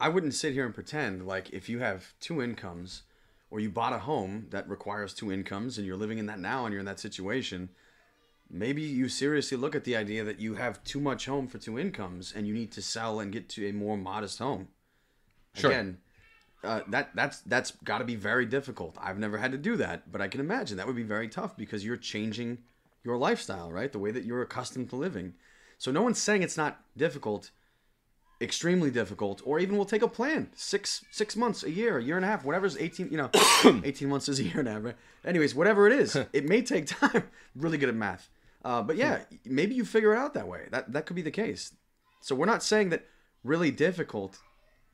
I 0.00 0.08
wouldn't 0.08 0.34
sit 0.34 0.54
here 0.54 0.64
and 0.64 0.74
pretend 0.74 1.26
like 1.26 1.50
if 1.50 1.68
you 1.68 1.80
have 1.80 2.14
two 2.20 2.42
incomes 2.42 3.02
or 3.50 3.60
you 3.60 3.70
bought 3.70 3.92
a 3.92 3.98
home 3.98 4.46
that 4.50 4.68
requires 4.68 5.14
two 5.14 5.30
incomes 5.30 5.78
and 5.78 5.86
you're 5.86 5.96
living 5.96 6.18
in 6.18 6.26
that 6.26 6.40
now 6.40 6.64
and 6.64 6.72
you're 6.72 6.80
in 6.80 6.86
that 6.86 6.98
situation, 6.98 7.68
maybe 8.50 8.82
you 8.82 9.08
seriously 9.08 9.56
look 9.56 9.74
at 9.74 9.84
the 9.84 9.96
idea 9.96 10.24
that 10.24 10.40
you 10.40 10.54
have 10.54 10.82
too 10.84 11.00
much 11.00 11.26
home 11.26 11.46
for 11.46 11.58
two 11.58 11.78
incomes 11.78 12.32
and 12.34 12.46
you 12.46 12.54
need 12.54 12.72
to 12.72 12.82
sell 12.82 13.20
and 13.20 13.32
get 13.32 13.48
to 13.50 13.68
a 13.68 13.72
more 13.72 13.96
modest 13.96 14.38
home. 14.38 14.68
Sure. 15.54 15.70
Again, 15.70 15.98
uh, 16.62 16.80
that 16.88 17.10
that's 17.14 17.40
that's 17.40 17.72
got 17.84 17.98
to 17.98 18.04
be 18.04 18.16
very 18.16 18.46
difficult. 18.46 18.96
I've 19.00 19.18
never 19.18 19.38
had 19.38 19.52
to 19.52 19.58
do 19.58 19.76
that, 19.76 20.10
but 20.10 20.20
I 20.20 20.28
can 20.28 20.40
imagine 20.40 20.76
that 20.76 20.86
would 20.86 20.96
be 20.96 21.02
very 21.02 21.28
tough 21.28 21.56
because 21.56 21.84
you're 21.84 21.96
changing 21.96 22.58
your 23.04 23.18
lifestyle, 23.18 23.70
right? 23.70 23.92
The 23.92 23.98
way 23.98 24.10
that 24.10 24.24
you're 24.24 24.42
accustomed 24.42 24.90
to 24.90 24.96
living. 24.96 25.34
So 25.78 25.90
no 25.90 26.02
one's 26.02 26.20
saying 26.20 26.42
it's 26.42 26.56
not 26.56 26.80
difficult, 26.96 27.50
extremely 28.40 28.90
difficult, 28.90 29.40
or 29.44 29.58
even 29.58 29.76
we'll 29.76 29.84
take 29.84 30.02
a 30.02 30.08
plan 30.08 30.50
six 30.54 31.04
six 31.10 31.36
months, 31.36 31.62
a 31.62 31.70
year, 31.70 31.98
a 31.98 32.02
year 32.02 32.16
and 32.16 32.24
a 32.24 32.28
half, 32.28 32.44
whatever's 32.44 32.76
eighteen. 32.76 33.08
You 33.10 33.18
know, 33.18 33.30
eighteen 33.84 34.08
months 34.08 34.28
is 34.28 34.40
a 34.40 34.44
year 34.44 34.60
and 34.60 34.68
a 34.68 34.72
half. 34.72 34.84
Right? 34.84 34.96
Anyways, 35.24 35.54
whatever 35.54 35.86
it 35.86 35.92
is, 35.92 36.16
it 36.32 36.48
may 36.48 36.62
take 36.62 36.86
time. 36.86 37.24
Really 37.56 37.78
good 37.78 37.88
at 37.88 37.94
math, 37.94 38.30
uh, 38.64 38.82
but 38.82 38.96
yeah, 38.96 39.20
maybe 39.44 39.76
you 39.76 39.84
figure 39.84 40.12
it 40.12 40.18
out 40.18 40.34
that 40.34 40.48
way. 40.48 40.66
That 40.72 40.92
that 40.92 41.06
could 41.06 41.14
be 41.14 41.22
the 41.22 41.30
case. 41.30 41.72
So 42.20 42.34
we're 42.34 42.46
not 42.46 42.64
saying 42.64 42.88
that 42.90 43.06
really 43.44 43.70
difficult 43.70 44.38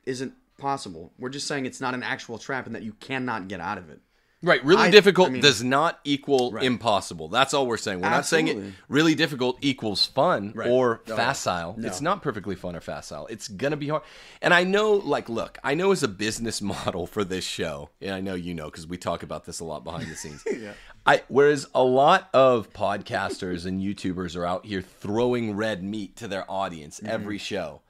isn't 0.05 0.35
possible. 0.59 1.13
We're 1.19 1.31
just 1.31 1.47
saying 1.47 1.65
it's 1.65 1.81
not 1.81 1.95
an 1.95 2.03
actual 2.03 2.37
trap 2.37 2.67
and 2.67 2.75
that 2.75 2.83
you 2.83 2.93
cannot 2.93 3.49
get 3.49 3.61
out 3.61 3.79
of 3.79 3.89
it. 3.89 4.01
Right, 4.43 4.65
really 4.65 4.85
I- 4.85 4.91
difficult 4.91 5.29
I 5.29 5.33
mean- 5.33 5.43
does 5.43 5.63
not 5.63 6.01
equal 6.03 6.57
impossible. 6.57 7.29
That's 7.29 7.53
all 7.53 7.67
we're 7.67 7.77
saying. 7.77 8.01
We're 8.01 8.09
not 8.09 8.25
saying 8.25 8.49
it 8.49 8.57
really 8.89 9.15
difficult 9.15 9.59
equals 9.61 10.07
fun 10.07 10.53
Right. 10.55 10.69
or 10.71 11.03
No. 11.07 11.15
facile. 11.17 11.75
No. 11.77 11.87
It's 11.87 12.01
not 12.01 12.23
perfectly 12.23 12.55
fun 12.57 12.75
or 12.75 12.81
facile. 12.81 13.27
It's 13.27 13.49
gonna 13.49 13.77
be 13.77 13.89
hard. 13.89 14.03
And 14.41 14.55
I 14.55 14.65
know, 14.65 14.93
like, 14.95 15.29
look, 15.29 15.59
I 15.63 15.75
know 15.75 15.93
as 15.93 16.03
a 16.03 16.09
business 16.09 16.63
model 16.75 17.07
for 17.07 17.23
this 17.23 17.45
show, 17.45 17.91
and 18.01 18.15
I 18.15 18.21
know 18.21 18.35
you 18.35 18.55
know 18.55 18.67
because 18.67 18.87
we 18.87 18.97
talk 18.97 19.23
about 19.23 19.45
this 19.45 19.61
a 19.61 19.65
lot 19.65 19.85
behind 19.85 20.11
the 20.11 20.17
scenes. 20.17 20.43
yeah. 20.51 20.73
I 21.07 21.23
whereas 21.29 21.67
a 21.75 21.83
lot 21.83 22.29
of 22.35 22.73
podcasters 22.73 23.67
and 23.67 23.81
YouTubers 23.81 24.37
are 24.37 24.47
out 24.47 24.65
here 24.67 24.83
throwing 24.83 25.57
red 25.57 25.83
meat 25.83 26.17
to 26.17 26.29
their 26.29 26.51
audience 26.51 27.01
every 27.05 27.39
show, 27.39 27.81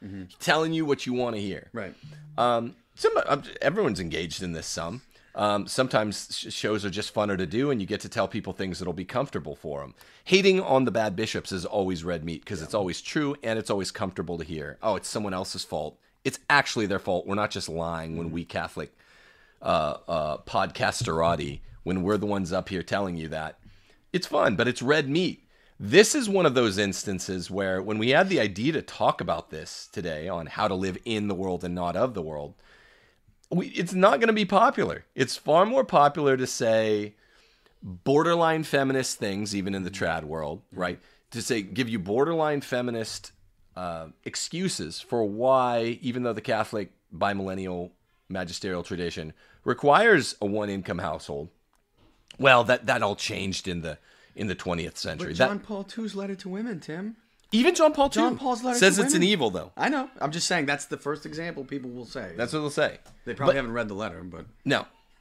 telling 0.41 0.73
you 0.73 0.85
what 0.85 1.07
you 1.07 1.13
want 1.13 1.37
to 1.37 1.43
hear. 1.43 1.71
Right. 1.73 1.95
Um, 2.39 2.77
some 2.95 3.13
um, 3.27 3.43
everyone's 3.63 3.99
engaged 4.01 4.43
in 4.43 4.53
this. 4.53 4.67
Some 4.67 5.03
um, 5.35 5.67
sometimes 5.67 6.37
sh- 6.37 6.53
shows 6.53 6.85
are 6.85 6.91
just 6.91 7.15
funner 7.15 7.37
to 7.39 7.47
do, 7.47 7.71
and 7.71 7.81
you 7.81 7.87
get 7.87 8.01
to 8.01 8.09
tell 8.09 8.29
people 8.29 8.53
things 8.53 8.79
that'll 8.79 8.93
be 8.93 9.05
comfortable 9.05 9.55
for 9.55 9.81
them. 9.81 9.95
Hating 10.25 10.61
on 10.61 10.85
the 10.85 10.91
bad 10.91 11.17
bishops 11.17 11.53
is 11.53 11.65
always 11.65 12.05
red 12.05 12.25
meat 12.25 12.45
because 12.45 12.63
it's 12.63 12.75
always 12.75 13.01
true 13.01 13.37
and 13.43 13.59
it's 13.59 13.71
always 13.71 13.91
comfortable 13.91 14.39
to 14.39 14.45
hear. 14.45 14.79
Oh, 14.83 14.97
it's 14.97 15.09
someone 15.09 15.35
else's 15.35 15.65
fault. 15.65 15.99
It's 16.25 16.39
actually 16.49 16.87
their 16.87 16.99
fault. 16.99 17.27
We're 17.27 17.35
not 17.35 17.51
just 17.51 17.69
lying 17.69 18.17
when 18.17 18.31
we 18.31 18.45
Catholic 18.45 18.93
uh, 19.63 19.97
uh, 20.09 20.37
podcasterati 20.39 21.61
when 21.83 22.03
we're 22.03 22.19
the 22.19 22.27
ones 22.27 22.53
up 22.53 22.69
here 22.69 22.83
telling 22.83 23.17
you 23.17 23.29
that. 23.29 23.59
It's 24.13 24.27
fun, 24.27 24.57
but 24.57 24.69
it's 24.69 24.83
red 24.83 25.09
meat. 25.09 25.47
This 25.79 26.15
is 26.15 26.29
one 26.29 26.45
of 26.45 26.55
those 26.55 26.77
instances 26.77 27.51
where, 27.51 27.81
when 27.81 27.97
we 27.97 28.11
had 28.11 28.29
the 28.29 28.41
idea 28.41 28.73
to 28.73 28.83
talk 28.83 29.23
about 29.23 29.49
this 29.49 29.89
today 29.91 30.29
on 30.29 30.47
how 30.47 30.69
to 30.69 30.75
live 30.75 30.99
in 31.07 31.29
the 31.29 31.35
world 31.35 31.65
and 31.65 31.75
not 31.75 31.97
of 31.97 32.13
the 32.13 32.21
world, 32.21 32.53
we, 33.51 33.67
it's 33.69 33.93
not 33.93 34.21
going 34.21 34.29
to 34.29 34.33
be 34.33 34.45
popular. 34.45 35.05
It's 35.15 35.37
far 35.37 35.67
more 35.67 35.85
popular 35.85 36.37
to 36.37 36.47
say 36.47 37.15
borderline 37.83 38.63
feminist 38.63 39.19
things, 39.19 39.55
even 39.55 39.75
in 39.75 39.83
the 39.85 39.91
trad 39.91 40.25
world, 40.25 40.63
right? 40.73 41.01
To 41.33 41.43
say, 41.43 41.63
give 41.63 41.89
you 41.89 41.99
borderline 41.99 42.61
feminist 42.61 43.33
uh, 43.77 44.09
excuses 44.25 45.01
for 45.01 45.25
why, 45.25 45.99
even 46.01 46.23
though 46.23 46.33
the 46.33 46.41
Catholic 46.41 46.93
bimillennial 47.15 47.91
magisterial 48.29 48.83
tradition 48.83 49.33
requires 49.65 50.37
a 50.41 50.47
one 50.47 50.71
income 50.71 50.99
household, 50.99 51.49
well, 52.39 52.65
that, 52.65 52.87
that 52.87 53.03
all 53.03 53.17
changed 53.17 53.69
in 53.69 53.83
the 53.83 53.99
in 54.37 54.47
the 54.47 54.55
20th 54.55 54.97
century. 54.97 55.33
But 55.33 55.39
That- 55.39 55.49
John 55.49 55.59
Paul 55.59 55.87
II's 55.99 56.15
letter 56.15 56.37
to 56.37 56.49
women, 56.49 56.81
Tim. 56.81 57.17
Even 57.53 57.75
John 57.75 57.93
Paul 57.93 58.09
John 58.09 58.37
Paul's 58.39 58.63
letter 58.63 58.79
says 58.79 58.99
it's 58.99 59.15
an 59.15 59.23
evil, 59.23 59.51
though. 59.51 59.73
I 59.77 59.89
know. 59.89 60.09
I'm 60.21 60.31
just 60.31 60.47
saying 60.47 60.67
that's 60.67 60.87
the 60.87 60.97
first 60.97 61.27
example 61.27 61.65
people 61.65 61.91
will 61.91 62.07
say. 62.07 62.33
That's 62.37 62.53
what 62.53 62.61
they'll 62.61 62.71
say. 62.71 62.99
they 63.25 63.35
probably 63.35 63.53
But- 63.55 63.57
haven't 63.57 63.73
read 63.73 63.89
the 63.89 63.95
letter, 63.95 64.23
but 64.23 64.47
No. 64.65 64.87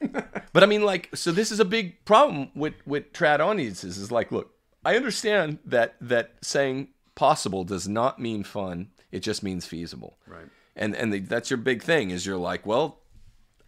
but 0.52 0.62
I 0.62 0.66
mean, 0.66 0.82
like, 0.82 1.10
so 1.14 1.30
this 1.30 1.52
is 1.52 1.60
a 1.60 1.64
big 1.64 2.04
problem 2.06 2.50
with 2.54 2.74
with 2.86 3.12
trad 3.12 3.40
audiences. 3.40 3.98
Is 3.98 4.10
like, 4.10 4.32
look, 4.32 4.54
I 4.84 4.96
understand 4.96 5.58
that 5.66 5.96
that 6.00 6.36
saying 6.40 6.88
possible 7.14 7.64
does 7.64 7.86
not 7.86 8.18
mean 8.18 8.42
fun. 8.42 8.88
It 9.12 9.20
just 9.20 9.42
means 9.42 9.66
feasible. 9.66 10.16
Right. 10.26 10.46
And 10.74 10.96
and 10.96 11.12
the, 11.12 11.18
that's 11.18 11.50
your 11.50 11.58
big 11.58 11.82
thing. 11.82 12.10
Is 12.10 12.24
you're 12.24 12.38
like, 12.38 12.64
well, 12.64 13.00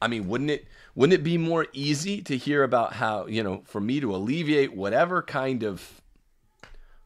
I 0.00 0.08
mean, 0.08 0.26
wouldn't 0.26 0.50
it 0.50 0.66
wouldn't 0.94 1.12
it 1.20 1.22
be 1.22 1.36
more 1.36 1.66
easy 1.74 2.22
to 2.22 2.36
hear 2.38 2.62
about 2.62 2.94
how 2.94 3.26
you 3.26 3.42
know 3.42 3.60
for 3.66 3.80
me 3.80 4.00
to 4.00 4.14
alleviate 4.14 4.74
whatever 4.74 5.20
kind 5.22 5.62
of 5.62 6.00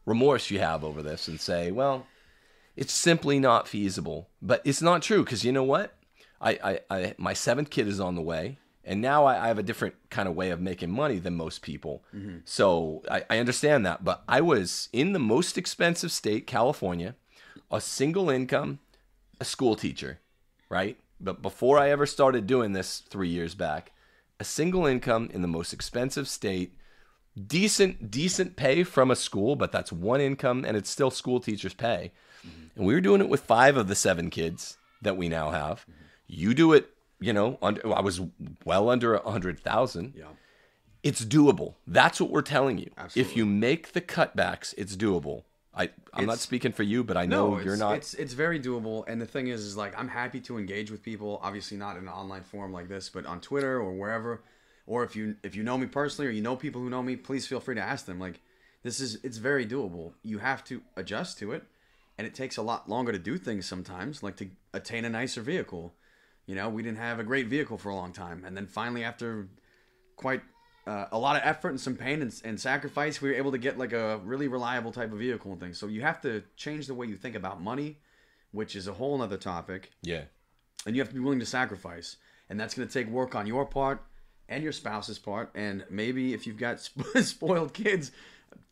remorse 0.07 0.49
you 0.49 0.57
have 0.57 0.83
over 0.83 1.03
this 1.03 1.27
and 1.27 1.39
say, 1.39 1.69
well, 1.69 2.07
it's 2.75 2.93
simply 2.93 3.39
not 3.39 3.67
feasible. 3.67 4.29
But 4.41 4.61
it's 4.65 4.81
not 4.81 5.03
true 5.03 5.23
because 5.23 5.45
you 5.45 5.51
know 5.51 5.63
what? 5.63 5.93
I, 6.41 6.51
I, 6.63 6.79
I 6.89 7.15
my 7.19 7.33
seventh 7.33 7.69
kid 7.69 7.87
is 7.87 7.99
on 7.99 8.15
the 8.15 8.21
way, 8.21 8.57
and 8.83 9.01
now 9.01 9.25
I, 9.25 9.45
I 9.45 9.47
have 9.47 9.59
a 9.59 9.63
different 9.63 9.95
kind 10.09 10.29
of 10.29 10.35
way 10.35 10.49
of 10.49 10.61
making 10.61 10.91
money 10.91 11.19
than 11.19 11.35
most 11.35 11.61
people. 11.61 12.03
Mm-hmm. 12.15 12.37
So 12.45 13.03
I, 13.11 13.23
I 13.29 13.37
understand 13.39 13.85
that. 13.85 14.03
But 14.03 14.23
I 14.27 14.41
was 14.41 14.89
in 14.93 15.13
the 15.13 15.19
most 15.19 15.57
expensive 15.57 16.11
state, 16.11 16.47
California, 16.47 17.15
a 17.69 17.81
single 17.81 18.29
income, 18.29 18.79
a 19.41 19.45
school 19.45 19.75
teacher, 19.75 20.19
right? 20.69 20.97
But 21.19 21.41
before 21.41 21.79
I 21.79 21.89
ever 21.89 22.05
started 22.05 22.47
doing 22.47 22.73
this 22.73 22.99
three 23.09 23.29
years 23.29 23.55
back, 23.55 23.91
a 24.39 24.43
single 24.43 24.85
income 24.85 25.29
in 25.33 25.41
the 25.41 25.47
most 25.47 25.73
expensive 25.73 26.27
state, 26.27 26.75
decent 27.45 28.09
decent 28.09 28.55
pay 28.55 28.83
from 28.83 29.11
a 29.11 29.15
school, 29.15 29.55
but 29.55 29.71
that's 29.71 29.91
one 29.91 30.21
income 30.21 30.65
and 30.65 30.75
it's 30.75 30.89
still 30.89 31.11
school 31.11 31.39
teachers' 31.39 31.73
pay. 31.73 32.11
Mm-hmm. 32.45 32.77
And 32.77 32.85
we 32.87 32.93
were 32.93 33.01
doing 33.01 33.21
it 33.21 33.29
with 33.29 33.41
five 33.41 33.77
of 33.77 33.87
the 33.87 33.95
seven 33.95 34.29
kids 34.29 34.77
that 35.01 35.17
we 35.17 35.29
now 35.29 35.51
have. 35.51 35.81
Mm-hmm. 35.81 35.91
You 36.27 36.53
do 36.53 36.73
it, 36.73 36.89
you 37.19 37.33
know, 37.33 37.57
under, 37.61 37.93
I 37.93 38.01
was 38.01 38.21
well 38.65 38.89
under 38.89 39.15
a 39.15 39.29
hundred 39.29 39.59
thousand. 39.59 40.13
Yeah. 40.17 40.25
It's 41.03 41.23
doable. 41.23 41.75
That's 41.85 42.19
what 42.19 42.31
we're 42.31 42.41
telling 42.41 42.79
you. 42.79 42.89
If 43.15 43.37
you 43.37 43.45
make 43.45 43.93
the 43.93 44.01
cutbacks, 44.01 44.73
it's 44.77 44.95
doable. 44.95 45.43
I, 45.73 45.91
I'm 46.11 46.25
not 46.25 46.39
speaking 46.39 46.71
for 46.71 46.81
you, 46.81 47.03
but 47.03 47.17
I 47.17 47.27
know 47.27 47.57
it's, 47.57 47.65
you're 47.65 47.77
not. 47.77 47.97
It's 47.97 48.13
it's 48.15 48.33
very 48.33 48.59
doable, 48.59 49.07
and 49.07 49.21
the 49.21 49.27
thing 49.27 49.47
is, 49.47 49.61
is 49.61 49.77
like 49.77 49.97
I'm 49.97 50.07
happy 50.07 50.39
to 50.41 50.57
engage 50.57 50.89
with 50.89 51.03
people. 51.03 51.39
Obviously, 51.43 51.77
not 51.77 51.97
in 51.97 52.03
an 52.03 52.09
online 52.09 52.41
forum 52.41 52.73
like 52.73 52.89
this, 52.89 53.09
but 53.09 53.27
on 53.27 53.39
Twitter 53.41 53.79
or 53.79 53.93
wherever. 53.93 54.41
Or 54.87 55.03
if 55.03 55.15
you 55.15 55.35
if 55.43 55.53
you 55.53 55.63
know 55.63 55.77
me 55.77 55.85
personally, 55.85 56.29
or 56.29 56.31
you 56.31 56.41
know 56.41 56.55
people 56.55 56.81
who 56.81 56.89
know 56.89 57.03
me, 57.03 57.17
please 57.17 57.45
feel 57.45 57.59
free 57.59 57.75
to 57.75 57.81
ask 57.81 58.05
them. 58.05 58.19
Like, 58.19 58.39
this 58.83 58.99
is 59.01 59.19
it's 59.21 59.37
very 59.37 59.67
doable. 59.67 60.13
You 60.23 60.39
have 60.39 60.63
to 60.65 60.81
adjust 60.95 61.37
to 61.39 61.51
it, 61.51 61.63
and 62.17 62.25
it 62.25 62.33
takes 62.33 62.55
a 62.55 62.61
lot 62.61 62.89
longer 62.89 63.11
to 63.11 63.19
do 63.19 63.37
things 63.37 63.65
sometimes. 63.65 64.23
Like 64.23 64.37
to 64.37 64.49
attain 64.73 65.03
a 65.03 65.09
nicer 65.09 65.41
vehicle. 65.41 65.93
You 66.45 66.55
know, 66.55 66.69
we 66.69 66.81
didn't 66.81 66.99
have 66.99 67.19
a 67.19 67.25
great 67.25 67.47
vehicle 67.47 67.77
for 67.77 67.89
a 67.89 67.95
long 67.95 68.13
time, 68.13 68.45
and 68.45 68.55
then 68.55 68.65
finally, 68.65 69.03
after 69.03 69.49
quite 70.15 70.41
uh, 70.87 71.07
a 71.11 71.19
lot 71.19 71.35
of 71.35 71.41
effort 71.43 71.69
and 71.69 71.81
some 71.81 71.97
pain 71.97 72.21
and, 72.21 72.33
and 72.45 72.57
sacrifice, 72.57 73.21
we 73.21 73.27
were 73.27 73.35
able 73.35 73.51
to 73.51 73.57
get 73.57 73.77
like 73.77 73.91
a 73.91 74.21
really 74.23 74.47
reliable 74.47 74.93
type 74.93 75.11
of 75.11 75.19
vehicle 75.19 75.51
and 75.51 75.59
things. 75.59 75.77
So 75.77 75.87
you 75.87 76.01
have 76.01 76.21
to 76.21 76.43
change 76.55 76.87
the 76.87 76.93
way 76.93 77.07
you 77.07 77.17
think 77.17 77.35
about 77.35 77.61
money, 77.61 77.97
which 78.51 78.73
is 78.73 78.87
a 78.87 78.93
whole 78.93 79.21
other 79.21 79.35
topic, 79.35 79.91
yeah. 80.01 80.23
and 80.85 80.95
you 80.95 81.01
have 81.01 81.09
to 81.09 81.15
be 81.15 81.19
willing 81.19 81.41
to 81.41 81.45
sacrifice. 81.45 82.15
And 82.49 82.57
that's 82.57 82.73
going 82.73 82.87
to 82.87 82.93
take 82.93 83.11
work 83.11 83.35
on 83.35 83.45
your 83.45 83.65
part 83.65 84.01
and 84.49 84.63
your 84.63 84.71
spouse's 84.71 85.19
part. 85.19 85.49
And 85.55 85.83
maybe 85.89 86.33
if 86.33 86.47
you've 86.47 86.57
got 86.57 86.79
sp- 86.85 87.03
spoiled 87.21 87.73
kids, 87.73 88.11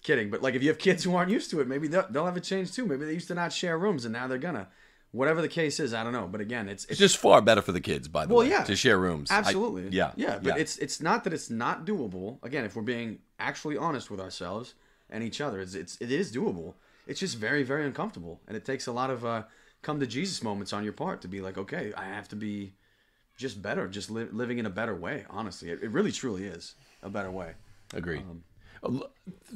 kidding, 0.03 0.29
but 0.29 0.41
like 0.41 0.55
if 0.55 0.61
you 0.63 0.69
have 0.69 0.77
kids 0.77 1.03
who 1.03 1.15
aren't 1.15 1.31
used 1.31 1.49
to 1.51 1.59
it, 1.61 1.67
maybe 1.67 1.88
they'll, 1.88 2.07
they'll 2.09 2.25
have 2.25 2.38
a 2.38 2.41
change 2.41 2.73
too. 2.73 2.85
Maybe 2.85 3.05
they 3.05 3.13
used 3.13 3.27
to 3.29 3.35
not 3.35 3.51
share 3.53 3.77
rooms 3.77 4.05
and 4.05 4.13
now 4.13 4.27
they're 4.27 4.38
gonna. 4.38 4.67
Whatever 5.11 5.41
the 5.41 5.47
case 5.47 5.79
is, 5.79 5.93
I 5.93 6.03
don't 6.03 6.11
know. 6.11 6.27
But 6.29 6.41
again, 6.41 6.67
it's 6.67 6.83
It's 6.83 6.91
it's 6.93 6.99
just 6.99 7.17
far 7.17 7.41
better 7.41 7.61
for 7.61 7.71
the 7.71 7.79
kids, 7.79 8.09
by 8.09 8.25
the 8.25 8.33
Well, 8.33 8.43
way, 8.45 8.49
yeah. 8.51 8.63
to 8.65 8.75
share 8.75 8.99
rooms. 8.99 9.31
I- 9.31 9.38
Absolutely. 9.38 9.88
yeah. 9.95 10.11
Yeah, 10.17 10.39
but 10.43 10.57
it's 10.59 10.77
it's 10.77 10.99
not 11.01 11.23
that 11.23 11.31
it's 11.31 11.49
not 11.49 11.85
doable. 11.85 12.38
Again, 12.43 12.65
if 12.65 12.75
we're 12.75 12.81
being 12.81 13.19
actually 13.39 13.77
honest 13.77 14.11
with 14.11 14.19
ourselves 14.19 14.73
and 15.09 15.23
each 15.23 15.39
other, 15.39 15.61
it's, 15.61 15.73
it's 15.73 15.97
it 16.01 16.11
is 16.11 16.33
doable. 16.35 16.73
It's 17.07 17.21
just 17.21 17.38
very 17.38 17.63
very 17.63 17.85
uncomfortable, 17.85 18.41
and 18.47 18.57
it 18.57 18.65
takes 18.65 18.88
a 18.88 18.91
lot 18.91 19.09
of 19.09 19.23
uh, 19.23 19.43
come 19.83 20.01
to 20.01 20.07
Jesus 20.07 20.43
moments 20.43 20.73
on 20.73 20.83
your 20.83 20.91
part 20.93 21.21
to 21.21 21.29
be 21.29 21.39
like, 21.39 21.57
okay, 21.57 21.93
I 21.95 22.05
have 22.05 22.27
to 22.29 22.35
be 22.35 22.73
just 23.38 23.62
better, 23.62 23.88
just 23.88 24.10
li- 24.10 24.28
living 24.32 24.58
in 24.58 24.65
a 24.65 24.69
better 24.69 24.95
way. 24.95 25.26
Honestly, 25.30 25.69
it, 25.69 25.84
it 25.84 25.91
really 25.91 26.12
truly 26.12 26.45
is 26.45 26.76
a 27.04 27.10
better 27.10 27.32
way. 27.32 27.54
Agreed. 27.93 28.21
Um, 28.21 28.43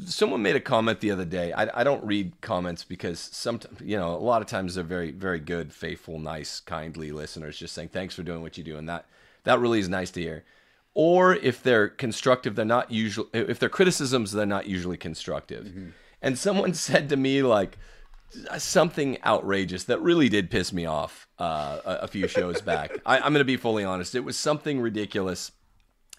Someone 0.06 0.42
made 0.42 0.56
a 0.56 0.60
comment 0.60 1.02
the 1.02 1.12
other 1.12 1.26
day. 1.26 1.54
I, 1.54 1.82
I 1.82 1.84
don't 1.84 2.04
read 2.04 2.42
comments 2.42 2.84
because 2.84 3.20
sometimes, 3.20 3.80
you 3.80 3.96
know, 3.96 4.16
a 4.16 4.18
lot 4.18 4.42
of 4.42 4.48
times 4.48 4.74
they're 4.74 4.84
very, 4.84 5.12
very 5.12 5.40
good, 5.40 5.72
faithful, 5.72 6.18
nice, 6.20 6.60
kindly 6.62 7.12
listeners 7.12 7.58
just 7.58 7.76
saying 7.76 7.90
thanks 7.90 8.16
for 8.16 8.24
doing 8.24 8.42
what 8.42 8.58
you 8.58 8.64
do, 8.64 8.78
and 8.78 8.90
that 8.90 9.06
that 9.44 9.60
really 9.60 9.80
is 9.80 9.88
nice 9.88 10.10
to 10.12 10.22
hear. 10.22 10.46
Or 10.96 11.36
if 11.36 11.62
they're 11.62 11.90
constructive, 11.90 12.56
they're 12.56 12.66
not 12.66 12.90
usually. 12.90 13.30
If 13.34 13.60
they're 13.60 13.70
criticisms, 13.70 14.32
they're 14.32 14.48
not 14.48 14.66
usually 14.66 14.98
constructive. 14.98 15.94
And 16.24 16.38
someone 16.38 16.74
said 16.88 17.08
to 17.10 17.16
me 17.16 17.44
like 17.44 17.78
something 18.58 19.18
outrageous 19.24 19.86
that 19.86 20.02
really 20.02 20.30
did 20.30 20.52
piss 20.52 20.72
me 20.72 20.86
off 20.86 21.28
uh, 21.40 21.80
a, 21.86 21.92
a 22.02 22.08
few 22.08 22.28
shows 22.28 22.62
back. 22.62 22.92
I, 23.06 23.18
I'm 23.18 23.34
going 23.34 23.36
to 23.36 23.46
be 23.46 23.58
fully 23.58 23.84
honest. 23.84 24.16
It 24.16 24.24
was 24.24 24.38
something 24.38 24.80
ridiculous 24.80 25.52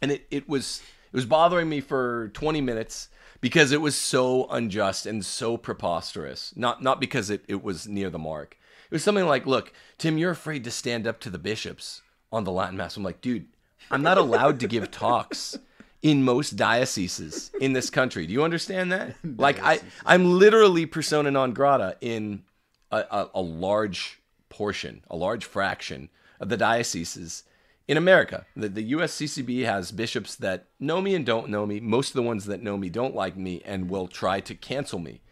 and 0.02 0.12
it, 0.12 0.26
it 0.30 0.48
was 0.48 0.82
it 1.12 1.16
was 1.16 1.26
bothering 1.26 1.68
me 1.68 1.80
for 1.80 2.28
20 2.34 2.60
minutes 2.60 3.08
because 3.40 3.72
it 3.72 3.80
was 3.80 3.96
so 3.96 4.46
unjust 4.50 5.06
and 5.06 5.24
so 5.24 5.56
preposterous 5.56 6.52
not 6.56 6.82
not 6.82 7.00
because 7.00 7.30
it, 7.30 7.44
it 7.48 7.62
was 7.62 7.86
near 7.86 8.10
the 8.10 8.18
mark 8.18 8.56
it 8.90 8.94
was 8.94 9.02
something 9.02 9.26
like 9.26 9.46
look 9.46 9.72
tim 9.98 10.18
you're 10.18 10.30
afraid 10.30 10.64
to 10.64 10.70
stand 10.70 11.06
up 11.06 11.20
to 11.20 11.30
the 11.30 11.38
bishops 11.38 12.02
on 12.32 12.44
the 12.44 12.52
latin 12.52 12.76
mass 12.76 12.96
i'm 12.96 13.02
like 13.02 13.20
dude 13.20 13.46
i'm 13.90 14.02
not 14.02 14.18
allowed 14.18 14.60
to 14.60 14.68
give 14.68 14.90
talks 14.90 15.58
in 16.02 16.22
most 16.22 16.56
dioceses 16.56 17.50
in 17.60 17.72
this 17.72 17.90
country 17.90 18.26
do 18.26 18.32
you 18.32 18.42
understand 18.42 18.90
that 18.90 19.14
like 19.36 19.62
i 19.62 19.78
i'm 20.06 20.38
literally 20.38 20.86
persona 20.86 21.30
non 21.30 21.52
grata 21.52 21.96
in 22.00 22.42
a, 22.90 22.98
a, 23.10 23.30
a 23.34 23.40
large 23.40 24.20
portion 24.48 25.02
a 25.10 25.16
large 25.16 25.44
fraction 25.44 26.08
of 26.40 26.48
the 26.48 26.56
dioceses 26.56 27.44
in 27.90 27.96
America. 27.96 28.46
The, 28.54 28.68
the 28.68 28.92
USCCB 28.92 29.64
has 29.64 29.90
bishops 29.90 30.36
that 30.36 30.66
know 30.78 31.00
me 31.00 31.16
and 31.16 31.26
don't 31.26 31.48
know 31.48 31.66
me. 31.66 31.80
Most 31.80 32.10
of 32.10 32.14
the 32.14 32.22
ones 32.22 32.44
that 32.44 32.62
know 32.62 32.76
me 32.76 32.88
don't 32.88 33.16
like 33.16 33.36
me 33.36 33.62
and 33.64 33.90
will 33.90 34.06
try 34.06 34.38
to 34.38 34.54
cancel 34.54 35.00
me. 35.00 35.22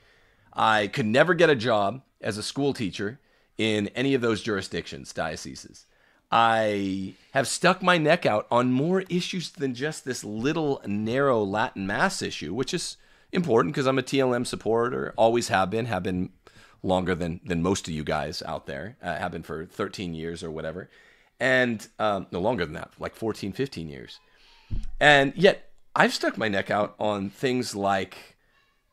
I 0.52 0.88
could 0.88 1.07
never 1.07 1.35
get 1.35 1.50
a 1.50 1.54
job 1.54 2.02
as 2.20 2.37
a 2.37 2.42
school 2.42 2.74
teacher 2.74 3.20
in 3.59 3.87
any 3.94 4.12
of 4.12 4.22
those 4.22 4.42
jurisdictions, 4.42 5.12
dioceses. 5.12 5.87
I 6.31 7.14
have 7.33 7.49
stuck 7.49 7.83
my 7.83 7.97
neck 7.97 8.27
out 8.27 8.47
on 8.51 8.73
more 8.73 9.03
issues 9.09 9.51
than 9.51 9.75
just 9.75 10.05
this 10.05 10.23
little 10.23 10.83
narrow 10.87 11.43
Latin 11.43 11.87
Mass 11.87 12.21
issue, 12.21 12.53
which 12.53 12.75
is 12.75 12.97
important 13.33 13.75
because 13.75 13.87
I'm 13.87 13.99
a 13.99 14.03
TLM 14.03 14.47
supporter, 14.47 15.14
always 15.17 15.49
have 15.49 15.71
been, 15.71 15.87
have 15.87 16.03
been 16.03 16.31
longer 16.83 17.14
than 17.14 17.41
than 17.45 17.62
most 17.62 17.88
of 17.88 17.95
you 17.95 18.05
guys 18.05 18.43
out 18.43 18.67
there, 18.67 18.97
uh, 19.03 19.17
have 19.17 19.33
been 19.33 19.43
for 19.43 19.67
13 19.67 20.14
years 20.14 20.45
or 20.45 20.51
whatever, 20.51 20.91
and 21.41 21.88
um, 21.99 22.27
no 22.31 22.41
longer 22.41 22.64
than 22.64 22.75
that, 22.75 22.93
like 22.99 23.14
14, 23.14 23.53
15 23.53 23.88
years. 23.88 24.21
And 25.01 25.33
yet, 25.35 25.71
I've 25.97 26.12
stuck 26.12 26.37
my 26.37 26.49
neck 26.49 26.71
out 26.71 26.95
on 27.01 27.31
things 27.31 27.75
like 27.75 28.37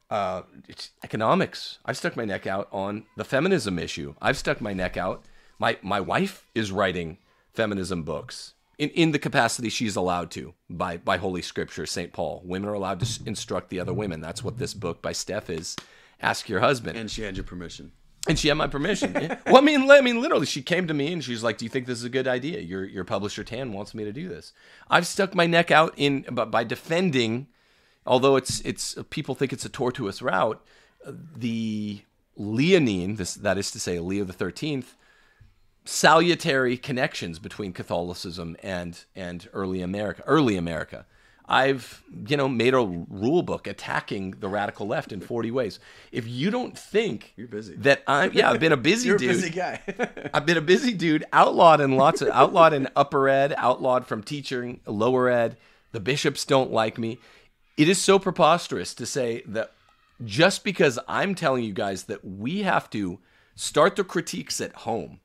uh, 0.09 0.43
economics. 1.03 1.79
I've 1.85 1.97
stuck 1.97 2.15
my 2.15 2.25
neck 2.25 2.47
out 2.47 2.69
on 2.71 3.05
the 3.17 3.25
feminism 3.25 3.77
issue. 3.77 4.15
I've 4.21 4.37
stuck 4.37 4.61
my 4.61 4.73
neck 4.73 4.95
out. 4.95 5.25
My 5.59 5.77
my 5.81 5.99
wife 5.99 6.45
is 6.55 6.71
writing 6.71 7.17
feminism 7.55 8.03
books 8.03 8.53
in, 8.77 8.89
in 8.89 9.11
the 9.11 9.19
capacity 9.19 9.69
she's 9.69 9.95
allowed 9.95 10.31
to 10.31 10.53
by 10.69 10.97
by 10.97 11.17
Holy 11.17 11.41
Scripture, 11.41 11.85
St. 11.85 12.11
Paul. 12.13 12.41
Women 12.43 12.69
are 12.69 12.73
allowed 12.73 12.99
to 12.99 13.19
instruct 13.25 13.69
the 13.69 13.79
other 13.79 13.93
women. 13.93 14.21
That's 14.21 14.43
what 14.43 14.57
this 14.57 14.73
book 14.73 15.01
by 15.01 15.13
Steph 15.13 15.49
is. 15.49 15.75
Ask 16.21 16.49
your 16.49 16.59
husband. 16.61 16.97
And 16.97 17.09
she 17.11 17.21
had 17.23 17.35
your 17.37 17.43
permission. 17.43 17.91
And 18.27 18.39
she 18.39 18.47
had 18.47 18.57
my 18.57 18.67
permission. 18.67 19.13
Yeah. 19.21 19.37
Well, 19.45 19.57
I 19.57 19.61
mean, 19.61 19.89
I 19.91 20.01
mean, 20.01 20.19
literally, 20.21 20.45
she 20.47 20.61
came 20.63 20.87
to 20.87 20.93
me 20.93 21.13
and 21.13 21.23
she's 21.23 21.43
like, 21.43 21.57
"Do 21.57 21.65
you 21.65 21.69
think 21.69 21.85
this 21.85 21.99
is 21.99 22.03
a 22.05 22.09
good 22.09 22.27
idea? 22.27 22.59
Your 22.59 22.83
your 22.83 23.03
publisher 23.03 23.43
Tan 23.43 23.71
wants 23.71 23.93
me 23.93 24.03
to 24.03 24.11
do 24.11 24.27
this." 24.27 24.51
I've 24.89 25.05
stuck 25.07 25.35
my 25.35 25.45
neck 25.45 25.69
out 25.71 25.93
in 25.95 26.25
by, 26.31 26.45
by 26.45 26.63
defending, 26.63 27.47
although 28.05 28.35
it's 28.35 28.61
it's 28.61 28.97
people 29.09 29.35
think 29.35 29.53
it's 29.53 29.65
a 29.65 29.69
tortuous 29.69 30.21
route. 30.21 30.59
uh, 31.05 31.11
The 31.37 32.01
Leonine, 32.35 33.15
this 33.15 33.35
that 33.35 33.57
is 33.57 33.71
to 33.71 33.79
say, 33.79 33.99
Leo 33.99 34.25
the 34.25 34.33
Thirteenth, 34.33 34.95
salutary 35.85 36.77
connections 36.77 37.39
between 37.39 37.71
Catholicism 37.71 38.57
and 38.61 39.05
and 39.15 39.47
early 39.53 39.81
America. 39.81 40.23
Early 40.25 40.57
America. 40.57 41.05
I've 41.47 42.03
you 42.27 42.37
know 42.37 42.49
made 42.49 42.73
a 42.73 42.83
rule 42.83 43.43
book 43.43 43.67
attacking 43.67 44.31
the 44.39 44.49
radical 44.49 44.87
left 44.87 45.11
in 45.11 45.21
40 45.21 45.51
ways. 45.51 45.79
If 46.11 46.27
you 46.27 46.49
don't 46.49 46.77
think 46.77 47.33
You're 47.37 47.47
busy. 47.47 47.75
that 47.77 48.01
I'm 48.07 48.33
yeah, 48.33 48.49
I've 48.49 48.59
been 48.59 48.71
a 48.71 48.77
busy 48.77 49.07
You're 49.07 49.17
a 49.17 49.19
dude. 49.19 49.29
busy 49.29 49.49
guy. 49.51 49.81
I've 50.33 50.45
been 50.47 50.57
a 50.57 50.61
busy 50.61 50.93
dude, 50.93 51.23
outlawed 51.31 51.81
in 51.81 51.95
lots 51.97 52.21
of 52.21 52.29
outlawed 52.29 52.73
in 52.73 52.87
upper 52.95 53.29
ed, 53.29 53.53
outlawed 53.57 54.07
from 54.07 54.23
teaching 54.23 54.81
lower 54.87 55.29
ed. 55.29 55.57
The 55.91 55.99
bishops 55.99 56.45
don't 56.45 56.71
like 56.71 56.97
me. 56.97 57.19
It 57.77 57.87
is 57.87 57.99
so 57.99 58.17
preposterous 58.17 58.93
to 58.95 59.05
say 59.05 59.43
that 59.45 59.71
just 60.23 60.63
because 60.63 60.97
I'm 61.07 61.35
telling 61.35 61.63
you 61.63 61.73
guys 61.73 62.05
that 62.05 62.25
we 62.25 62.63
have 62.63 62.89
to 62.91 63.19
start 63.55 63.95
the 63.97 64.03
critiques 64.03 64.59
at 64.61 64.73
home 64.77 65.19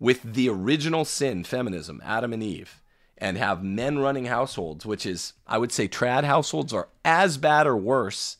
with 0.00 0.34
the 0.34 0.48
original 0.48 1.04
sin, 1.04 1.44
feminism, 1.44 2.00
Adam 2.04 2.32
and 2.32 2.42
Eve, 2.42 2.80
and 3.16 3.36
have 3.36 3.64
men 3.64 3.98
running 3.98 4.26
households, 4.26 4.86
which 4.86 5.04
is, 5.04 5.32
I 5.46 5.58
would 5.58 5.72
say, 5.72 5.88
trad 5.88 6.24
households 6.24 6.72
are 6.72 6.88
as 7.04 7.36
bad 7.36 7.66
or 7.66 7.76
worse 7.76 8.36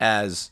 as 0.00 0.50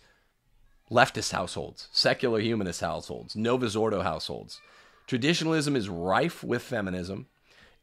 leftist 0.91 1.33
households, 1.33 1.89
secular 1.91 2.41
humanist 2.41 2.81
households, 2.81 3.35
Novus 3.35 3.75
Ordo 3.75 4.03
households. 4.03 4.61
Traditionalism 5.07 5.75
is 5.75 5.89
rife 5.89 6.45
with 6.45 6.63
feminism. 6.63 7.27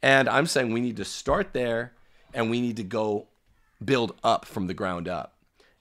And 0.02 0.30
I'm 0.30 0.46
saying 0.46 0.72
we 0.72 0.82
need 0.82 0.98
to 0.98 1.06
start 1.06 1.54
there 1.54 1.94
and 2.34 2.50
we 2.50 2.62
need 2.62 2.78
to 2.78 2.84
go 2.84 3.28
build 3.84 4.16
up 4.24 4.46
from 4.46 4.68
the 4.68 4.74
ground 4.74 5.08
up. 5.08 5.36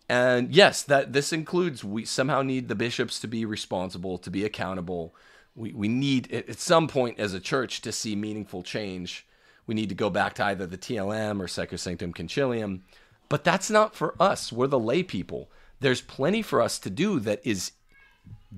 And 0.08 0.54
yes, 0.54 0.82
that 0.84 1.12
this 1.12 1.32
includes 1.32 1.84
we 1.84 2.04
somehow 2.04 2.42
need 2.42 2.68
the 2.68 2.74
bishops 2.74 3.20
to 3.20 3.28
be 3.28 3.44
responsible, 3.44 4.18
to 4.18 4.30
be 4.30 4.44
accountable. 4.44 5.14
We, 5.54 5.72
we 5.72 5.88
need 5.88 6.32
at 6.32 6.58
some 6.58 6.88
point 6.88 7.18
as 7.18 7.34
a 7.34 7.40
church 7.40 7.80
to 7.82 7.92
see 7.92 8.14
meaningful 8.14 8.62
change. 8.62 9.26
We 9.66 9.74
need 9.74 9.88
to 9.88 9.94
go 9.94 10.08
back 10.08 10.34
to 10.34 10.44
either 10.44 10.66
the 10.66 10.78
TLM 10.78 11.40
or 11.40 11.46
Sacrosanctum 11.46 12.14
Concilium. 12.14 12.80
But 13.28 13.44
that's 13.44 13.70
not 13.70 13.94
for 13.94 14.14
us. 14.20 14.52
We're 14.52 14.68
the 14.68 14.78
lay 14.78 15.02
people. 15.02 15.50
There's 15.80 16.00
plenty 16.00 16.42
for 16.42 16.62
us 16.62 16.78
to 16.80 16.90
do 16.90 17.20
that 17.20 17.40
is 17.44 17.72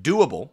doable, 0.01 0.51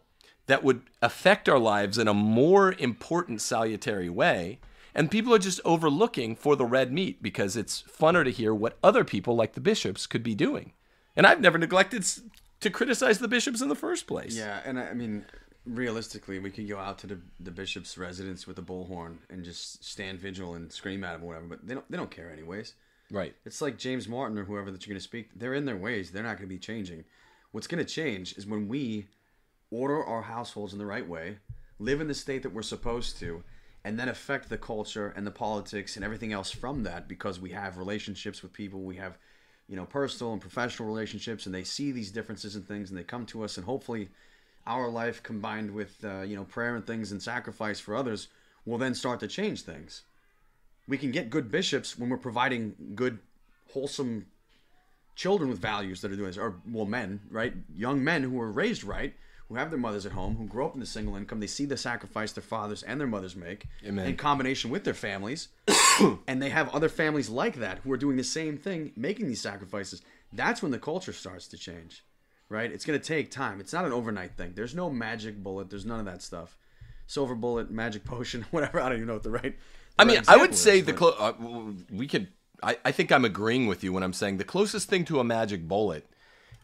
that 0.47 0.63
would 0.63 0.81
affect 1.01 1.47
our 1.47 1.59
lives 1.59 1.97
in 1.97 2.07
a 2.07 2.13
more 2.13 2.73
important 2.79 3.41
salutary 3.41 4.09
way. 4.09 4.59
And 4.95 5.11
people 5.11 5.33
are 5.35 5.39
just 5.39 5.61
overlooking 5.63 6.35
for 6.35 6.55
the 6.55 6.65
red 6.65 6.91
meat 6.91 7.21
because 7.21 7.55
it's 7.55 7.83
funner 7.83 8.23
to 8.23 8.31
hear 8.31 8.53
what 8.53 8.77
other 8.83 9.03
people, 9.03 9.35
like 9.35 9.53
the 9.53 9.61
bishops, 9.61 10.07
could 10.07 10.23
be 10.23 10.33
doing. 10.33 10.71
And 11.15 11.27
I've 11.27 11.41
never 11.41 11.57
neglected 11.57 12.03
to 12.61 12.69
criticize 12.71 13.19
the 13.19 13.27
bishops 13.27 13.61
in 13.61 13.69
the 13.69 13.75
first 13.75 14.07
place. 14.07 14.35
Yeah, 14.35 14.61
and 14.65 14.79
I 14.79 14.88
I 14.88 14.93
mean, 14.93 15.25
realistically, 15.68 16.39
we 16.39 16.51
could 16.51 16.68
go 16.68 16.78
out 16.78 16.97
to 16.99 17.07
the, 17.07 17.20
the 17.39 17.51
bishop's 17.51 17.97
residence 17.97 18.47
with 18.47 18.57
a 18.59 18.61
bullhorn 18.61 19.18
and 19.30 19.43
just 19.43 19.84
stand 19.84 20.20
vigil 20.20 20.55
and 20.55 20.72
scream 20.72 21.03
at 21.03 21.15
him 21.15 21.24
or 21.24 21.28
whatever, 21.28 21.47
but 21.47 21.68
they 21.68 21.74
don't 21.74 21.89
they 21.91 21.97
don't 21.97 22.11
care 22.11 22.32
anyways. 22.32 22.74
Right. 23.09 23.36
It's 23.45 23.61
like 23.61 23.78
James 23.78 24.07
Martin 24.07 24.38
or 24.38 24.43
whoever 24.43 24.72
that 24.72 24.86
you're 24.86 24.93
going 24.93 24.99
to 24.99 25.03
speak. 25.03 25.30
They're 25.36 25.53
in 25.53 25.65
their 25.65 25.78
ways. 25.78 26.11
They're 26.11 26.24
not 26.24 26.38
going 26.38 26.49
to 26.49 26.55
be 26.55 26.59
changing. 26.59 27.05
What's 27.51 27.68
going 27.68 27.84
to 27.84 27.89
change 27.89 28.38
is 28.38 28.45
when 28.45 28.68
we 28.68 29.07
order 29.72 30.03
our 30.03 30.24
households 30.24 30.74
in 30.74 30.80
the 30.80 30.86
right 30.86 31.07
way, 31.07 31.38
live 31.80 32.01
in 32.01 32.07
the 32.07 32.13
state 32.13 32.43
that 32.43 32.53
we're 32.53 32.61
supposed 32.61 33.18
to, 33.20 33.43
and 33.84 33.97
then 33.97 34.09
affect 34.09 34.49
the 34.49 34.57
culture 34.57 35.13
and 35.15 35.26
the 35.26 35.32
politics 35.32 35.95
and 35.95 36.03
everything 36.03 36.34
else 36.34 36.51
from 36.51 36.84
that 36.84 37.07
because 37.07 37.39
we 37.39 37.51
have 37.51 37.78
relationships 37.78 38.41
with 38.41 38.51
people. 38.51 38.82
We 38.82 38.97
have, 38.97 39.18
you 39.70 39.78
know, 39.78 39.86
personal 39.86 40.34
and 40.34 40.41
professional 40.41 40.89
relationships, 40.89 41.45
and 41.45 41.55
they 41.55 41.63
see 41.63 41.91
these 41.91 42.11
differences 42.11 42.55
and 42.55 42.68
things, 42.68 42.89
and 42.89 42.99
they 42.99 43.03
come 43.03 43.26
to 43.28 43.43
us, 43.43 43.55
and 43.55 43.65
hopefully, 43.65 44.09
our 44.68 44.89
life 44.89 45.24
combined 45.24 45.72
with 45.72 46.03
uh, 46.03 46.22
you 46.22 46.36
know 46.36 46.43
prayer 46.43 46.76
and 46.76 46.86
things 46.86 47.11
and 47.11 47.22
sacrifice 47.22 47.80
for 47.80 47.95
others 47.95 48.28
will 48.65 48.78
then 48.78 48.93
start 48.93 49.20
to 49.22 49.28
change 49.28 49.63
things 49.63 50.03
we 50.88 50.97
can 50.97 51.11
get 51.11 51.30
good 51.30 51.51
bishops 51.51 51.97
when 51.97 52.09
we're 52.09 52.18
providing 52.18 52.76
good, 52.95 53.20
wholesome 53.74 54.28
children 55.15 55.49
with 55.49 55.59
values 55.59 56.01
that 56.01 56.11
are 56.11 56.15
doing 56.15 56.28
this, 56.28 56.38
or 56.38 56.55
well, 56.70 56.86
men, 56.86 57.20
right? 57.30 57.53
Young 57.76 58.03
men 58.03 58.24
who 58.24 58.39
are 58.39 58.51
raised 58.51 58.84
right, 58.84 59.13
who 59.49 59.55
have 59.55 59.70
their 59.70 59.80
mothers 59.80 60.05
at 60.05 60.11
home, 60.11 60.36
who 60.38 60.45
grow 60.45 60.68
up 60.68 60.74
in 60.74 60.80
the 60.80 60.86
single 60.86 61.15
income, 61.15 61.39
they 61.39 61.47
see 61.47 61.65
the 61.65 61.78
sacrifice 61.78 62.32
their 62.32 62.43
fathers 62.43 62.84
and 62.84 62.99
their 62.99 63.07
mothers 63.07 63.36
make 63.36 63.68
Amen. 63.86 64.07
in 64.07 64.15
combination 64.15 64.70
with 64.70 64.84
their 64.84 64.93
families, 64.93 65.49
and 66.28 66.41
they 66.41 66.49
have 66.49 66.70
other 66.70 66.89
families 66.89 67.30
like 67.30 67.55
that 67.55 67.80
who 67.80 67.91
are 67.91 67.97
doing 67.97 68.18
the 68.18 68.24
same 68.24 68.57
thing, 68.57 68.93
making 68.95 69.28
these 69.28 69.41
sacrifices. 69.41 70.01
That's 70.32 70.61
when 70.61 70.72
the 70.72 70.80
culture 70.80 71.13
starts 71.13 71.47
to 71.49 71.57
change, 71.57 72.03
right? 72.50 72.72
It's 72.72 72.86
going 72.86 73.00
to 73.00 73.06
take 73.06 73.32
time. 73.32 73.60
It's 73.60 73.74
not 73.74 73.86
an 73.86 73.93
overnight 73.93 74.36
thing. 74.38 74.54
There's 74.56 74.76
no 74.76 74.89
magic 74.89 75.41
bullet. 75.43 75.70
There's 75.70 75.86
none 75.86 76.00
of 76.00 76.06
that 76.06 76.22
stuff. 76.22 76.58
Silver 77.08 77.36
bullet, 77.36 77.72
magic 77.72 78.04
potion, 78.06 78.45
whatever. 78.52 78.80
I 78.82 78.89
don't 78.89 78.98
even 78.98 79.08
know 79.08 79.14
what 79.14 79.24
the 79.24 79.32
right. 79.32 79.56
I 80.00 80.06
mean, 80.06 80.18
right 80.18 80.30
I 80.30 80.38
would 80.38 80.56
say 80.56 80.80
is, 80.80 80.86
the 80.86 80.93
clo- 80.93 81.16
uh, 81.18 81.34
we 81.91 82.08
could. 82.08 82.28
I, 82.64 82.78
I 82.86 82.91
think 82.91 83.12
I'm 83.12 83.24
agreeing 83.26 83.68
with 83.68 83.84
you 83.84 83.93
when 83.93 84.04
I'm 84.04 84.14
saying 84.14 84.38
the 84.38 84.43
closest 84.43 84.89
thing 84.89 85.06
to 85.06 85.20
a 85.20 85.24
magic 85.24 85.68
bullet 85.68 86.08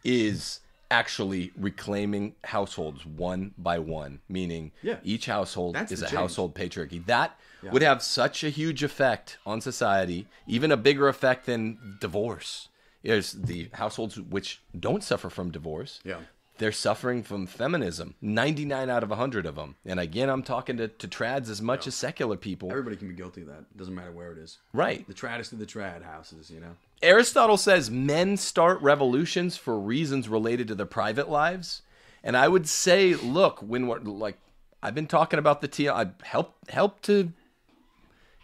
is 0.03 0.59
actually 0.91 1.51
reclaiming 1.57 2.35
households 2.43 3.05
one 3.05 3.53
by 3.57 3.79
one, 3.79 4.19
meaning 4.29 4.71
Yeah. 4.81 4.97
each 5.03 5.25
household 5.25 5.75
That's 5.75 5.91
is 5.91 6.01
a 6.01 6.05
change. 6.05 6.15
household 6.17 6.53
patriarchy. 6.55 7.03
That 7.05 7.37
would 7.71 7.81
have 7.81 8.03
such 8.03 8.43
a 8.43 8.49
huge 8.49 8.83
effect 8.83 9.37
on 9.45 9.61
society, 9.61 10.27
even 10.45 10.71
a 10.71 10.77
bigger 10.77 11.07
effect 11.07 11.45
than 11.45 11.97
divorce. 12.01 12.67
Is 13.03 13.33
the 13.33 13.69
households 13.73 14.19
which 14.19 14.61
don't 14.77 15.03
suffer 15.03 15.29
from 15.29 15.51
divorce. 15.51 15.99
Yeah. 16.05 16.19
They're 16.57 16.71
suffering 16.71 17.23
from 17.23 17.47
feminism. 17.47 18.15
99 18.21 18.89
out 18.89 19.03
of 19.03 19.09
100 19.09 19.45
of 19.45 19.55
them. 19.55 19.75
And 19.85 19.99
again, 19.99 20.29
I'm 20.29 20.43
talking 20.43 20.77
to, 20.77 20.87
to 20.87 21.07
trads 21.07 21.49
as 21.49 21.61
much 21.61 21.87
as 21.87 21.95
secular 21.95 22.37
people. 22.37 22.69
Everybody 22.69 22.95
can 22.95 23.07
be 23.07 23.15
guilty 23.15 23.41
of 23.41 23.47
that. 23.47 23.59
It 23.59 23.77
doesn't 23.77 23.95
matter 23.95 24.11
where 24.11 24.31
it 24.31 24.37
is. 24.37 24.59
Right. 24.71 25.05
The 25.07 25.13
traddest 25.13 25.51
of 25.51 25.59
the 25.59 25.65
trad 25.65 26.03
houses, 26.03 26.51
you 26.51 26.59
know. 26.59 26.75
Aristotle 27.01 27.57
says 27.57 27.89
men 27.91 28.37
start 28.37 28.81
revolutions 28.81 29.57
for 29.57 29.77
reasons 29.77 30.29
related 30.29 30.67
to 30.69 30.75
their 30.75 30.85
private 30.85 31.29
lives. 31.29 31.81
And 32.23 32.37
I 32.37 32.47
would 32.47 32.69
say, 32.69 33.15
look, 33.15 33.59
when 33.59 33.87
we're 33.87 33.99
like, 33.99 34.37
I've 34.81 34.95
been 34.95 35.07
talking 35.07 35.39
about 35.39 35.61
the 35.61 35.67
TL, 35.67 35.93
I 35.93 36.11
help 36.25 36.55
help 36.69 37.01
to 37.03 37.33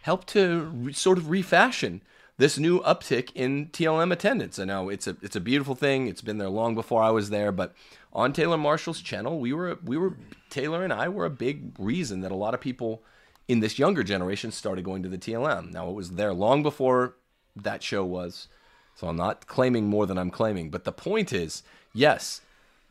help 0.02 0.26
to 0.26 0.70
re, 0.74 0.92
sort 0.92 1.18
of 1.18 1.30
refashion 1.30 2.02
this 2.40 2.58
new 2.58 2.80
uptick 2.80 3.30
in 3.34 3.66
TLM 3.66 4.10
attendance. 4.10 4.58
I 4.58 4.64
know 4.64 4.88
it's 4.88 5.06
a 5.06 5.14
it's 5.20 5.36
a 5.36 5.40
beautiful 5.40 5.74
thing. 5.74 6.06
It's 6.08 6.22
been 6.22 6.38
there 6.38 6.48
long 6.48 6.74
before 6.74 7.02
I 7.02 7.10
was 7.10 7.28
there, 7.28 7.52
but 7.52 7.74
on 8.14 8.32
Taylor 8.32 8.56
Marshall's 8.56 9.02
channel, 9.02 9.38
we 9.38 9.52
were 9.52 9.78
we 9.84 9.98
were 9.98 10.16
Taylor 10.48 10.82
and 10.82 10.90
I 10.90 11.06
were 11.10 11.26
a 11.26 11.30
big 11.30 11.74
reason 11.78 12.22
that 12.22 12.32
a 12.32 12.36
lot 12.36 12.54
of 12.54 12.60
people 12.60 13.02
in 13.46 13.60
this 13.60 13.78
younger 13.78 14.02
generation 14.02 14.52
started 14.52 14.86
going 14.86 15.02
to 15.02 15.08
the 15.10 15.18
TLM. 15.18 15.70
Now 15.70 15.90
it 15.90 15.92
was 15.94 16.12
there 16.12 16.32
long 16.32 16.62
before 16.62 17.16
that 17.54 17.82
show 17.82 18.06
was. 18.06 18.48
So 18.94 19.06
I'm 19.06 19.16
not 19.16 19.46
claiming 19.46 19.88
more 19.88 20.06
than 20.06 20.16
I'm 20.16 20.30
claiming, 20.30 20.70
but 20.70 20.84
the 20.84 20.92
point 20.92 21.34
is, 21.34 21.62
yes, 21.92 22.40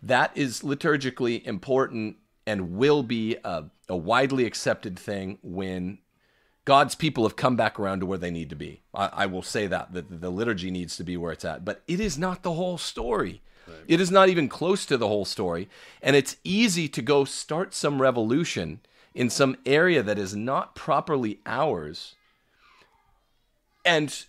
that 0.04 0.32
is 0.36 0.62
liturgically 0.62 1.44
important 1.44 2.18
and 2.46 2.74
will 2.74 3.02
be 3.02 3.38
a, 3.44 3.66
a 3.88 3.98
widely 3.98 4.46
accepted 4.46 5.00
thing 5.00 5.40
when 5.42 5.98
God's 6.70 6.94
people 6.94 7.24
have 7.24 7.36
come 7.36 7.56
back 7.56 7.80
around 7.80 8.02
to 8.02 8.06
where 8.06 8.20
they 8.20 8.30
need 8.30 8.52
to 8.52 8.56
be. 8.56 8.82
I, 8.94 9.10
I 9.12 9.26
will 9.26 9.42
say 9.42 9.66
that, 9.66 9.92
that 9.94 10.22
the 10.22 10.30
liturgy 10.30 10.70
needs 10.70 10.96
to 10.98 11.04
be 11.04 11.18
where 11.18 11.32
it's 11.32 11.44
at, 11.44 11.66
but 11.66 11.82
it 11.88 12.00
is 12.00 12.16
not 12.16 12.44
the 12.44 12.54
whole 12.54 12.78
story. 12.78 13.42
It 13.88 14.00
is 14.00 14.12
not 14.12 14.30
even 14.30 14.48
close 14.48 14.86
to 14.86 14.96
the 14.96 15.08
whole 15.08 15.26
story. 15.26 15.68
And 16.00 16.16
it's 16.16 16.38
easy 16.44 16.88
to 16.90 17.02
go 17.02 17.26
start 17.26 17.74
some 17.74 18.00
revolution 18.00 18.82
in 19.16 19.32
some 19.32 19.58
area 19.66 20.04
that 20.04 20.20
is 20.20 20.36
not 20.36 20.76
properly 20.76 21.40
ours. 21.44 22.14
And 23.84 24.26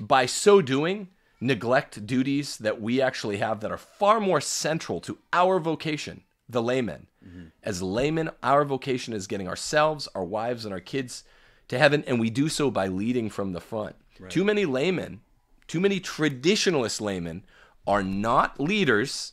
by 0.00 0.26
so 0.26 0.60
doing, 0.60 1.10
neglect 1.40 2.04
duties 2.08 2.56
that 2.56 2.80
we 2.80 3.00
actually 3.00 3.36
have 3.36 3.60
that 3.60 3.70
are 3.70 3.78
far 3.78 4.18
more 4.18 4.40
central 4.40 5.00
to 5.02 5.18
our 5.32 5.60
vocation, 5.60 6.24
the 6.48 6.60
laymen. 6.60 7.06
Mm-hmm. 7.24 7.44
As 7.62 7.82
laymen, 7.82 8.30
our 8.42 8.64
vocation 8.64 9.14
is 9.14 9.28
getting 9.28 9.46
ourselves, 9.46 10.08
our 10.16 10.24
wives, 10.24 10.64
and 10.64 10.74
our 10.74 10.80
kids 10.80 11.22
to 11.68 11.78
heaven, 11.78 12.04
and 12.06 12.20
we 12.20 12.30
do 12.30 12.48
so 12.48 12.70
by 12.70 12.86
leading 12.88 13.30
from 13.30 13.52
the 13.52 13.60
front. 13.60 13.96
Too 14.28 14.44
many 14.44 14.64
laymen, 14.64 15.20
too 15.66 15.80
many 15.80 16.00
traditionalist 16.00 17.00
laymen 17.00 17.44
are 17.86 18.02
not 18.02 18.60
leaders. 18.60 19.32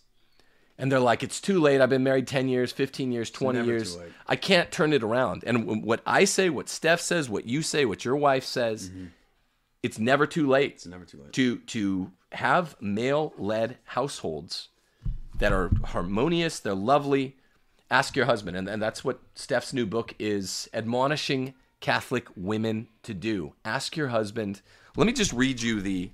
And 0.78 0.92
they're 0.92 1.00
like, 1.00 1.22
it's 1.22 1.40
too 1.40 1.60
late. 1.60 1.80
I've 1.80 1.90
been 1.90 2.04
married 2.04 2.28
10 2.28 2.48
years, 2.48 2.72
15 2.72 3.12
years, 3.12 3.30
20 3.30 3.64
years. 3.66 3.98
I 4.28 4.36
can't 4.36 4.72
turn 4.72 4.94
it 4.94 5.04
around. 5.04 5.44
And 5.46 5.84
what 5.84 6.02
I 6.08 6.26
say, 6.26 6.50
what 6.50 6.70
Steph 6.70 7.02
says, 7.02 7.30
what 7.30 7.46
you 7.46 7.62
say, 7.62 7.86
what 7.86 8.04
your 8.04 8.16
wife 8.16 8.44
says, 8.44 8.90
mm-hmm. 8.90 9.06
it's 9.84 10.00
never 10.00 10.26
too 10.26 10.48
late. 10.48 10.72
It's 10.74 10.88
never 10.88 11.06
too 11.06 11.22
late. 11.22 11.34
To 11.34 11.58
to 11.58 12.12
have 12.32 12.76
male-led 12.82 13.78
households 13.84 14.70
that 15.38 15.52
are 15.52 15.70
harmonious, 15.86 16.60
they're 16.60 16.74
lovely. 16.74 17.36
Ask 17.92 18.16
your 18.16 18.26
husband, 18.26 18.56
and, 18.56 18.70
and 18.70 18.82
that's 18.82 19.04
what 19.04 19.20
Steph's 19.36 19.74
new 19.74 19.86
book 19.86 20.16
is 20.18 20.70
admonishing 20.74 21.54
Catholic 21.82 22.28
women 22.38 22.88
to 23.04 23.14
do. 23.14 23.54
Ask 23.66 23.98
your 23.98 24.08
husband. 24.10 24.62
Let 24.96 25.08
me 25.08 25.14
just 25.14 25.34
read 25.34 25.62
you 25.62 25.82
the 25.82 26.12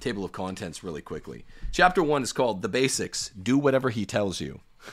table 0.00 0.24
of 0.24 0.32
contents 0.32 0.82
really 0.82 1.02
quickly. 1.02 1.44
Chapter 1.72 2.02
one 2.02 2.22
is 2.22 2.32
called 2.32 2.62
"The 2.62 2.68
Basics: 2.68 3.30
Do 3.30 3.58
Whatever 3.58 3.90
He 3.90 4.06
Tells 4.06 4.40
You." 4.40 4.60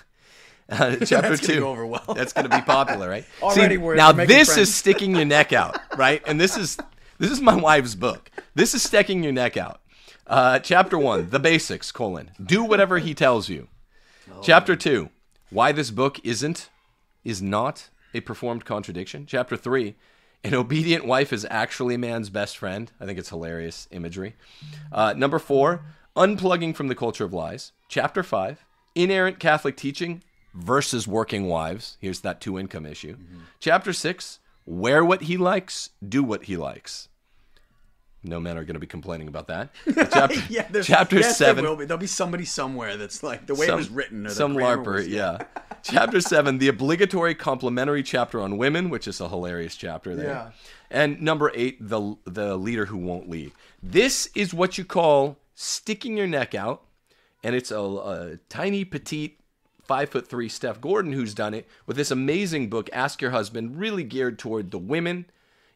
Uh, 0.69 0.95
chapter 1.05 1.05
That's 1.29 1.41
gonna 1.41 1.53
two. 1.55 1.59
go 1.59 1.69
over 1.71 1.85
well. 1.85 2.13
That's 2.15 2.31
going 2.31 2.49
to 2.49 2.55
be 2.57 2.61
popular, 2.61 3.09
right? 3.09 3.25
Already 3.43 3.75
See, 3.75 3.77
we're 3.77 3.95
now 3.95 4.13
this 4.13 4.53
friends. 4.53 4.69
is 4.69 4.73
sticking 4.73 5.13
your 5.13 5.25
neck 5.25 5.51
out, 5.51 5.77
right? 5.97 6.23
And 6.25 6.39
this 6.39 6.55
is 6.55 6.77
this 7.19 7.31
is 7.31 7.41
my 7.41 7.53
wife's 7.53 7.95
book. 7.95 8.31
This 8.55 8.73
is 8.73 8.81
sticking 8.81 9.23
your 9.23 9.33
neck 9.33 9.57
out. 9.57 9.81
Uh, 10.25 10.59
chapter 10.59 10.97
one: 10.97 11.29
The 11.29 11.37
Basics: 11.37 11.91
colon 11.91 12.31
Do 12.43 12.63
whatever 12.63 12.99
he 12.99 13.13
tells 13.13 13.49
you. 13.49 13.67
Chapter 14.41 14.77
two: 14.77 15.09
Why 15.49 15.73
this 15.73 15.91
book 15.91 16.17
isn't 16.23 16.69
is 17.25 17.41
not 17.41 17.89
a 18.13 18.21
performed 18.21 18.65
contradiction. 18.65 19.25
Chapter 19.25 19.57
three: 19.57 19.95
An 20.43 20.53
obedient 20.53 21.05
wife 21.05 21.31
is 21.33 21.47
actually 21.49 21.97
man's 21.97 22.29
best 22.29 22.57
friend. 22.57 22.91
I 22.99 23.05
think 23.05 23.19
it's 23.19 23.29
hilarious 23.29 23.87
imagery. 23.91 24.35
Uh, 24.91 25.13
number 25.13 25.39
four: 25.39 25.85
Unplugging 26.15 26.75
from 26.75 26.87
the 26.87 26.95
culture 26.95 27.25
of 27.25 27.33
lies. 27.33 27.71
Chapter 27.87 28.23
five: 28.23 28.65
Inerrant 28.95 29.39
Catholic 29.39 29.77
teaching 29.77 30.23
versus 30.53 31.07
working 31.07 31.47
wives. 31.47 31.97
Here's 31.99 32.21
that 32.21 32.41
two 32.41 32.59
income 32.59 32.85
issue. 32.85 33.17
Chapter 33.59 33.93
six: 33.93 34.39
Wear 34.65 35.03
what 35.03 35.23
he 35.23 35.37
likes, 35.37 35.89
do 36.07 36.23
what 36.23 36.45
he 36.45 36.55
likes. 36.55 37.09
No 38.23 38.39
men 38.39 38.57
are 38.57 38.63
going 38.63 38.75
to 38.75 38.79
be 38.79 38.87
complaining 38.87 39.27
about 39.27 39.47
that. 39.47 39.69
Chapter, 40.11 40.39
Yeah, 40.49 40.65
there's, 40.71 40.87
chapter 40.87 41.17
yes, 41.17 41.37
seven. 41.37 41.63
There 41.63 41.69
will 41.71 41.77
be. 41.77 41.85
There'll 41.85 41.99
be 41.99 42.07
somebody 42.07 42.45
somewhere 42.45 42.95
that's 42.95 43.21
like 43.21 43.47
the 43.47 43.55
way 43.55 43.67
it 43.67 43.75
was 43.75 43.89
written. 43.89 44.25
Or 44.25 44.29
the 44.29 44.35
some 44.35 44.55
larper, 44.55 44.95
was- 44.95 45.07
yeah. 45.07 45.39
chapter 45.83 46.21
seven, 46.33 46.57
the 46.57 46.69
obligatory 46.69 47.35
complimentary 47.35 48.01
chapter 48.01 48.39
on 48.39 48.57
women, 48.57 48.89
which 48.89 49.07
is 49.07 49.19
a 49.19 49.27
hilarious 49.27 49.75
chapter 49.75 50.15
there. 50.15 50.27
Yeah. 50.27 50.51
And 50.89 51.21
number 51.21 51.51
eight, 51.53 51.77
the 51.85 52.15
the 52.25 52.55
leader 52.55 52.85
who 52.85 52.97
won't 52.97 53.29
lead. 53.29 53.51
This 53.81 54.29
is 54.35 54.53
what 54.53 54.77
you 54.77 54.85
call 54.85 55.37
sticking 55.53 56.15
your 56.15 56.27
neck 56.27 56.55
out, 56.55 56.83
and 57.43 57.55
it's 57.55 57.71
a, 57.71 57.79
a 57.79 58.37
tiny 58.49 58.85
petite. 58.85 59.39
Five 59.81 60.09
foot 60.11 60.29
three 60.29 60.47
Steph 60.47 60.79
Gordon, 60.79 61.11
who's 61.11 61.33
done 61.33 61.53
it 61.53 61.67
with 61.85 61.97
this 61.97 62.09
amazing 62.09 62.69
book, 62.69 62.89
Ask 62.93 63.21
Your 63.21 63.31
Husband, 63.31 63.77
really 63.77 64.05
geared 64.05 64.39
toward 64.39 64.71
the 64.71 64.77
women 64.79 65.25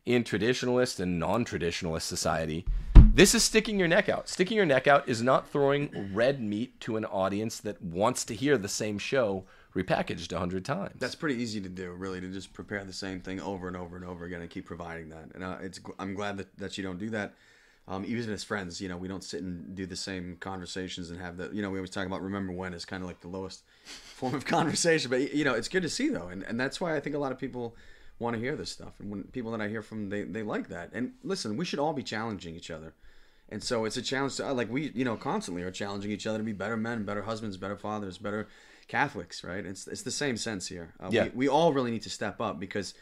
in 0.08 0.24
traditionalist 0.24 1.02
and 1.02 1.20
non 1.20 1.44
traditionalist 1.44 2.04
society 2.04 2.66
This 3.14 3.36
is 3.36 3.44
sticking 3.44 3.78
your 3.78 3.90
neck 3.90 4.08
out. 4.08 4.30
Sticking 4.30 4.56
your 4.56 4.66
neck 4.66 4.88
out 4.88 5.08
is 5.08 5.22
not 5.22 5.50
throwing 5.50 6.12
red 6.14 6.42
meat 6.42 6.80
to 6.82 6.96
an 6.98 7.06
audience 7.06 7.60
that 7.60 7.82
wants 7.82 8.24
to 8.26 8.34
hear 8.34 8.58
the 8.58 8.70
same 8.70 8.98
show 8.98 9.44
repackaged 9.76 10.32
a 10.32 10.40
hundred 10.40 10.64
times. 10.64 10.96
That's 10.98 11.16
pretty 11.16 11.42
easy 11.42 11.60
to 11.62 11.70
do, 11.70 11.92
really, 11.92 12.22
to 12.22 12.30
just 12.30 12.54
prepare 12.54 12.84
the 12.86 12.94
same 12.94 13.20
thing 13.20 13.42
over 13.42 13.68
and 13.68 13.76
over 13.76 13.96
and 13.98 14.06
over 14.06 14.24
again 14.26 14.42
and 14.42 14.50
keep 14.50 14.66
providing 14.66 15.10
that. 15.10 15.32
And 15.36 15.44
uh, 15.44 15.58
it's 15.62 15.80
I'm 16.00 16.16
glad 16.16 16.38
that, 16.38 16.58
that 16.58 16.78
you 16.78 16.84
don't 16.84 16.98
do 16.98 17.10
that. 17.10 17.34
Um, 17.90 18.04
even 18.06 18.32
as 18.32 18.44
friends, 18.44 18.82
you 18.82 18.90
know, 18.90 18.98
we 18.98 19.08
don't 19.08 19.24
sit 19.24 19.42
and 19.42 19.76
do 19.76 19.86
the 19.86 19.96
same 19.96 20.38
conversations 20.40 21.10
and 21.10 21.20
have 21.22 21.38
the, 21.38 21.50
you 21.54 21.62
know, 21.62 21.70
we 21.70 21.80
always 21.80 21.90
talk 21.90 22.06
about 22.06 22.22
remember 22.22 22.54
when 22.54 22.74
is 22.74 22.84
kind 22.86 23.02
of 23.02 23.08
like 23.08 23.22
the 23.22 23.30
lowest 23.30 23.64
form 23.84 24.36
of 24.36 24.46
conversation. 24.58 25.10
But 25.10 25.34
you 25.34 25.44
know, 25.44 25.54
it's 25.54 25.70
good 25.70 25.84
to 25.84 25.90
see 25.90 26.10
though, 26.10 26.28
and 26.28 26.44
and 26.44 26.60
that's 26.60 26.80
why 26.80 26.96
I 26.96 27.00
think 27.02 27.16
a 27.16 27.20
lot 27.20 27.32
of 27.32 27.40
people 27.40 27.76
want 28.20 28.36
to 28.36 28.40
hear 28.40 28.56
this 28.56 28.72
stuff. 28.72 29.00
And 29.00 29.10
when 29.12 29.24
people 29.26 29.52
that 29.52 29.62
I 29.62 29.68
hear 29.68 29.82
from, 29.82 30.10
they 30.10 30.24
they 30.24 30.44
like 30.44 30.70
that. 30.70 30.90
And 30.94 31.14
listen, 31.24 31.58
we 31.58 31.66
should 31.66 31.80
all 31.80 31.94
be 31.94 32.04
challenging 32.04 32.56
each 32.56 32.72
other. 32.72 32.94
And 33.50 33.64
so 33.64 33.86
it's 33.86 33.96
a 33.98 34.02
challenge 34.02 34.36
to 34.38 34.52
like 34.54 34.70
we, 34.70 34.92
you 34.94 35.06
know, 35.06 35.16
constantly 35.16 35.64
are 35.64 35.72
challenging 35.72 36.12
each 36.12 36.28
other 36.28 36.38
to 36.40 36.44
be 36.44 36.54
better 36.54 36.78
men, 36.78 37.04
better 37.06 37.22
husbands, 37.22 37.58
better 37.58 37.78
fathers, 37.78 38.18
better 38.18 38.48
Catholics, 38.88 39.44
right? 39.44 39.66
It's 39.66 39.88
it's 39.88 40.02
the 40.04 40.12
same 40.12 40.38
sense 40.38 40.68
here. 40.68 40.94
Uh, 41.00 41.10
Yeah. 41.12 41.24
we, 41.26 41.30
we 41.30 41.48
all 41.48 41.74
really 41.74 41.92
need 41.92 42.04
to 42.04 42.10
step 42.10 42.42
up 42.42 42.60
because 42.60 42.94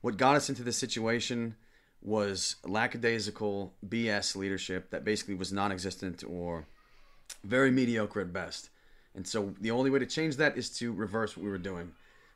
what 0.00 0.16
got 0.16 0.36
us 0.36 0.48
into 0.48 0.62
this 0.62 0.76
situation 0.76 1.56
was 2.02 2.56
lackadaisical 2.64 3.72
BS 3.88 4.36
leadership 4.36 4.90
that 4.90 5.04
basically 5.04 5.34
was 5.34 5.52
non-existent 5.52 6.22
or 6.28 6.66
very 7.42 7.70
mediocre 7.70 8.20
at 8.20 8.32
best. 8.32 8.70
And 9.14 9.26
so 9.26 9.54
the 9.60 9.70
only 9.70 9.90
way 9.90 9.98
to 9.98 10.06
change 10.06 10.36
that 10.36 10.56
is 10.56 10.70
to 10.78 10.92
reverse 10.92 11.36
what 11.36 11.44
we 11.44 11.50
were 11.50 11.58
doing. 11.58 11.92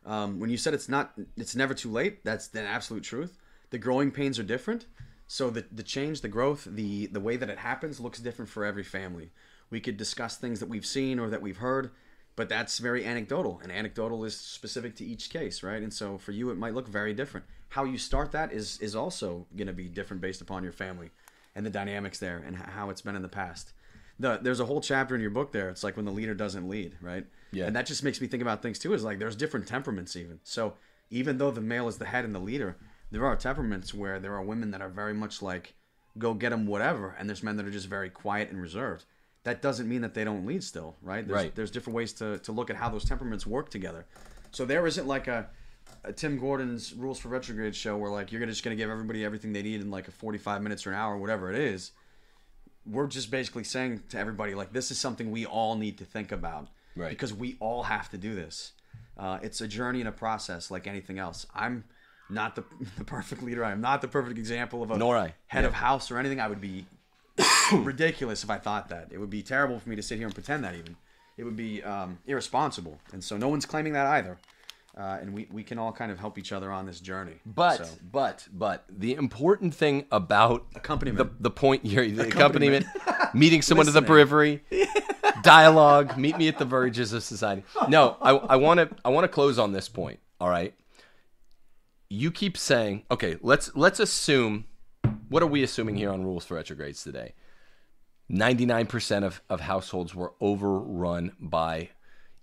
Um, 0.07 0.41
when 0.41 0.51
you 0.51 0.57
said 0.57 0.75
it's 0.75 0.89
not, 0.89 1.13
it's 1.37 1.55
never 1.55 1.75
too 1.75 1.91
late. 1.91 2.25
That's 2.25 2.49
the 2.49 2.63
absolute 2.63 3.05
truth. 3.05 3.39
The 3.71 3.79
growing 3.79 4.11
pains 4.11 4.39
are 4.39 4.43
different. 4.45 4.87
So 5.27 5.49
the 5.49 5.65
the 5.71 5.85
change, 5.85 6.23
the 6.23 6.29
growth, 6.29 6.67
the 6.69 7.07
the 7.07 7.21
way 7.21 7.37
that 7.37 7.51
it 7.51 7.59
happens 7.59 8.01
looks 8.01 8.19
different 8.19 8.49
for 8.49 8.65
every 8.65 8.83
family. 8.83 9.31
We 9.71 9.81
could 9.81 9.97
discuss 9.97 10.37
things 10.37 10.59
that 10.59 10.69
we've 10.69 10.87
seen 10.87 11.21
or 11.21 11.31
that 11.31 11.43
we've 11.43 11.59
heard, 11.59 11.93
but 12.35 12.49
that's 12.49 12.79
very 12.79 13.05
anecdotal, 13.05 13.61
and 13.63 13.71
anecdotal 13.71 14.25
is 14.25 14.37
specific 14.37 14.97
to 14.97 15.05
each 15.05 15.31
case, 15.31 15.63
right? 15.63 15.83
And 15.83 15.95
so 15.95 16.19
for 16.19 16.33
you, 16.33 16.51
it 16.51 16.59
might 16.59 16.75
look 16.75 16.89
very 16.89 17.15
different. 17.15 17.47
How 17.69 17.85
you 17.85 17.97
start 17.97 18.33
that 18.33 18.53
is 18.53 18.81
is 18.81 18.97
also 18.97 19.47
going 19.57 19.69
to 19.69 19.73
be 19.73 19.89
different 19.89 20.21
based 20.21 20.41
upon 20.41 20.65
your 20.65 20.73
family 20.73 21.11
and 21.55 21.65
the 21.65 21.71
dynamics 21.71 22.19
there 22.19 22.43
and 22.45 22.57
how 22.57 22.91
it's 22.91 23.03
been 23.03 23.15
in 23.15 23.23
the 23.23 23.29
past. 23.29 23.73
The, 24.19 24.39
there's 24.43 24.61
a 24.61 24.67
whole 24.67 24.81
chapter 24.81 25.15
in 25.15 25.21
your 25.21 25.31
book 25.31 25.53
there. 25.53 25.69
It's 25.71 25.85
like 25.85 25.97
when 25.97 26.05
the 26.05 26.13
leader 26.13 26.35
doesn't 26.35 26.69
lead, 26.69 26.97
right? 27.01 27.25
Yeah. 27.53 27.67
And 27.67 27.75
that 27.77 27.87
just 27.87 28.05
makes 28.05 28.21
me 28.21 28.27
think 28.27 28.43
about 28.43 28.63
things 28.63 28.79
too. 28.79 28.95
Is 28.95 29.05
like 29.05 29.19
there's 29.19 29.37
different 29.37 29.67
temperaments 29.67 30.17
even. 30.17 30.41
So 30.45 30.75
even 31.11 31.39
though 31.39 31.51
the 31.51 31.61
male 31.61 31.89
is 31.89 31.99
the 31.99 32.07
head 32.07 32.25
and 32.25 32.35
the 32.35 32.41
leader, 32.41 32.77
there 33.11 33.27
are 33.27 33.37
temperaments 33.37 33.93
where 33.93 34.21
there 34.21 34.35
are 34.35 34.43
women 34.43 34.71
that 34.71 34.81
are 34.81 34.89
very 34.89 35.15
much 35.15 35.43
like 35.43 35.75
go 36.19 36.35
get 36.35 36.51
them 36.51 36.67
whatever, 36.67 37.15
and 37.19 37.29
there's 37.29 37.43
men 37.43 37.57
that 37.57 37.67
are 37.67 37.71
just 37.71 37.87
very 37.87 38.11
quiet 38.11 38.51
and 38.51 38.61
reserved. 38.61 39.05
That 39.45 39.63
doesn't 39.63 39.89
mean 39.89 40.03
that 40.03 40.15
they 40.15 40.25
don't 40.25 40.45
lead 40.45 40.63
still, 40.63 40.97
right? 41.03 41.27
There's, 41.27 41.37
Right. 41.45 41.55
There's 41.55 41.71
different 41.71 41.97
ways 41.97 42.13
to, 42.15 42.39
to 42.41 42.53
look 42.53 42.69
at 42.69 42.77
how 42.77 42.91
those 42.91 43.05
temperaments 43.05 43.47
work 43.47 43.71
together. 43.71 44.05
So 44.51 44.65
there 44.67 44.87
isn't 44.87 45.07
like 45.07 45.29
a, 45.29 45.49
a 46.05 46.13
Tim 46.13 46.39
Gordon's 46.39 46.93
Rules 46.93 47.19
for 47.19 47.29
Retrograde 47.29 47.75
show 47.75 47.97
where 47.97 48.11
like 48.11 48.33
you're 48.33 48.41
gonna 48.41 48.53
just 48.53 48.65
gonna 48.65 48.77
give 48.77 48.91
everybody 48.91 49.25
everything 49.25 49.53
they 49.53 49.63
need 49.63 49.81
in 49.81 49.91
like 49.91 50.09
a 50.09 50.11
45 50.11 50.63
minutes 50.63 50.87
or 50.87 50.91
an 50.91 50.97
hour, 50.97 51.17
whatever 51.17 51.51
it 51.51 51.59
is. 51.59 51.93
We're 52.87 53.07
just 53.07 53.31
basically 53.31 53.65
saying 53.65 54.03
to 54.11 54.19
everybody 54.19 54.55
like 54.55 54.73
this 54.73 54.91
is 54.91 54.99
something 54.99 55.31
we 55.31 55.47
all 55.47 55.77
need 55.77 55.99
to 55.99 56.05
think 56.05 56.33
about, 56.33 56.69
Right. 56.97 57.11
Because 57.11 57.33
we 57.33 57.57
all 57.61 57.85
have 57.85 58.11
to 58.11 58.19
do 58.19 58.35
this. 58.35 58.73
Uh, 59.19 59.39
it's 59.43 59.61
a 59.61 59.69
journey 59.69 60.01
and 60.01 60.09
a 60.09 60.13
process 60.13 60.71
like 60.71 60.87
anything 60.87 61.19
else. 61.19 61.47
I'm 61.55 61.85
not 62.29 62.57
the, 62.57 62.65
the 62.99 63.05
perfect 63.05 63.43
leader. 63.43 63.65
I'm 63.65 63.81
not 63.81 64.01
the 64.03 64.09
perfect 64.09 64.39
example 64.39 64.83
of 64.83 64.91
a 64.91 64.99
Nor 64.99 65.17
I. 65.17 65.35
head 65.49 65.63
Yeah. 65.63 65.69
of 65.69 65.75
house 65.75 66.11
or 66.11 66.19
anything. 66.19 66.41
I 66.41 66.49
would 66.49 66.61
be 66.61 66.87
ridiculous 67.73 68.43
if 68.45 68.51
I 68.51 68.59
thought 68.59 68.89
that. 68.89 69.09
It 69.11 69.19
would 69.19 69.31
be 69.31 69.43
terrible 69.43 69.79
for 69.79 69.89
me 69.89 69.97
to 69.97 70.03
sit 70.03 70.19
here 70.19 70.27
and 70.27 70.35
pretend 70.35 70.65
that 70.65 70.75
even. 70.75 70.97
It 71.37 71.45
would 71.45 71.57
be 71.57 71.83
um, 71.83 72.19
irresponsible. 72.27 72.99
And 73.13 73.23
so 73.23 73.37
no 73.37 73.49
one's 73.49 73.67
claiming 73.67 73.93
that 73.95 74.07
either. 74.07 74.39
Uh, 74.99 75.19
and 75.21 75.33
we, 75.33 75.47
we 75.53 75.63
can 75.63 75.79
all 75.79 75.93
kind 75.93 76.11
of 76.11 76.19
help 76.19 76.37
each 76.37 76.51
other 76.53 76.71
on 76.73 76.85
this 76.85 76.99
journey. 77.01 77.35
But 77.47 77.87
So- 77.87 77.95
but 78.13 78.47
but 78.53 78.85
the 78.91 79.15
important 79.15 79.73
thing 79.75 80.05
about 80.11 80.67
Accompaniment. 80.75 81.17
the, 81.39 81.43
the 81.45 81.51
point 81.51 81.87
here, 81.87 82.07
the 82.11 82.27
accompaniment, 82.27 82.85
meeting 83.33 83.63
someone 83.63 83.87
to 83.87 83.93
the 83.93 84.03
periphery, 84.03 84.63
dialogue, 85.43 86.17
meet 86.17 86.37
me 86.39 86.49
at 86.49 86.59
the 86.59 86.65
verges 86.65 87.13
of 87.13 87.23
society. 87.23 87.63
No, 87.89 88.17
I 88.21 88.57
want 88.57 88.81
to 88.81 88.91
I 89.05 89.11
want 89.11 89.25
to 89.25 89.29
close 89.29 89.59
on 89.59 89.73
this 89.73 89.89
point. 89.89 90.21
All 90.41 90.49
right, 90.49 90.75
you 92.09 92.31
keep 92.31 92.57
saying 92.57 93.05
okay. 93.11 93.37
Let's 93.41 93.75
let's 93.75 94.01
assume. 94.01 94.65
What 95.29 95.43
are 95.43 95.47
we 95.47 95.63
assuming 95.63 95.97
here 95.97 96.11
on 96.11 96.25
rules 96.25 96.45
for 96.45 96.55
retrogrades 96.55 97.05
today? 97.05 97.35
Ninety 98.29 98.67
nine 98.67 98.87
percent 98.87 99.25
of 99.25 99.43
of 99.49 99.61
households 99.61 100.15
were 100.15 100.33
overrun 100.41 101.33
by 101.39 101.91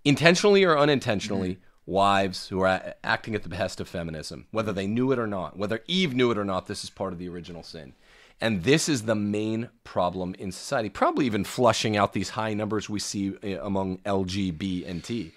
intentionally 0.04 0.64
or 0.64 0.78
unintentionally 0.78 1.58
wives 1.86 2.48
who 2.48 2.60
are 2.60 2.94
acting 3.02 3.34
at 3.34 3.42
the 3.42 3.48
behest 3.48 3.80
of 3.80 3.88
feminism, 3.88 4.46
whether 4.50 4.72
they 4.72 4.86
knew 4.86 5.10
it 5.10 5.18
or 5.18 5.26
not, 5.26 5.56
whether 5.56 5.82
Eve 5.86 6.14
knew 6.14 6.30
it 6.30 6.38
or 6.38 6.44
not. 6.44 6.66
This 6.66 6.84
is 6.84 6.90
part 6.90 7.12
of 7.12 7.18
the 7.18 7.28
original 7.28 7.62
sin. 7.62 7.94
And 8.40 8.62
this 8.62 8.88
is 8.88 9.02
the 9.02 9.16
main 9.16 9.68
problem 9.82 10.34
in 10.38 10.52
society, 10.52 10.88
probably 10.88 11.26
even 11.26 11.44
flushing 11.44 11.96
out 11.96 12.12
these 12.12 12.30
high 12.30 12.54
numbers 12.54 12.88
we 12.88 13.00
see 13.00 13.36
uh, 13.36 13.64
among 13.64 13.98
LGB 13.98 14.88
and 14.88 15.02
T. 15.02 15.32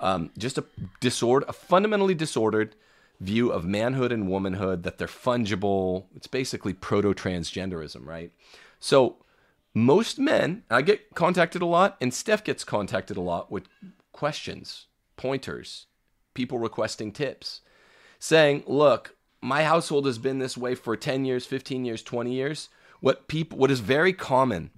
Um, 0.00 0.30
just 0.38 0.58
a 0.58 0.64
disorder, 1.00 1.46
a 1.48 1.52
fundamentally 1.52 2.14
disordered 2.14 2.74
view 3.20 3.52
of 3.52 3.64
manhood 3.64 4.10
and 4.10 4.28
womanhood 4.28 4.82
that 4.82 4.98
they're 4.98 5.06
fungible. 5.06 6.06
It's 6.16 6.26
basically 6.26 6.72
proto 6.72 7.14
transgenderism, 7.14 8.04
right? 8.04 8.32
So 8.80 9.16
most 9.74 10.18
men, 10.18 10.64
I 10.70 10.82
get 10.82 11.14
contacted 11.14 11.62
a 11.62 11.66
lot, 11.66 11.96
and 12.00 12.12
Steph 12.12 12.44
gets 12.44 12.64
contacted 12.64 13.16
a 13.16 13.20
lot 13.20 13.50
with 13.50 13.68
questions, 14.12 14.86
pointers, 15.16 15.86
people 16.34 16.58
requesting 16.58 17.12
tips, 17.12 17.60
saying, 18.18 18.64
"Look, 18.66 19.16
my 19.42 19.64
household 19.64 20.06
has 20.06 20.18
been 20.18 20.38
this 20.38 20.56
way 20.56 20.74
for 20.74 20.96
10 20.96 21.24
years, 21.24 21.44
15 21.44 21.84
years, 21.84 22.02
20 22.02 22.32
years. 22.32 22.68
What 23.00 23.26
people 23.26 23.58
what 23.58 23.70
is 23.70 23.80
very 23.80 24.12
common 24.12 24.70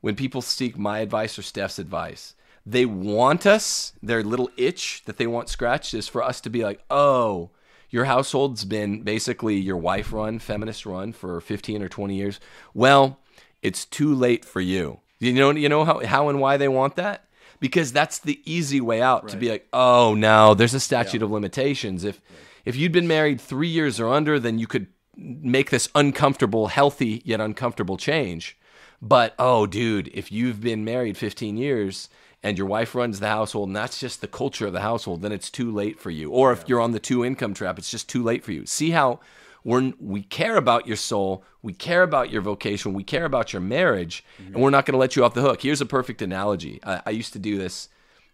when 0.00 0.16
people 0.16 0.40
seek 0.40 0.78
my 0.78 1.00
advice 1.00 1.38
or 1.38 1.42
Steph's 1.42 1.78
advice, 1.78 2.34
they 2.64 2.86
want 2.86 3.46
us, 3.46 3.92
their 4.02 4.22
little 4.22 4.50
itch 4.56 5.02
that 5.04 5.18
they 5.18 5.26
want 5.26 5.50
scratched 5.50 5.94
is 5.94 6.08
for 6.08 6.22
us 6.22 6.40
to 6.40 6.50
be 6.50 6.64
like, 6.64 6.82
"Oh, 6.90 7.50
your 7.90 8.06
household's 8.06 8.64
been 8.64 9.02
basically 9.02 9.56
your 9.56 9.76
wife 9.76 10.12
run, 10.12 10.38
feminist 10.38 10.86
run 10.86 11.12
for 11.12 11.40
15 11.40 11.82
or 11.82 11.88
20 11.88 12.16
years. 12.16 12.40
Well, 12.72 13.18
it's 13.60 13.84
too 13.84 14.14
late 14.14 14.44
for 14.44 14.62
you." 14.62 15.00
You 15.18 15.34
know 15.34 15.50
you 15.50 15.68
know 15.68 15.84
how 15.84 16.04
how 16.04 16.28
and 16.30 16.40
why 16.40 16.56
they 16.56 16.68
want 16.68 16.96
that? 16.96 17.26
Because 17.60 17.92
that's 17.92 18.18
the 18.18 18.40
easy 18.44 18.80
way 18.80 19.02
out 19.02 19.28
to 19.28 19.36
be 19.36 19.50
like, 19.50 19.68
"Oh, 19.72 20.14
no, 20.14 20.54
there's 20.54 20.74
a 20.74 20.80
statute 20.80 21.22
of 21.22 21.30
limitations. 21.30 22.02
If 22.02 22.20
if 22.64 22.76
you'd 22.76 22.92
been 22.92 23.08
married 23.08 23.40
3 23.40 23.68
years 23.68 24.00
or 24.00 24.08
under, 24.08 24.38
then 24.38 24.58
you 24.58 24.66
could 24.66 24.86
make 25.16 25.70
this 25.70 25.88
uncomfortable, 25.94 26.68
healthy 26.68 27.22
yet 27.24 27.40
uncomfortable 27.40 27.96
change." 27.96 28.56
But 29.02 29.34
oh, 29.38 29.66
dude, 29.66 30.10
if 30.14 30.30
you've 30.30 30.60
been 30.60 30.84
married 30.84 31.18
15 31.18 31.56
years 31.56 32.08
and 32.40 32.56
your 32.56 32.68
wife 32.68 32.94
runs 32.94 33.18
the 33.18 33.28
household 33.28 33.68
and 33.68 33.76
that's 33.76 33.98
just 33.98 34.20
the 34.20 34.28
culture 34.28 34.66
of 34.66 34.72
the 34.72 34.80
household, 34.80 35.22
then 35.22 35.32
it's 35.32 35.50
too 35.50 35.72
late 35.72 35.98
for 35.98 36.10
you. 36.10 36.30
Or 36.30 36.52
if 36.52 36.64
you're 36.68 36.80
on 36.80 36.92
the 36.92 37.00
two 37.00 37.24
income 37.24 37.52
trap, 37.52 37.78
it's 37.78 37.90
just 37.90 38.08
too 38.08 38.22
late 38.22 38.44
for 38.44 38.52
you. 38.52 38.64
See 38.64 38.90
how 38.90 39.18
we're, 39.64 39.92
we 40.00 40.22
care 40.22 40.56
about 40.56 40.86
your 40.86 40.96
soul, 40.96 41.44
we 41.62 41.72
care 41.72 42.02
about 42.02 42.30
your 42.30 42.42
vocation, 42.42 42.94
we 42.94 43.04
care 43.04 43.24
about 43.24 43.52
your 43.52 43.62
marriage, 43.62 44.24
and 44.38 44.48
mm-hmm. 44.48 44.60
we're 44.60 44.70
not 44.70 44.86
going 44.86 44.94
to 44.94 44.98
let 44.98 45.16
you 45.16 45.24
off 45.24 45.34
the 45.34 45.42
hook. 45.42 45.62
Here's 45.62 45.80
a 45.80 45.86
perfect 45.86 46.22
analogy. 46.22 46.80
I, 46.84 47.02
I 47.06 47.10
used 47.10 47.32
to 47.34 47.38
do 47.38 47.58
this, 47.58 47.88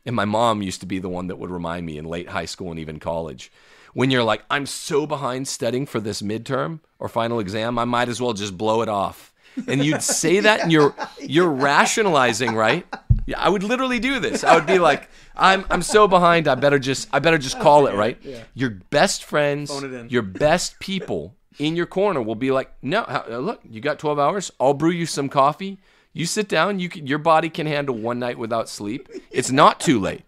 and 0.07 0.17
my 0.17 0.25
mom 0.25 0.63
used 0.63 0.81
to 0.81 0.87
be 0.87 0.99
the 0.99 1.09
one 1.09 1.27
that 1.29 1.39
would 1.39 1.51
remind 1.51 1.85
me 1.85 1.99
in 1.99 2.05
late 2.05 2.29
high 2.29 2.47
school 2.47 2.71
and 2.71 2.81
even 2.81 2.99
college. 2.99 3.51
When 3.95 4.11
you're 4.11 4.25
like, 4.25 4.43
I'm 4.51 4.67
so 4.67 5.07
behind 5.07 5.49
studying 5.49 5.87
for 5.87 6.01
this 6.01 6.23
midterm 6.23 6.81
or 6.99 7.09
final 7.09 7.41
exam, 7.41 7.79
I 7.79 7.85
might 7.85 8.09
as 8.09 8.21
well 8.21 8.33
just 8.33 8.57
blow 8.57 8.83
it 8.83 8.89
off. 8.89 9.33
And 9.67 9.85
you'd 9.85 10.03
say 10.03 10.41
that 10.41 10.61
and 10.61 10.71
you're 10.73 10.95
you're 11.21 11.49
rationalizing 11.51 12.55
right? 12.55 12.87
Yeah 13.27 13.39
i 13.45 13.49
would 13.49 13.63
literally 13.63 13.99
do 13.99 14.21
this. 14.21 14.43
I 14.43 14.55
would 14.55 14.65
be 14.67 14.79
like 14.79 15.11
i'm 15.37 15.67
i'm 15.71 15.83
so 15.83 16.09
behind 16.09 16.49
i 16.49 16.55
better 16.55 16.79
just 16.79 17.09
i 17.13 17.19
better 17.19 17.37
just 17.37 17.61
call 17.61 17.87
it 17.87 17.95
right? 17.95 18.17
Yeah. 18.23 18.43
your 18.55 18.71
best 18.71 19.23
friends 19.25 19.71
Phone 19.71 19.85
it 19.85 19.93
in. 19.93 20.09
your 20.09 20.23
best 20.23 20.79
people 20.81 21.35
in 21.59 21.77
your 21.77 21.85
corner 21.85 22.23
will 22.23 22.37
be 22.37 22.51
like 22.53 22.73
no 22.81 23.03
uh, 23.03 23.37
look 23.37 23.61
you 23.69 23.83
got 23.83 23.99
12 23.99 24.19
hours 24.19 24.51
i'll 24.59 24.73
brew 24.73 24.91
you 24.93 25.05
some 25.05 25.29
coffee. 25.29 25.77
You 26.15 26.25
sit 26.25 26.49
down 26.49 26.79
you 26.79 26.89
can 26.89 27.07
your 27.07 27.19
body 27.19 27.51
can 27.51 27.67
handle 27.67 27.95
one 27.97 28.19
night 28.19 28.39
without 28.39 28.67
sleep. 28.71 29.09
It's 29.31 29.51
not 29.51 29.79
too 29.79 30.01
late. 30.01 30.25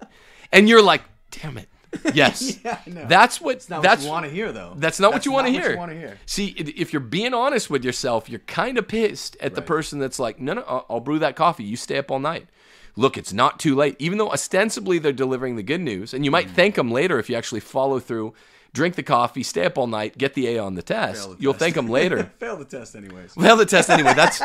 And 0.53 0.69
you're 0.69 0.83
like 0.83 1.03
damn 1.31 1.57
it 1.57 1.70
yes 2.15 2.59
Yeah, 2.65 2.79
know. 2.87 3.05
that's 3.07 3.41
what 3.41 3.69
Not 3.69 3.83
that's 3.83 4.03
what 4.03 4.07
you 4.07 4.13
want 4.13 4.25
to 4.27 4.31
hear, 4.31 4.53
though. 4.53 4.75
that's 4.77 5.01
not 5.01 5.13
what 5.13 5.25
you 5.27 5.33
want 5.33 5.47
to 5.47 5.53
hear. 5.53 5.73
you 5.73 5.77
wanna 5.79 5.95
hear. 5.95 6.19
See, 6.27 6.49
if 6.49 6.93
you're 6.93 7.01
being 7.01 7.35
honest 7.35 7.69
with 7.71 7.85
yourself, 7.85 8.29
you're 8.29 8.41
kind 8.41 8.79
of 8.79 8.87
pissed 8.89 9.37
at 9.41 9.55
the 9.55 9.63
person 9.63 9.99
that's 9.99 10.19
like, 10.19 10.41
no, 10.41 10.55
no, 10.55 10.63
I'll, 10.63 10.87
I'll 10.89 11.01
brew 11.01 11.19
that 11.21 11.37
coffee. 11.37 11.65
You 11.65 11.77
stay 11.77 11.99
up 11.99 12.11
all 12.11 12.21
night. 12.21 12.49
Look, 12.97 13.17
it's 13.17 13.33
not 13.33 13.59
too 13.61 13.75
late. 13.75 13.97
Even 13.99 14.19
though 14.19 14.31
ostensibly 14.31 14.99
they're 14.99 15.13
delivering 15.13 15.57
the 15.57 15.63
good 15.63 15.81
news, 15.81 16.13
and 16.13 16.25
you 16.25 16.31
Mm. 16.31 16.33
might 16.33 16.51
thank 16.51 16.75
them 16.75 16.91
later 16.91 17.19
if 17.19 17.31
you 17.31 17.37
actually 17.37 17.61
follow 17.61 17.99
through, 18.01 18.35
drink 18.73 18.95
the 18.97 19.03
coffee, 19.03 19.43
stay 19.43 19.65
up 19.65 19.79
all 19.79 19.87
night, 19.87 20.19
get 20.19 20.35
the 20.35 20.47
A 20.49 20.59
on 20.59 20.75
the 20.75 20.83
test. 20.83 21.29
The 21.31 21.37
You'll 21.39 21.53
test. 21.55 21.61
thank 21.61 21.75
them 21.77 21.89
later. 21.89 22.31
Fail 22.39 22.57
the 22.57 22.65
test 22.65 22.95
anyways. 22.97 23.35
Fail 23.35 23.57
the 23.57 23.65
test 23.67 23.91
anyway. 23.91 24.13
That's 24.15 24.39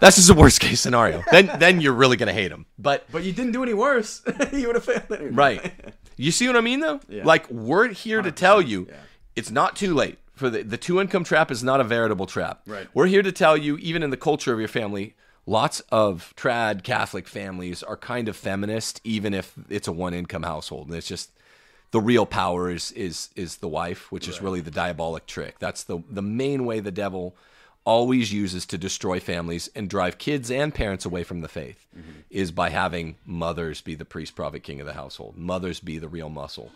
that's 0.00 0.16
just 0.16 0.30
a 0.30 0.34
worst 0.34 0.60
case 0.60 0.80
scenario. 0.80 1.22
Then 1.30 1.50
then 1.58 1.80
you're 1.80 1.92
really 1.94 2.16
gonna 2.16 2.32
hate 2.32 2.48
them. 2.48 2.66
But 2.78 3.06
But 3.10 3.22
you 3.24 3.32
didn't 3.32 3.52
do 3.52 3.62
any 3.62 3.74
worse. 3.74 4.20
you 4.52 4.66
would 4.66 4.76
have 4.76 4.84
failed 4.84 5.10
anyway. 5.10 5.30
right, 5.32 5.72
you 6.24 6.32
see 6.32 6.46
what 6.46 6.56
I 6.56 6.60
mean 6.60 6.80
though? 6.80 7.00
Yeah. 7.08 7.24
Like 7.24 7.50
we're 7.50 7.88
here 7.88 8.22
to 8.22 8.32
tell 8.32 8.60
you, 8.60 8.86
yeah. 8.88 8.96
it's 9.36 9.50
not 9.50 9.76
too 9.76 9.94
late 9.94 10.18
for 10.34 10.50
the 10.50 10.62
the 10.62 10.76
two 10.76 11.00
income 11.00 11.24
trap 11.24 11.50
is 11.50 11.62
not 11.62 11.80
a 11.80 11.84
veritable 11.84 12.26
trap. 12.26 12.62
Right. 12.66 12.88
We're 12.94 13.06
here 13.06 13.22
to 13.22 13.32
tell 13.32 13.56
you, 13.56 13.78
even 13.78 14.02
in 14.02 14.10
the 14.10 14.16
culture 14.16 14.52
of 14.52 14.58
your 14.58 14.68
family. 14.68 15.14
Lots 15.44 15.80
of 15.90 16.32
trad 16.36 16.84
Catholic 16.84 17.26
families 17.26 17.82
are 17.82 17.96
kind 17.96 18.28
of 18.28 18.36
feminist, 18.36 19.00
even 19.02 19.34
if 19.34 19.52
it's 19.68 19.88
a 19.88 19.92
one 19.92 20.14
income 20.14 20.44
household. 20.44 20.86
And 20.86 20.96
it's 20.96 21.08
just 21.08 21.32
the 21.90 22.00
real 22.00 22.26
power 22.26 22.70
is 22.70 22.92
is 22.92 23.30
is 23.34 23.56
the 23.56 23.66
wife, 23.66 24.12
which 24.12 24.28
is 24.28 24.40
really 24.40 24.60
the 24.60 24.70
diabolic 24.70 25.26
trick. 25.26 25.58
That's 25.58 25.82
the 25.82 25.98
the 26.08 26.22
main 26.22 26.64
way 26.64 26.78
the 26.78 26.92
devil 26.92 27.34
always 27.84 28.32
uses 28.32 28.64
to 28.66 28.78
destroy 28.78 29.18
families 29.18 29.68
and 29.74 29.90
drive 29.90 30.18
kids 30.18 30.50
and 30.50 30.74
parents 30.74 31.04
away 31.04 31.24
from 31.24 31.40
the 31.40 31.48
faith 31.48 31.86
mm-hmm. 31.96 32.20
is 32.30 32.52
by 32.52 32.70
having 32.70 33.16
mothers 33.26 33.80
be 33.80 33.94
the 33.94 34.04
priest 34.04 34.36
prophet 34.36 34.62
king 34.62 34.80
of 34.80 34.86
the 34.86 34.92
household 34.92 35.36
mothers 35.36 35.80
be 35.80 35.98
the 35.98 36.08
real 36.08 36.28
muscle. 36.28 36.70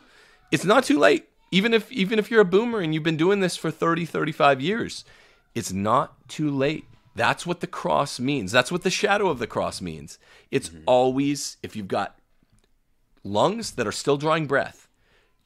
It's 0.50 0.64
not 0.64 0.84
too 0.84 0.98
late. 0.98 1.28
Even 1.52 1.72
if 1.72 1.90
even 1.92 2.18
if 2.18 2.30
you're 2.30 2.40
a 2.40 2.44
boomer 2.44 2.80
and 2.80 2.92
you've 2.92 3.02
been 3.02 3.16
doing 3.16 3.40
this 3.40 3.56
for 3.56 3.70
30 3.70 4.04
35 4.04 4.60
years 4.60 5.04
it's 5.56 5.72
not 5.72 6.28
too 6.28 6.50
late. 6.50 6.84
That's 7.14 7.46
what 7.46 7.60
the 7.60 7.66
cross 7.66 8.20
means. 8.20 8.52
That's 8.52 8.70
what 8.70 8.82
the 8.82 8.90
shadow 8.90 9.30
of 9.30 9.38
the 9.38 9.46
cross 9.46 9.80
means. 9.80 10.18
It's 10.50 10.68
mm-hmm. 10.68 10.82
always 10.84 11.56
if 11.62 11.74
you've 11.74 11.88
got 11.88 12.18
lungs 13.24 13.72
that 13.72 13.86
are 13.86 13.92
still 13.92 14.18
drawing 14.18 14.46
breath, 14.46 14.85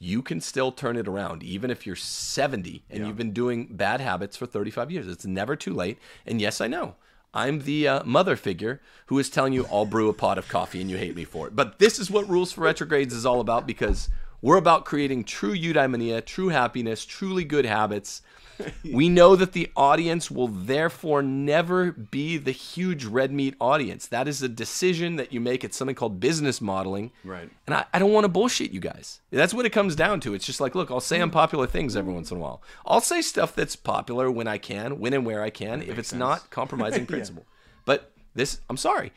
you 0.03 0.23
can 0.23 0.41
still 0.41 0.73
turn 0.73 0.97
it 0.97 1.07
around, 1.07 1.43
even 1.43 1.71
if 1.71 1.87
you're 1.87 1.95
70 1.95 2.83
and 2.89 3.07
you've 3.07 3.19
been 3.19 3.33
doing 3.33 3.67
bad 3.71 4.01
habits 4.01 4.35
for 4.35 4.47
35 4.47 4.91
years. 4.91 5.07
It's 5.07 5.27
never 5.27 5.55
too 5.55 5.75
late. 5.75 5.99
And 6.27 6.41
yes, 6.41 6.61
I 6.61 6.69
know. 6.69 6.95
I'm 7.35 7.61
the 7.61 7.87
uh, 7.87 8.05
mother 8.05 8.35
figure 8.35 8.81
who 9.07 9.19
is 9.19 9.29
telling 9.29 9.53
you 9.53 9.67
I'll 9.71 9.85
brew 9.85 10.09
a 10.09 10.15
pot 10.15 10.39
of 10.39 10.49
coffee 10.49 10.81
and 10.81 10.91
you 10.91 10.97
hate 10.97 11.15
me 11.15 11.25
for 11.25 11.47
it. 11.47 11.55
But 11.55 11.79
this 11.79 11.99
is 11.99 12.11
what 12.11 12.29
Rules 12.29 12.51
for 12.51 12.63
Retrogrades 12.63 13.15
is 13.15 13.27
all 13.27 13.41
about 13.41 13.67
because 13.67 14.09
we're 14.43 14.57
about 14.57 14.85
creating 14.85 15.25
true 15.25 15.55
eudaimonia, 15.55 16.25
true 16.25 16.49
happiness, 16.49 17.05
truly 17.05 17.45
good 17.45 17.67
habits. 17.67 18.23
we 18.93 19.09
know 19.09 19.37
that 19.37 19.53
the 19.53 19.71
audience 19.77 20.31
will 20.31 20.49
therefore 20.49 21.23
never 21.23 21.93
be 21.93 22.37
the 22.37 22.51
huge 22.51 23.05
red 23.05 23.33
meat 23.33 23.55
audience. 23.61 24.07
That 24.07 24.29
is 24.29 24.43
a 24.43 24.49
decision 24.49 25.17
that 25.17 25.33
you 25.33 25.41
make. 25.41 25.65
It's 25.65 25.77
something 25.77 25.95
called 25.95 26.21
business 26.21 26.61
modeling. 26.61 27.13
Right. 27.25 27.51
And 27.67 27.75
I, 27.75 27.85
I 27.93 27.99
don't 27.99 28.13
want 28.13 28.25
to 28.25 28.29
bullshit 28.29 28.71
you 28.71 28.81
guys. 28.81 29.21
That's 29.31 29.55
what 29.55 29.67
it 29.67 29.71
comes 29.71 29.97
down 29.97 30.21
to. 30.21 30.35
It's 30.35 30.47
just 30.47 30.61
like, 30.61 30.75
look, 30.75 30.91
I'll 30.91 31.01
say 31.01 31.21
unpopular 31.21 31.67
things 31.67 31.97
every 31.97 32.13
once 32.13 32.31
in 32.31 32.37
a 32.37 32.41
while. 32.41 32.63
I'll 32.87 33.01
say 33.01 33.23
stuff 33.23 33.55
that's 33.55 33.77
popular 33.77 34.31
when 34.31 34.49
I 34.49 34.59
can, 34.59 34.99
when 34.99 35.13
and 35.13 35.25
where 35.25 35.43
I 35.43 35.51
can, 35.51 35.83
if 35.83 35.99
it's 35.99 36.13
not 36.13 36.51
compromising 36.51 37.07
principle. 37.07 37.47
But 37.85 38.13
this, 38.35 38.61
I'm 38.69 38.77
sorry. 38.77 39.13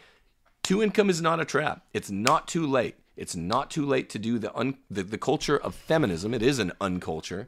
Two 0.64 0.82
income 0.82 1.10
is 1.10 1.22
not 1.22 1.42
a 1.42 1.46
trap. 1.46 1.86
It's 1.94 2.10
not 2.10 2.48
too 2.48 2.66
late. 2.66 2.96
It's 3.16 3.36
not 3.36 3.70
too 3.70 3.86
late 3.86 4.10
to 4.12 4.20
do 4.20 4.40
the 4.40 4.56
un, 4.56 4.78
the, 4.90 5.04
the 5.04 5.18
culture 5.18 5.58
of 5.58 5.76
feminism. 5.76 6.34
It 6.34 6.42
is 6.42 6.60
an 6.60 6.72
unculture 6.82 7.48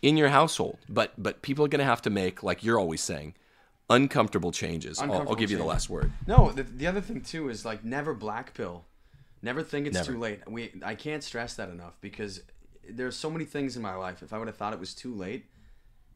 in 0.00 0.16
your 0.16 0.28
household. 0.28 0.78
But 0.88 1.12
but 1.18 1.42
people 1.42 1.64
are 1.64 1.68
going 1.68 1.80
to 1.80 1.84
have 1.84 2.02
to 2.02 2.10
make, 2.10 2.42
like 2.42 2.62
you're 2.62 2.78
always 2.78 3.00
saying, 3.00 3.34
uncomfortable 3.90 4.52
changes. 4.52 4.98
I'll, 4.98 5.04
I'll 5.04 5.10
Uncomfortable 5.12 5.36
give 5.40 5.50
you 5.50 5.58
the 5.58 5.64
last 5.64 5.90
word. 5.90 6.12
No, 6.26 6.50
the, 6.52 6.62
the 6.62 6.86
other 6.86 7.00
thing 7.00 7.20
too 7.20 7.48
is 7.48 7.64
like 7.64 7.84
never 7.84 8.14
black 8.14 8.54
pill. 8.54 8.84
Never 9.42 9.62
think 9.62 9.88
it's 9.88 9.94
Never. 9.94 10.12
too 10.12 10.18
late. 10.18 10.40
We 10.48 10.72
I 10.84 10.94
can't 10.94 11.22
stress 11.22 11.54
that 11.54 11.68
enough 11.68 11.98
because 12.00 12.42
there's 12.88 13.16
so 13.16 13.28
many 13.28 13.44
things 13.44 13.76
in 13.76 13.82
my 13.82 13.94
life. 13.94 14.22
If 14.22 14.32
I 14.32 14.38
would 14.38 14.46
have 14.46 14.56
thought 14.56 14.72
it 14.72 14.78
was 14.78 14.94
too 14.94 15.14
late, 15.14 15.46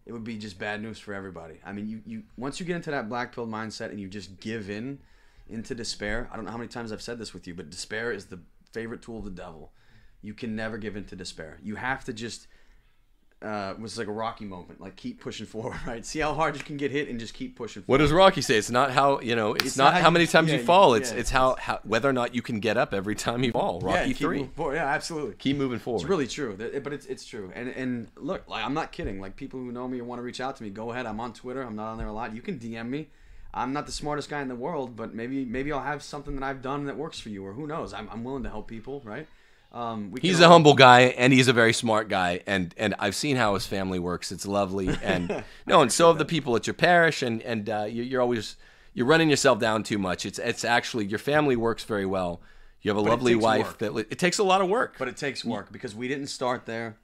it 0.05 0.12
would 0.12 0.22
be 0.22 0.39
just 0.39 0.59
bad 0.59 0.80
news 0.80 1.01
for 1.01 1.12
everybody. 1.12 1.61
I 1.64 1.72
mean, 1.72 1.89
you, 1.89 2.03
you 2.07 2.22
once 2.37 2.61
you 2.61 2.66
get 2.66 2.76
into 2.76 2.93
that 2.93 3.09
black 3.09 3.34
pill 3.34 3.47
mindset 3.47 3.91
and 3.91 4.01
you 4.01 4.09
just 4.09 4.39
give 4.39 4.70
in 4.70 5.01
into 5.49 5.74
despair. 5.74 6.28
I 6.32 6.37
don't 6.37 6.45
know 6.45 6.53
how 6.53 6.57
many 6.57 6.68
times 6.68 6.93
I've 6.93 7.03
said 7.03 7.18
this 7.18 7.34
with 7.34 7.49
you, 7.49 7.55
but 7.55 7.68
despair 7.68 8.12
is 8.12 8.26
the 8.26 8.39
favorite 8.77 9.01
tool 9.03 9.18
of 9.20 9.24
the 9.24 9.31
devil. 9.45 9.72
You 10.22 10.35
can 10.35 10.51
never 10.57 10.77
give 10.79 10.97
in 10.97 11.05
to 11.07 11.16
despair. 11.16 11.59
You 11.62 11.77
have 11.77 12.05
to 12.05 12.12
just 12.12 12.47
uh, 13.43 13.74
it 13.77 13.81
was 13.81 13.99
like 13.99 14.09
a 14.09 14.12
rocky 14.12 14.45
moment. 14.47 14.81
Like 14.81 14.97
keep 14.97 15.20
pushing 15.20 15.47
forward, 15.47 15.77
right? 15.87 16.05
See 16.05 16.20
how 16.20 16.33
hard 16.35 16.57
you 16.57 16.62
can 16.64 16.77
get 16.79 16.91
hit 16.91 17.09
and 17.11 17.20
just 17.20 17.35
keep 17.35 17.55
pushing 17.57 17.83
What 17.87 17.99
does 17.99 18.11
Rocky 18.11 18.41
say? 18.41 18.57
It's 18.57 18.70
not 18.70 18.91
how 18.93 19.20
you 19.20 19.37
know. 19.37 19.53
It's, 19.55 19.66
It's 19.66 19.77
not, 19.77 19.85
not 19.85 19.95
how, 19.95 20.01
how 20.01 20.09
you- 20.09 20.12
many 20.14 20.27
times 20.27 20.51
yeah, 20.51 20.57
you 20.59 20.64
fall. 20.64 20.91
yeah, 20.97 21.01
It's 21.03 21.11
it's- 21.12 21.31
how, 21.31 21.57
how 21.66 21.79
whether 21.85 22.09
or 22.09 22.12
not 22.14 22.35
you 22.35 22.43
can 22.43 22.61
get 22.61 22.77
up 22.77 22.93
every 22.95 23.14
time 23.14 23.45
you 23.45 23.53
fall. 23.53 23.81
Rocky 23.81 24.09
keep 24.09 24.16
three. 24.18 24.49
forward. 24.57 24.74
Yeah, 24.77 24.87
absolutely. 24.87 25.35
Keep 25.37 25.57
moving 25.59 25.79
forward. 25.79 26.01
It's 26.01 26.09
really 26.09 26.27
true, 26.27 26.55
but 26.85 26.93
it's 26.97 27.07
it's 27.07 27.24
true. 27.27 27.53
And 27.55 27.68
and 27.83 28.09
look, 28.16 28.49
like 28.49 28.64
I'm 28.64 28.74
not 28.74 28.91
kidding. 28.91 29.20
Like 29.20 29.37
people 29.37 29.61
who 29.61 29.70
know 29.70 29.87
me 29.87 29.99
and 30.01 30.09
want 30.09 30.18
to 30.18 30.22
reach 30.22 30.41
out 30.41 30.57
to 30.57 30.62
me, 30.64 30.70
go 30.70 30.91
ahead. 30.93 31.05
I'm 31.07 31.20
on 31.20 31.33
Twitter. 31.35 31.62
I'm 31.62 31.77
not 31.77 31.93
on 31.93 31.99
there 31.99 32.09
a 32.09 32.12
lot. 32.12 32.35
You 32.35 32.43
can 32.43 32.59
DM 32.59 32.89
me. 32.89 33.09
I'm 33.57 33.72
not 33.72 33.86
the 33.86 33.92
smartest 33.92 34.28
guy 34.28 34.42
in 34.42 34.48
the 34.48 34.54
world, 34.54 34.96
but 34.96 35.14
maybe 35.14 35.44
maybe 35.44 35.72
I'll 35.72 35.80
have 35.82 36.02
something 36.02 36.34
that 36.36 36.44
I've 36.44 36.61
done 36.61 36.84
that 36.84 36.96
works 36.96 37.18
for 37.18 37.30
you, 37.30 37.44
or 37.44 37.54
who 37.54 37.66
knows? 37.66 37.94
I'm, 37.94 38.09
I'm 38.12 38.22
willing 38.22 38.42
to 38.42 38.50
help 38.50 38.68
people, 38.68 39.00
right? 39.04 39.26
Um, 39.72 40.11
we 40.11 40.20
He's 40.20 40.36
can 40.36 40.44
a 40.44 40.48
humble 40.48 40.74
guy 40.74 41.00
and 41.00 41.32
he's 41.32 41.48
a 41.48 41.52
very 41.52 41.72
smart 41.72 42.09
guy 42.09 42.40
and 42.46 42.74
and 42.78 42.94
I've 42.98 43.16
seen 43.16 43.36
how 43.36 43.54
his 43.54 43.66
family 43.66 43.98
works. 43.98 44.30
It's 44.30 44.46
lovely 44.46 44.90
and 45.02 45.42
no, 45.66 45.80
and 45.82 45.90
so 45.90 46.09
have 46.09 46.18
the 46.18 46.24
people 46.24 46.54
at 46.54 46.66
your 46.66 46.74
parish 46.74 47.22
and 47.22 47.42
and 47.42 47.68
uh, 47.68 47.86
you, 47.88 48.02
you're 48.02 48.20
always 48.20 48.57
you're 48.94 49.07
running 49.07 49.28
yourself 49.28 49.59
down 49.59 49.82
too 49.82 49.98
much. 49.98 50.24
It's 50.24 50.38
it's 50.38 50.64
actually 50.64 51.07
your 51.07 51.18
family 51.18 51.57
works 51.57 51.82
very 51.84 52.07
well. 52.07 52.40
You 52.82 52.90
have 52.90 52.98
a 52.98 53.07
it 53.07 53.11
lovely 53.11 53.34
wife 53.34 53.66
work. 53.66 53.78
that 53.78 53.94
li- 53.94 54.04
it 54.11 54.18
takes 54.18 54.38
a 54.38 54.44
lot 54.44 54.61
of 54.61 54.68
work. 54.68 54.96
But 54.98 55.09
it 55.09 55.16
takes 55.16 55.44
work 55.44 55.72
because 55.72 55.94
we 55.94 56.09
didn't 56.09 56.28
start 56.28 56.66
there. 56.66 56.96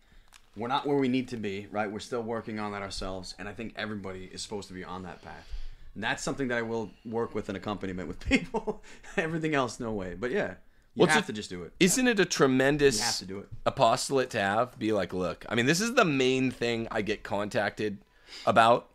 We're 0.55 0.69
not 0.69 0.87
where 0.87 0.99
we 0.99 1.09
need 1.09 1.29
to 1.29 1.37
be, 1.39 1.67
right? 1.71 1.91
We're 1.91 1.99
still 1.99 2.23
working 2.23 2.61
on 2.61 2.73
that 2.73 2.83
ourselves, 2.83 3.35
and 3.39 3.49
I 3.49 3.53
think 3.53 3.73
everybody 3.75 4.31
is 4.33 4.43
supposed 4.43 4.69
to 4.69 4.75
be 4.75 4.85
on 4.85 5.03
that 5.05 5.23
path. 5.23 5.49
And 5.95 6.03
that's 6.03 6.23
something 6.23 6.49
that 6.49 6.59
I 6.59 6.63
will 6.63 6.91
work 7.05 7.35
with 7.35 7.49
an 7.49 7.57
accompaniment 7.57 8.09
with 8.09 8.21
people. 8.21 8.83
Everything 9.17 9.55
else, 9.55 9.79
no 9.79 9.93
way. 9.93 10.15
But 10.15 10.31
yeah, 10.31 10.55
you 10.95 11.01
What's 11.01 11.13
have 11.15 11.25
it- 11.25 11.27
to 11.27 11.33
just 11.35 11.51
do 11.51 11.63
it. 11.65 11.73
Isn't 11.81 12.09
it 12.09 12.19
a 12.21 12.25
tremendous 12.25 12.99
You 12.99 13.05
have 13.05 13.17
to 13.19 13.25
do 13.27 13.39
it. 13.41 13.49
apostolate 13.67 14.31
to 14.31 14.41
have? 14.41 14.79
Be 14.79 14.93
like, 14.93 15.13
look, 15.13 15.45
I 15.49 15.55
mean, 15.55 15.67
this 15.67 15.81
is 15.81 15.95
the 15.95 16.05
main 16.05 16.51
thing 16.51 16.89
I 16.91 17.03
get 17.03 17.23
contacted 17.23 17.99
about 18.47 18.89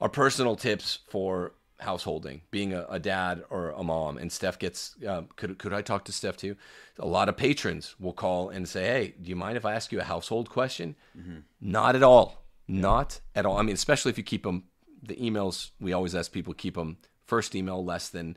are 0.00 0.08
personal 0.08 0.54
tips 0.56 0.98
for 1.08 1.54
householding, 1.80 2.40
being 2.50 2.72
a, 2.72 2.86
a 2.88 2.98
dad 3.00 3.42
or 3.50 3.70
a 3.70 3.82
mom. 3.82 4.16
And 4.18 4.30
Steph 4.30 4.58
gets, 4.58 4.94
uh, 5.06 5.22
could, 5.36 5.58
could 5.58 5.72
I 5.72 5.82
talk 5.82 6.04
to 6.04 6.12
Steph 6.12 6.36
too? 6.36 6.56
A 7.00 7.06
lot 7.06 7.28
of 7.28 7.36
patrons 7.36 7.96
will 7.98 8.12
call 8.12 8.48
and 8.48 8.68
say, 8.68 8.84
hey, 8.84 9.14
do 9.20 9.28
you 9.28 9.36
mind 9.36 9.56
if 9.56 9.64
I 9.64 9.74
ask 9.74 9.90
you 9.90 10.00
a 10.00 10.04
household 10.04 10.48
question? 10.48 10.94
Not 11.60 11.96
at 11.96 12.02
all. 12.04 12.44
Not 12.68 13.20
at 13.34 13.44
all. 13.44 13.58
I 13.58 13.62
mean, 13.62 13.74
especially 13.74 14.10
if 14.10 14.18
you 14.18 14.24
keep 14.24 14.44
them, 14.44 14.64
the 15.06 15.16
emails, 15.16 15.70
we 15.80 15.92
always 15.92 16.14
ask 16.14 16.32
people 16.32 16.54
keep 16.54 16.74
them 16.74 16.96
first 17.26 17.54
email 17.54 17.84
less 17.84 18.08
than 18.08 18.36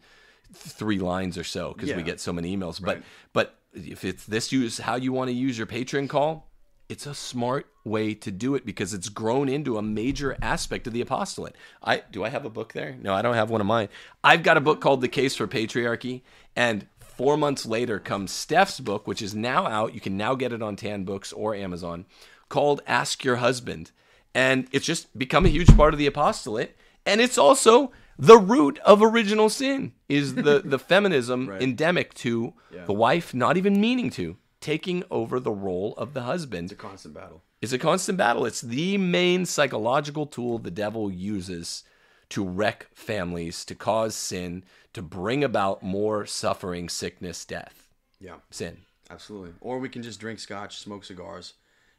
three 0.53 0.99
lines 0.99 1.37
or 1.37 1.43
so 1.43 1.73
because 1.73 1.93
we 1.93 2.03
get 2.03 2.19
so 2.19 2.31
many 2.31 2.55
emails. 2.55 2.81
But 2.81 2.95
Right. 2.97 3.03
but 3.33 3.59
if 3.73 4.05
it's 4.05 4.25
this 4.25 4.51
use 4.51 4.77
how 4.79 4.95
you 4.95 5.11
want 5.11 5.27
to 5.29 5.33
use 5.33 5.57
your 5.57 5.67
patron 5.67 6.07
call, 6.07 6.49
it's 6.89 7.05
a 7.05 7.13
smart 7.13 7.67
way 7.83 8.13
to 8.13 8.31
do 8.31 8.55
it 8.55 8.65
because 8.65 8.93
it's 8.93 9.09
grown 9.09 9.49
into 9.49 9.77
a 9.77 9.81
major 9.81 10.37
aspect 10.41 10.87
of 10.87 10.93
the 10.93 11.01
apostolate. 11.01 11.55
I 11.83 12.03
do 12.11 12.23
I 12.23 12.29
have 12.29 12.45
a 12.45 12.49
book 12.49 12.71
there? 12.73 12.95
No, 13.01 13.13
I 13.13 13.21
don't 13.21 13.35
have 13.35 13.49
one 13.49 13.59
of 13.61 13.67
mine. 13.67 13.89
I've 14.23 14.43
got 14.43 14.55
a 14.57 14.61
book 14.61 14.79
called 14.79 15.01
The 15.01 15.09
Case 15.09 15.35
for 15.35 15.47
Patriarchy, 15.47 16.21
and 16.55 16.87
four 16.99 17.35
months 17.35 17.65
later 17.65 17.99
comes 17.99 18.31
Steph's 18.31 18.79
book, 18.79 19.05
which 19.05 19.21
is 19.21 19.35
now 19.35 19.67
out. 19.67 19.93
You 19.93 19.99
can 19.99 20.15
now 20.15 20.35
get 20.35 20.53
it 20.53 20.61
on 20.61 20.77
Tan 20.77 21.03
Books 21.03 21.33
or 21.33 21.53
Amazon, 21.55 22.05
called 22.47 22.81
Ask 22.87 23.25
Your 23.25 23.37
Husband. 23.37 23.91
And 24.37 24.67
it's 24.71 24.85
just 24.85 25.17
become 25.17 25.47
a 25.47 25.49
huge 25.49 25.75
part 25.75 25.95
of 25.95 25.97
the 25.97 26.05
apostolate. 26.05 26.77
And 27.07 27.19
it's 27.19 27.39
also 27.39 27.91
the 28.19 28.37
root 28.37 28.77
of 28.85 29.01
original 29.01 29.49
sin 29.49 29.93
is 30.07 30.35
the, 30.35 30.61
the 30.73 30.77
feminism 30.77 31.49
Right. 31.49 31.61
endemic 31.61 32.13
to 32.25 32.53
Yeah. 32.71 32.85
the 32.85 32.93
wife 32.93 33.33
not 33.33 33.57
even 33.57 33.81
meaning 33.81 34.11
to 34.11 34.37
taking 34.61 35.03
over 35.09 35.39
the 35.39 35.51
role 35.51 35.95
of 35.97 36.13
the 36.13 36.21
husband 36.21 36.65
It's 36.71 36.79
a 36.79 36.83
constant 36.89 37.13
battle. 37.15 37.41
It's 37.63 37.73
a 37.73 37.79
constant 37.79 38.17
battle 38.19 38.45
it's 38.45 38.61
the 38.61 38.97
main 38.99 39.45
psychological 39.45 40.25
tool 40.27 40.59
the 40.59 40.71
devil 40.85 41.09
uses 41.11 41.83
to 42.29 42.43
wreck 42.45 42.87
families 42.93 43.65
to 43.65 43.73
cause 43.75 44.13
sin 44.15 44.63
to 44.93 45.01
bring 45.01 45.43
about 45.43 45.81
more 45.81 46.25
suffering 46.27 46.89
sickness 46.89 47.43
death 47.45 47.89
Yeah, 48.19 48.37
sin 48.51 48.77
absolutely. 49.09 49.53
Or 49.61 49.79
we 49.79 49.89
can 49.89 50.03
just 50.03 50.19
drink 50.19 50.39
scotch, 50.39 50.77
smoke 50.77 51.05
cigars, 51.05 51.53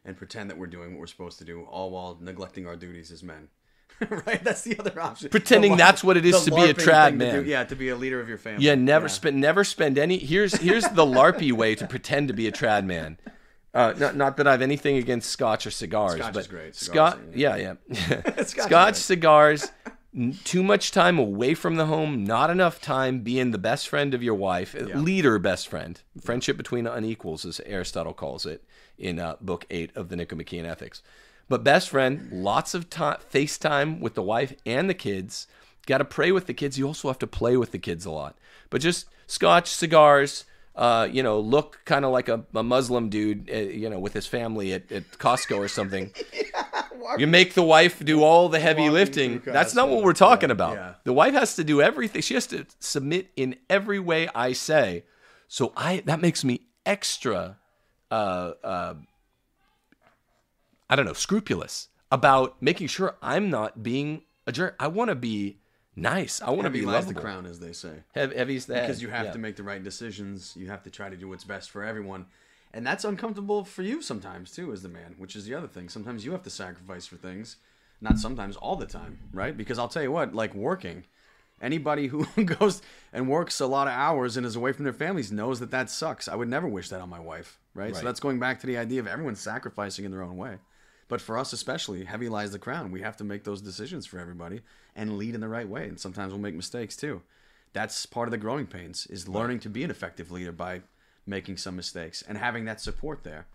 and 0.08 0.16
pretend 0.16 0.48
that 0.48 0.56
we're 0.56 0.66
doing 0.66 0.92
what 0.92 1.00
we're 1.00 1.06
supposed 1.06 1.38
to 1.38 1.44
do, 1.44 1.62
all 1.64 1.90
while 1.90 2.16
neglecting 2.20 2.66
our 2.66 2.76
duties 2.76 3.12
as 3.12 3.22
men. 3.22 3.48
right? 4.26 4.42
That's 4.42 4.62
the 4.62 4.78
other 4.78 4.98
option. 5.00 5.28
Pretending 5.28 5.72
The 5.72 5.76
that's 5.78 6.02
what 6.02 6.16
it 6.16 6.24
is 6.24 6.44
to 6.44 6.50
be 6.50 6.62
a 6.62 6.72
trad 6.74 7.14
man. 7.14 7.44
do- 7.44 7.50
yeah, 7.50 7.64
to 7.64 7.76
be 7.76 7.90
a 7.90 7.96
leader 7.96 8.20
of 8.20 8.28
your 8.28 8.38
family. 8.38 8.64
yeah 8.64 8.74
never 8.74 9.08
spend 9.08 9.40
never 9.40 9.64
spend 9.64 9.98
any 9.98 10.18
here's 10.18 10.54
here's 10.54 10.84
the 10.84 11.04
larpy 11.04 11.52
way 11.62 11.74
to 11.74 11.86
pretend 11.86 12.28
to 12.28 12.34
be 12.34 12.46
a 12.46 12.52
trad 12.52 12.84
man 12.84 13.18
uh, 13.74 13.92
not, 13.98 14.16
not 14.16 14.36
that 14.38 14.46
I 14.46 14.52
have 14.52 14.62
anything 14.62 14.96
against 14.96 15.30
scotch 15.30 15.66
or 15.66 15.70
cigars, 15.70 16.18
Scotch 16.18 16.32
but 16.32 16.40
is 16.40 16.46
great. 16.46 16.74
Scotch, 16.74 17.16
Cigars, 17.18 17.36
yeah, 17.36 17.56
yeah, 17.56 17.74
Scotch 18.44 18.46
scotch, 18.48 18.94
cigars, 18.96 19.70
Too 20.44 20.62
much 20.62 20.90
time 20.90 21.18
away 21.18 21.54
from 21.54 21.76
the 21.76 21.86
home, 21.86 22.24
not 22.24 22.48
enough 22.48 22.80
time 22.80 23.20
being 23.20 23.50
the 23.50 23.58
best 23.58 23.88
friend 23.88 24.14
of 24.14 24.22
your 24.22 24.34
wife, 24.34 24.74
uh, 24.74 24.98
leader 24.98 25.38
best 25.38 25.68
friend. 25.68 26.00
Friendship 26.20 26.56
between 26.56 26.86
unequals, 26.86 27.44
as 27.44 27.60
Aristotle 27.66 28.14
calls 28.14 28.46
it 28.46 28.64
in 28.96 29.18
uh, 29.18 29.36
book 29.40 29.66
eight 29.70 29.94
of 29.94 30.08
the 30.08 30.16
Nicomachean 30.16 30.64
Ethics. 30.64 31.02
But 31.48 31.62
best 31.62 31.90
friend, 31.90 32.28
lots 32.32 32.74
of 32.74 32.86
face 33.20 33.58
time, 33.58 34.00
with 34.00 34.14
the 34.14 34.22
wife 34.22 34.54
and 34.64 34.88
the 34.88 34.94
kids. 34.94 35.46
Got 35.86 35.98
to 35.98 36.04
pray 36.04 36.32
with 36.32 36.46
the 36.46 36.54
kids. 36.54 36.78
You 36.78 36.86
also 36.86 37.08
have 37.08 37.18
to 37.20 37.26
play 37.26 37.56
with 37.56 37.72
the 37.72 37.78
kids 37.78 38.04
a 38.04 38.10
lot. 38.10 38.36
But 38.70 38.80
just 38.80 39.08
scotch, 39.26 39.68
cigars, 39.68 40.44
uh, 40.78 41.08
you 41.10 41.24
know, 41.24 41.40
look 41.40 41.80
kind 41.84 42.04
of 42.04 42.12
like 42.12 42.28
a, 42.28 42.44
a 42.54 42.62
Muslim 42.62 43.08
dude, 43.08 43.50
uh, 43.50 43.56
you 43.56 43.90
know, 43.90 43.98
with 43.98 44.12
his 44.12 44.26
family 44.26 44.72
at, 44.72 44.90
at 44.92 45.10
Costco 45.18 45.58
or 45.58 45.66
something. 45.66 46.14
you 47.18 47.26
make 47.26 47.54
the 47.54 47.64
wife 47.64 48.04
do 48.04 48.22
all 48.22 48.48
the 48.48 48.60
heavy 48.60 48.88
lifting. 48.88 49.42
That's 49.44 49.74
not 49.74 49.88
what 49.88 50.04
we're 50.04 50.12
talking 50.12 50.52
about. 50.52 50.74
yeah. 50.74 50.94
The 51.02 51.12
wife 51.12 51.34
has 51.34 51.56
to 51.56 51.64
do 51.64 51.82
everything. 51.82 52.22
She 52.22 52.34
has 52.34 52.46
to 52.48 52.64
submit 52.78 53.30
in 53.34 53.56
every 53.68 53.98
way 53.98 54.28
I 54.34 54.52
say. 54.52 55.04
So 55.48 55.72
I 55.76 56.02
that 56.06 56.20
makes 56.20 56.44
me 56.44 56.68
extra 56.86 57.58
uh, 58.10 58.52
uh, 58.62 58.94
I 60.88 60.96
don't 60.96 61.06
know, 61.06 61.12
scrupulous 61.12 61.88
about 62.10 62.62
making 62.62 62.86
sure 62.86 63.16
I'm 63.20 63.50
not 63.50 63.82
being 63.82 64.22
a 64.46 64.52
jerk. 64.52 64.76
I 64.78 64.86
want 64.86 65.08
to 65.08 65.14
be 65.14 65.58
nice. 66.00 66.40
I 66.42 66.50
want 66.50 66.62
to 66.64 66.70
be 66.70 66.82
lies 66.82 67.06
the 67.06 67.14
crown, 67.14 67.46
as 67.46 67.60
they 67.60 67.72
say. 67.72 68.02
Heavy, 68.14 68.36
heavy's 68.36 68.66
head. 68.66 68.82
because 68.86 69.02
you 69.02 69.08
have 69.08 69.26
Yeah. 69.26 69.32
to 69.32 69.38
make 69.38 69.56
the 69.56 69.62
right 69.62 69.82
decisions. 69.82 70.54
You 70.56 70.68
have 70.68 70.82
to 70.84 70.90
try 70.90 71.08
to 71.08 71.16
do 71.16 71.28
what's 71.28 71.44
best 71.44 71.70
for 71.70 71.84
everyone, 71.84 72.26
and 72.72 72.86
that's 72.86 73.04
uncomfortable 73.04 73.64
for 73.64 73.82
you 73.82 74.00
sometimes 74.02 74.52
too, 74.52 74.72
as 74.72 74.82
the 74.82 74.88
man. 74.88 75.14
Which 75.18 75.36
is 75.36 75.44
the 75.46 75.54
other 75.54 75.68
thing. 75.68 75.88
Sometimes 75.88 76.24
you 76.24 76.32
have 76.32 76.42
to 76.42 76.50
sacrifice 76.50 77.06
for 77.06 77.16
things. 77.16 77.56
Not 78.00 78.18
sometimes, 78.18 78.56
all 78.56 78.76
the 78.76 78.86
time, 78.86 79.18
right? 79.32 79.56
Because 79.56 79.76
I'll 79.78 79.88
tell 79.88 80.02
you 80.04 80.12
what, 80.12 80.32
like 80.32 80.54
working, 80.54 81.04
anybody 81.60 82.06
who 82.06 82.24
goes 82.44 82.80
and 83.12 83.28
works 83.28 83.58
a 83.60 83.66
lot 83.66 83.88
of 83.88 83.92
hours 83.92 84.36
and 84.36 84.46
is 84.46 84.54
away 84.54 84.70
from 84.72 84.84
their 84.84 84.92
families 84.92 85.32
knows 85.32 85.58
that 85.58 85.72
that 85.72 85.90
sucks. 85.90 86.28
I 86.28 86.36
would 86.36 86.48
never 86.48 86.68
wish 86.68 86.88
that 86.90 87.00
on 87.00 87.08
my 87.08 87.18
wife, 87.18 87.58
right? 87.74 87.94
So 87.96 88.02
that's 88.02 88.20
going 88.20 88.38
back 88.38 88.60
to 88.60 88.66
the 88.68 88.76
idea 88.78 89.00
of 89.00 89.08
everyone 89.08 89.34
sacrificing 89.34 90.04
in 90.04 90.12
their 90.12 90.22
own 90.22 90.36
way. 90.36 90.58
But 91.08 91.20
for 91.22 91.38
us 91.38 91.52
especially, 91.52 92.04
heavy 92.04 92.28
lies 92.28 92.52
the 92.52 92.58
crown. 92.58 92.92
We 92.92 93.00
have 93.00 93.16
to 93.16 93.24
make 93.24 93.44
those 93.44 93.62
decisions 93.62 94.06
for 94.06 94.18
everybody 94.18 94.60
and 94.94 95.16
lead 95.16 95.34
in 95.34 95.40
the 95.40 95.48
right 95.48 95.68
way. 95.68 95.88
And 95.88 95.98
sometimes 95.98 96.32
we'll 96.32 96.40
make 96.40 96.54
mistakes 96.54 96.96
too. 96.96 97.22
That's 97.72 98.06
part 98.06 98.28
of 98.28 98.32
the 98.32 98.38
growing 98.38 98.66
pains 98.66 99.06
is 99.06 99.28
learning 99.28 99.60
to 99.60 99.70
be 99.70 99.84
an 99.84 99.90
effective 99.90 100.30
leader 100.30 100.52
by 100.52 100.82
making 101.26 101.56
some 101.56 101.76
mistakes 101.76 102.22
and 102.26 102.38
having 102.38 102.64
that 102.66 102.80
support 102.80 103.24
there. 103.24 103.46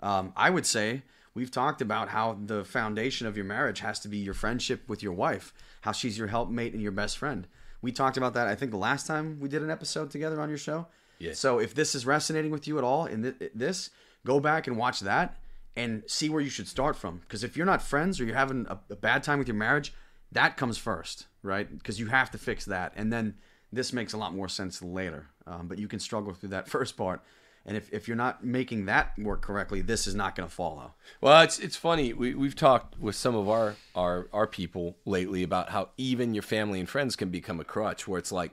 Um, 0.00 0.32
I 0.36 0.50
would 0.50 0.66
say 0.66 1.02
we've 1.34 1.50
talked 1.50 1.80
about 1.80 2.08
how 2.08 2.38
the 2.44 2.64
foundation 2.64 3.26
of 3.26 3.36
your 3.36 3.46
marriage 3.46 3.80
has 3.80 4.00
to 4.00 4.08
be 4.08 4.18
your 4.18 4.34
friendship 4.34 4.88
with 4.88 5.02
your 5.02 5.12
wife, 5.12 5.52
how 5.82 5.92
she's 5.92 6.18
your 6.18 6.28
helpmate 6.28 6.72
and 6.72 6.82
your 6.82 6.92
best 6.92 7.18
friend. 7.18 7.46
We 7.80 7.92
talked 7.92 8.16
about 8.16 8.34
that, 8.34 8.48
I 8.48 8.54
think, 8.54 8.70
the 8.70 8.76
last 8.76 9.06
time 9.06 9.38
we 9.40 9.48
did 9.48 9.62
an 9.62 9.70
episode 9.70 10.10
together 10.10 10.40
on 10.40 10.48
your 10.48 10.58
show. 10.58 10.86
Yeah. 11.18 11.32
So 11.32 11.58
if 11.58 11.74
this 11.74 11.94
is 11.94 12.06
resonating 12.06 12.50
with 12.50 12.66
you 12.68 12.78
at 12.78 12.84
all 12.84 13.06
in 13.06 13.32
thi- 13.32 13.48
this, 13.54 13.90
go 14.24 14.40
back 14.40 14.66
and 14.66 14.76
watch 14.76 15.00
that 15.00 15.36
and 15.76 16.02
see 16.06 16.28
where 16.28 16.40
you 16.40 16.50
should 16.50 16.68
start 16.68 16.96
from. 16.96 17.18
Because 17.18 17.44
if 17.44 17.56
you're 17.56 17.66
not 17.66 17.82
friends 17.82 18.20
or 18.20 18.24
you're 18.24 18.36
having 18.36 18.66
a, 18.68 18.78
a 18.90 18.96
bad 18.96 19.22
time 19.22 19.38
with 19.38 19.48
your 19.48 19.56
marriage, 19.56 19.92
that 20.32 20.56
comes 20.56 20.78
first, 20.78 21.26
right? 21.42 21.70
Because 21.70 21.98
you 21.98 22.06
have 22.06 22.30
to 22.32 22.38
fix 22.38 22.64
that, 22.66 22.92
and 22.96 23.12
then 23.12 23.34
this 23.72 23.92
makes 23.92 24.12
a 24.12 24.18
lot 24.18 24.34
more 24.34 24.48
sense 24.48 24.82
later. 24.82 25.26
Um, 25.46 25.66
but 25.66 25.78
you 25.78 25.88
can 25.88 25.98
struggle 25.98 26.32
through 26.34 26.50
that 26.50 26.68
first 26.76 26.96
part, 26.96 27.22
and 27.64 27.76
if, 27.76 27.92
if 27.92 28.08
you're 28.08 28.16
not 28.16 28.44
making 28.44 28.86
that 28.86 29.12
work 29.18 29.42
correctly, 29.42 29.82
this 29.82 30.06
is 30.06 30.14
not 30.14 30.34
going 30.34 30.48
to 30.48 30.54
follow. 30.54 30.94
Well, 31.20 31.42
it's 31.42 31.58
it's 31.58 31.76
funny. 31.76 32.12
We 32.12 32.34
we've 32.34 32.56
talked 32.56 32.98
with 32.98 33.14
some 33.14 33.34
of 33.34 33.48
our 33.48 33.76
our 33.94 34.28
our 34.32 34.46
people 34.46 34.96
lately 35.04 35.42
about 35.42 35.70
how 35.70 35.90
even 35.96 36.34
your 36.34 36.42
family 36.42 36.80
and 36.80 36.88
friends 36.88 37.14
can 37.14 37.28
become 37.28 37.60
a 37.60 37.64
crutch. 37.64 38.08
Where 38.08 38.18
it's 38.18 38.32
like, 38.32 38.52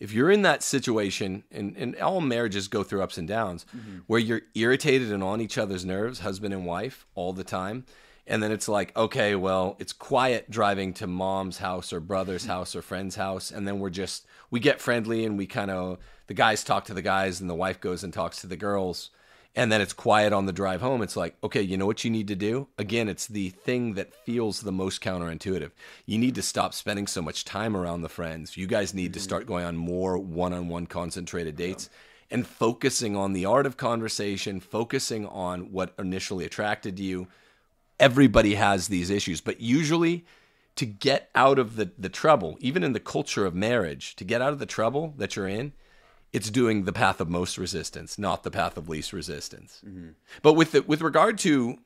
if 0.00 0.12
you're 0.12 0.30
in 0.30 0.42
that 0.42 0.62
situation, 0.62 1.44
and 1.52 1.76
and 1.76 1.96
all 1.96 2.20
marriages 2.20 2.66
go 2.66 2.82
through 2.82 3.02
ups 3.02 3.18
and 3.18 3.28
downs, 3.28 3.66
mm-hmm. 3.76 3.98
where 4.06 4.18
you're 4.18 4.42
irritated 4.54 5.12
and 5.12 5.22
on 5.22 5.40
each 5.40 5.58
other's 5.58 5.84
nerves, 5.84 6.20
husband 6.20 6.54
and 6.54 6.66
wife, 6.66 7.06
all 7.14 7.32
the 7.32 7.44
time. 7.44 7.84
And 8.26 8.42
then 8.42 8.52
it's 8.52 8.68
like, 8.68 8.96
okay, 8.96 9.34
well, 9.34 9.76
it's 9.80 9.92
quiet 9.92 10.50
driving 10.50 10.92
to 10.94 11.06
mom's 11.06 11.58
house 11.58 11.92
or 11.92 12.00
brother's 12.00 12.42
mm-hmm. 12.42 12.52
house 12.52 12.76
or 12.76 12.82
friend's 12.82 13.16
house. 13.16 13.50
And 13.50 13.66
then 13.66 13.80
we're 13.80 13.90
just, 13.90 14.24
we 14.50 14.60
get 14.60 14.80
friendly 14.80 15.24
and 15.24 15.36
we 15.36 15.46
kind 15.46 15.70
of, 15.70 15.98
the 16.28 16.34
guys 16.34 16.62
talk 16.62 16.84
to 16.84 16.94
the 16.94 17.02
guys 17.02 17.40
and 17.40 17.50
the 17.50 17.54
wife 17.54 17.80
goes 17.80 18.04
and 18.04 18.12
talks 18.12 18.40
to 18.42 18.46
the 18.46 18.56
girls 18.56 19.10
and 19.54 19.70
then 19.70 19.80
it's 19.80 19.92
quiet 19.92 20.32
on 20.32 20.46
the 20.46 20.52
drive 20.52 20.80
home 20.80 21.02
it's 21.02 21.16
like 21.16 21.36
okay 21.42 21.62
you 21.62 21.76
know 21.76 21.86
what 21.86 22.04
you 22.04 22.10
need 22.10 22.28
to 22.28 22.36
do? 22.36 22.68
Again 22.78 23.08
it's 23.08 23.26
the 23.26 23.50
thing 23.50 23.94
that 23.94 24.14
feels 24.14 24.60
the 24.60 24.72
most 24.72 25.00
counterintuitive. 25.00 25.70
You 26.06 26.18
need 26.18 26.34
to 26.36 26.42
stop 26.42 26.74
spending 26.74 27.06
so 27.06 27.22
much 27.22 27.44
time 27.44 27.76
around 27.76 28.02
the 28.02 28.08
friends. 28.08 28.56
You 28.56 28.66
guys 28.66 28.94
need 28.94 29.12
to 29.14 29.18
mm-hmm. 29.18 29.24
start 29.24 29.46
going 29.46 29.64
on 29.64 29.76
more 29.76 30.18
one-on-one 30.18 30.86
concentrated 30.86 31.56
dates 31.56 31.90
and 32.30 32.46
focusing 32.46 33.16
on 33.16 33.32
the 33.32 33.44
art 33.44 33.66
of 33.66 33.76
conversation 33.76 34.60
focusing 34.60 35.26
on 35.26 35.72
what 35.72 35.94
initially 35.98 36.44
attracted 36.44 36.98
you. 36.98 37.26
Everybody 37.98 38.54
has 38.54 38.88
these 38.88 39.10
issues 39.10 39.40
but 39.40 39.60
usually 39.60 40.24
to 40.76 40.86
get 40.86 41.28
out 41.34 41.58
of 41.58 41.76
the, 41.76 41.90
the 41.98 42.08
trouble 42.08 42.56
even 42.60 42.84
in 42.84 42.92
the 42.92 43.00
culture 43.00 43.44
of 43.44 43.54
marriage 43.54 44.14
to 44.16 44.24
get 44.24 44.40
out 44.40 44.52
of 44.52 44.60
the 44.60 44.66
trouble 44.66 45.12
that 45.18 45.34
you're 45.34 45.48
in 45.48 45.72
it's 46.32 46.50
doing 46.50 46.84
the 46.84 46.92
path 46.92 47.20
of 47.20 47.28
most 47.28 47.58
resistance, 47.58 48.18
not 48.18 48.42
the 48.44 48.50
path 48.50 48.76
of 48.76 48.88
least 48.88 49.12
resistance. 49.12 49.82
But 50.42 50.54
with 50.54 50.72
the, 50.72 50.82
with 50.82 51.02
regard 51.02 51.38
to 51.38 51.78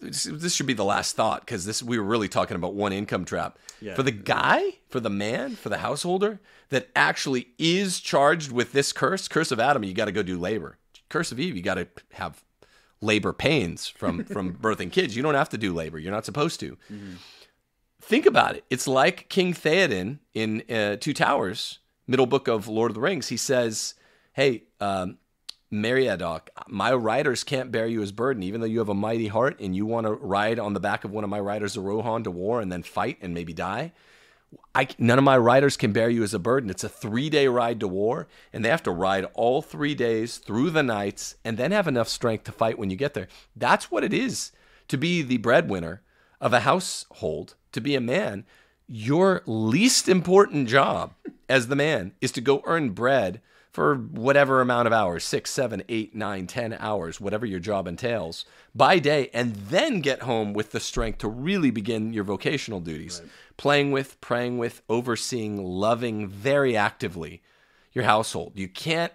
this, 0.00 0.54
should 0.54 0.66
be 0.66 0.72
the 0.74 0.84
last 0.84 1.16
thought 1.16 1.40
because 1.40 1.64
this 1.66 1.82
we 1.82 1.98
were 1.98 2.04
really 2.04 2.28
talking 2.28 2.56
about 2.56 2.74
one 2.74 2.92
income 2.92 3.24
trap 3.24 3.58
Yeah. 3.80 3.94
for 3.94 4.02
the 4.02 4.10
guy, 4.10 4.62
for 4.88 5.00
the 5.00 5.10
man, 5.10 5.54
for 5.56 5.68
the 5.68 5.78
householder 5.78 6.40
that 6.70 6.88
actually 6.96 7.48
is 7.58 8.00
charged 8.00 8.50
with 8.52 8.72
this 8.72 8.92
curse, 8.92 9.28
curse 9.28 9.50
of 9.52 9.60
Adam. 9.60 9.84
You 9.84 9.94
got 9.94 10.06
to 10.06 10.12
go 10.12 10.22
do 10.22 10.38
labor. 10.38 10.78
Curse 11.08 11.30
of 11.32 11.38
Eve, 11.40 11.54
you 11.56 11.62
got 11.62 11.74
to 11.74 11.86
have 12.14 12.42
labor 13.00 13.32
pains 13.32 13.86
from 13.86 14.24
from 14.34 14.54
birthing 14.54 14.90
kids. 14.90 15.14
You 15.16 15.22
don't 15.22 15.34
have 15.34 15.50
to 15.50 15.58
do 15.58 15.72
labor. 15.72 15.98
You're 15.98 16.12
not 16.12 16.24
supposed 16.24 16.58
to. 16.60 16.76
Think 18.00 18.26
about 18.26 18.56
it. 18.56 18.64
It's 18.68 18.86
like 18.86 19.28
King 19.30 19.54
Theoden 19.54 20.18
in 20.34 20.62
uh, 20.70 20.96
Two 20.96 21.14
Towers, 21.14 21.78
middle 22.06 22.26
book 22.26 22.48
of 22.48 22.68
Lord 22.68 22.90
of 22.90 22.94
the 22.94 23.00
Rings. 23.00 23.28
He 23.28 23.36
says, 23.36 23.94
"Hey, 24.32 24.64
um, 24.80 25.18
Meriadoc, 25.72 26.48
my 26.68 26.92
riders 26.92 27.42
can't 27.42 27.72
bear 27.72 27.86
you 27.86 28.00
as 28.00 28.12
burden, 28.12 28.42
even 28.42 28.60
though 28.60 28.66
you 28.66 28.78
have 28.78 28.88
a 28.88 28.94
mighty 28.94 29.26
heart 29.26 29.58
and 29.58 29.74
you 29.74 29.84
want 29.86 30.06
to 30.06 30.12
ride 30.12 30.58
on 30.58 30.72
the 30.72 30.80
back 30.80 31.04
of 31.04 31.10
one 31.10 31.24
of 31.24 31.30
my 31.30 31.40
riders, 31.40 31.76
a 31.76 31.80
Rohan, 31.80 32.22
to 32.24 32.30
war 32.30 32.60
and 32.60 32.70
then 32.70 32.82
fight 32.82 33.18
and 33.20 33.34
maybe 33.34 33.52
die. 33.52 33.92
I, 34.72 34.88
none 34.98 35.18
of 35.18 35.24
my 35.24 35.36
riders 35.36 35.76
can 35.76 35.92
bear 35.92 36.08
you 36.08 36.22
as 36.22 36.32
a 36.32 36.38
burden. 36.38 36.70
It's 36.70 36.84
a 36.84 36.88
three 36.88 37.28
day 37.28 37.48
ride 37.48 37.80
to 37.80 37.88
war, 37.88 38.28
and 38.52 38.64
they 38.64 38.68
have 38.68 38.82
to 38.84 38.90
ride 38.92 39.26
all 39.34 39.62
three 39.62 39.94
days 39.94 40.38
through 40.38 40.70
the 40.70 40.82
nights 40.82 41.36
and 41.44 41.56
then 41.56 41.72
have 41.72 41.88
enough 41.88 42.08
strength 42.08 42.44
to 42.44 42.52
fight 42.52 42.78
when 42.78 42.90
you 42.90 42.96
get 42.96 43.14
there. 43.14 43.28
That's 43.56 43.90
what 43.90 44.04
it 44.04 44.12
is 44.12 44.52
to 44.88 44.96
be 44.96 45.22
the 45.22 45.38
breadwinner 45.38 46.02
of 46.40 46.52
a 46.52 46.60
household, 46.60 47.54
to 47.72 47.80
be 47.80 47.94
a 47.94 48.00
man. 48.00 48.44
Your 48.86 49.42
least 49.46 50.08
important 50.08 50.68
job 50.68 51.14
as 51.48 51.68
the 51.68 51.76
man 51.76 52.12
is 52.20 52.32
to 52.32 52.40
go 52.40 52.62
earn 52.64 52.90
bread 52.90 53.40
for 53.72 53.96
whatever 53.96 54.60
amount 54.60 54.86
of 54.86 54.92
hours 54.92 55.24
six, 55.24 55.50
seven, 55.50 55.82
eight, 55.88 56.14
nine, 56.14 56.46
ten 56.46 56.76
hours, 56.78 57.20
whatever 57.20 57.44
your 57.44 57.58
job 57.58 57.88
entails 57.88 58.44
by 58.74 58.98
day, 59.00 59.30
and 59.34 59.54
then 59.54 60.00
get 60.00 60.22
home 60.22 60.52
with 60.52 60.70
the 60.70 60.78
strength 60.78 61.18
to 61.18 61.28
really 61.28 61.70
begin 61.70 62.12
your 62.12 62.24
vocational 62.24 62.78
duties. 62.78 63.20
Playing 63.56 63.90
with, 63.90 64.20
praying 64.20 64.58
with, 64.58 64.82
overseeing, 64.88 65.64
loving 65.64 66.28
very 66.28 66.76
actively 66.76 67.42
your 67.92 68.04
household. 68.04 68.52
You 68.54 68.68
can't 68.68 69.12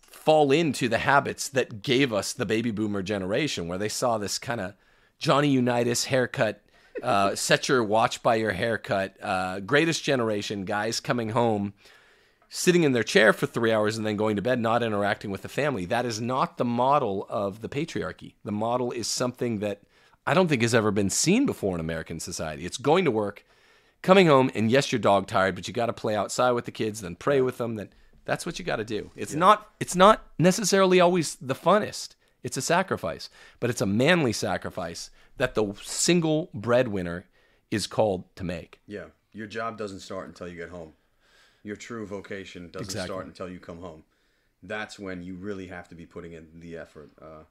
fall 0.00 0.50
into 0.50 0.88
the 0.88 0.98
habits 0.98 1.48
that 1.48 1.82
gave 1.82 2.12
us 2.12 2.32
the 2.32 2.46
baby 2.46 2.70
boomer 2.70 3.02
generation, 3.02 3.68
where 3.68 3.78
they 3.78 3.88
saw 3.88 4.18
this 4.18 4.38
kind 4.38 4.60
of 4.60 4.74
Johnny 5.18 5.48
Unitas 5.48 6.06
haircut, 6.06 6.62
uh, 7.02 7.34
set 7.34 7.68
your 7.68 7.82
watch 7.82 8.22
by 8.22 8.36
your 8.36 8.52
haircut, 8.52 9.16
uh, 9.22 9.60
greatest 9.60 10.02
generation 10.04 10.64
guys 10.64 11.00
coming 11.00 11.30
home, 11.30 11.74
sitting 12.48 12.82
in 12.82 12.92
their 12.92 13.02
chair 13.02 13.32
for 13.32 13.46
three 13.46 13.72
hours 13.72 13.96
and 13.96 14.06
then 14.06 14.16
going 14.16 14.36
to 14.36 14.42
bed, 14.42 14.60
not 14.60 14.82
interacting 14.82 15.30
with 15.30 15.42
the 15.42 15.48
family. 15.48 15.84
That 15.84 16.04
is 16.04 16.20
not 16.20 16.58
the 16.58 16.64
model 16.64 17.26
of 17.28 17.62
the 17.62 17.68
patriarchy. 17.68 18.34
The 18.44 18.52
model 18.52 18.92
is 18.92 19.06
something 19.06 19.60
that 19.60 19.82
I 20.26 20.34
don't 20.34 20.48
think 20.48 20.62
has 20.62 20.74
ever 20.74 20.90
been 20.90 21.10
seen 21.10 21.46
before 21.46 21.74
in 21.74 21.80
American 21.80 22.20
society. 22.20 22.66
It's 22.66 22.76
going 22.76 23.04
to 23.04 23.10
work, 23.10 23.44
coming 24.02 24.26
home, 24.26 24.50
and 24.54 24.70
yes, 24.70 24.92
your 24.92 24.98
dog 24.98 25.26
tired, 25.26 25.54
but 25.54 25.66
you 25.66 25.74
got 25.74 25.86
to 25.86 25.92
play 25.92 26.14
outside 26.14 26.52
with 26.52 26.64
the 26.64 26.70
kids, 26.72 27.00
then 27.00 27.16
pray 27.16 27.40
with 27.40 27.58
them. 27.58 27.76
Then 27.76 27.88
that's 28.24 28.44
what 28.44 28.58
you 28.58 28.64
got 28.64 28.76
to 28.76 28.84
do. 28.84 29.10
It's 29.16 29.34
not. 29.34 29.70
It's 29.80 29.96
not 29.96 30.24
necessarily 30.38 31.00
always 31.00 31.36
the 31.36 31.54
funnest. 31.54 32.14
It's 32.42 32.56
a 32.56 32.62
sacrifice, 32.62 33.28
but 33.58 33.70
it's 33.70 33.80
a 33.80 33.86
manly 33.86 34.32
sacrifice 34.32 35.10
that 35.40 35.54
the 35.54 35.74
single 35.82 36.50
breadwinner 36.54 37.24
is 37.70 37.86
called 37.86 38.24
to 38.36 38.44
make. 38.44 38.80
Yeah, 38.86 39.06
your 39.32 39.46
job 39.46 39.78
doesn't 39.78 40.00
start 40.00 40.28
until 40.28 40.48
you 40.48 40.56
get 40.56 40.68
home. 40.70 40.92
Your 41.62 41.76
true 41.76 42.06
vocation 42.06 42.68
doesn't 42.70 42.86
Exactly. 42.86 43.06
start 43.06 43.26
until 43.26 43.48
you 43.48 43.58
come 43.58 43.80
home. 43.80 44.04
That's 44.62 44.98
when 44.98 45.22
you 45.22 45.34
really 45.34 45.66
have 45.68 45.88
to 45.88 45.94
be 45.94 46.06
putting 46.06 46.32
in 46.32 46.46
the 46.60 46.76
effort. 46.76 47.10
Uh, 47.20 47.44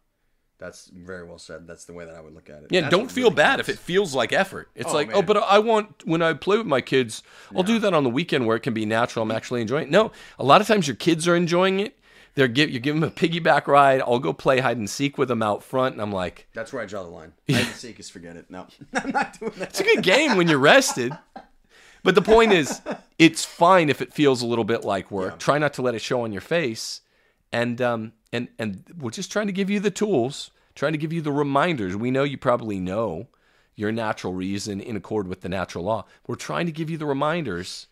That's 0.60 0.88
very 0.94 1.26
well 1.26 1.40
said. 1.40 1.66
That's 1.68 1.86
the 1.86 1.94
way 1.94 2.04
that 2.06 2.14
I 2.16 2.20
would 2.22 2.34
look 2.36 2.50
at 2.50 2.64
it. 2.64 2.68
Yeah, 2.72 2.82
That's 2.82 2.92
don't 2.92 3.10
feel 3.10 3.26
really 3.30 3.36
bad 3.38 3.56
counts. 3.60 3.70
if 3.70 3.76
it 3.76 3.80
feels 3.80 4.14
like 4.14 4.34
effort. 4.34 4.70
It's 4.76 4.90
Oh, 4.92 4.94
like, 4.94 5.10
oh, 5.14 5.22
but 5.22 5.38
I 5.38 5.58
want 5.60 6.06
when 6.06 6.22
I 6.22 6.34
play 6.34 6.58
with 6.58 6.68
my 6.68 6.82
kids, 6.82 7.24
I'll 7.56 7.64
do 7.64 7.80
that 7.80 7.94
on 7.94 8.04
the 8.04 8.10
weekend 8.10 8.46
where 8.46 8.58
it 8.58 8.60
can 8.60 8.74
be 8.74 8.86
natural. 8.86 9.24
I'm 9.24 9.32
actually 9.32 9.62
enjoying 9.62 9.86
it. 9.88 9.92
No, 9.92 10.12
a 10.38 10.44
lot 10.44 10.60
of 10.60 10.68
times 10.68 10.86
your 10.86 10.98
kids 10.98 11.28
are 11.30 11.36
enjoying 11.36 11.80
it. 11.80 11.98
They're 12.40 12.48
give 12.48 12.70
you 12.70 12.80
give 12.80 12.96
them 12.96 13.04
a 13.04 13.12
piggyback 13.12 13.68
ride. 13.68 14.00
I'll 14.00 14.18
go 14.18 14.32
play 14.32 14.60
hide 14.62 14.78
and 14.78 14.90
seek 14.90 15.18
with 15.18 15.28
them 15.28 15.44
out 15.44 15.62
front, 15.62 15.96
and 15.96 16.02
I'm 16.02 16.14
like, 16.14 16.48
That's 16.54 16.72
where 16.72 16.82
I 16.82 16.86
draw 16.86 17.04
the 17.04 17.10
line. 17.10 17.34
Hide 17.50 17.66
and 17.66 17.76
seek 17.76 18.00
is 18.00 18.10
forget 18.10 18.38
it. 18.38 18.50
No, 18.50 18.66
I'm 18.94 19.12
not 19.12 19.38
doing 19.38 19.52
that. 19.58 19.72
it's 19.72 19.82
a 19.82 19.84
good 19.84 20.04
game 20.04 20.38
when 20.38 20.48
you're 20.48 20.58
rested. 20.58 21.12
But 22.02 22.16
the 22.16 22.22
point 22.22 22.54
is, 22.54 22.80
it's 23.18 23.44
fine 23.44 23.90
if 23.90 24.02
it 24.02 24.14
feels 24.14 24.42
a 24.42 24.46
little 24.46 24.64
bit 24.64 24.86
like 24.86 25.12
work. 25.12 25.34
Yeah. 25.34 25.38
Try 25.38 25.58
not 25.58 25.74
to 25.74 25.82
let 25.82 25.96
it 25.96 26.00
show 26.00 26.22
on 26.22 26.32
your 26.32 26.40
face, 26.40 27.02
and 27.52 27.82
um, 27.82 28.14
and 28.32 28.48
and 28.58 28.86
we're 28.98 29.12
just 29.12 29.34
trying 29.34 29.48
to 29.48 29.52
give 29.52 29.70
you 29.70 29.82
the 29.82 29.92
tools, 29.92 30.52
trying 30.76 30.94
to 30.94 30.98
give 30.98 31.12
you 31.12 31.20
the 31.20 31.34
reminders. 31.34 31.98
We 31.98 32.10
know 32.10 32.24
you 32.24 32.38
probably 32.38 32.80
know 32.80 33.28
your 33.76 33.92
natural 33.92 34.32
reason 34.34 34.80
in 34.80 34.96
accord 34.96 35.28
with 35.28 35.42
the 35.42 35.50
natural 35.50 35.84
law. 35.84 36.06
We're 36.26 36.36
trying 36.36 36.68
to 36.68 36.72
give 36.72 36.90
you 36.90 36.98
the 36.98 37.06
reminders 37.06 37.88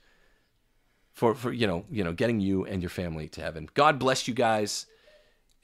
for 1.17 1.33
for 1.33 1.51
you 1.51 1.65
know 1.65 1.83
you 1.89 2.03
know 2.03 2.13
getting 2.13 2.39
you 2.39 2.63
and 2.65 2.79
your 2.83 2.91
family 2.91 3.27
to 3.29 3.41
heaven. 3.41 3.67
God 3.73 3.97
bless 3.97 4.27
you 4.27 4.35
guys, 4.35 4.85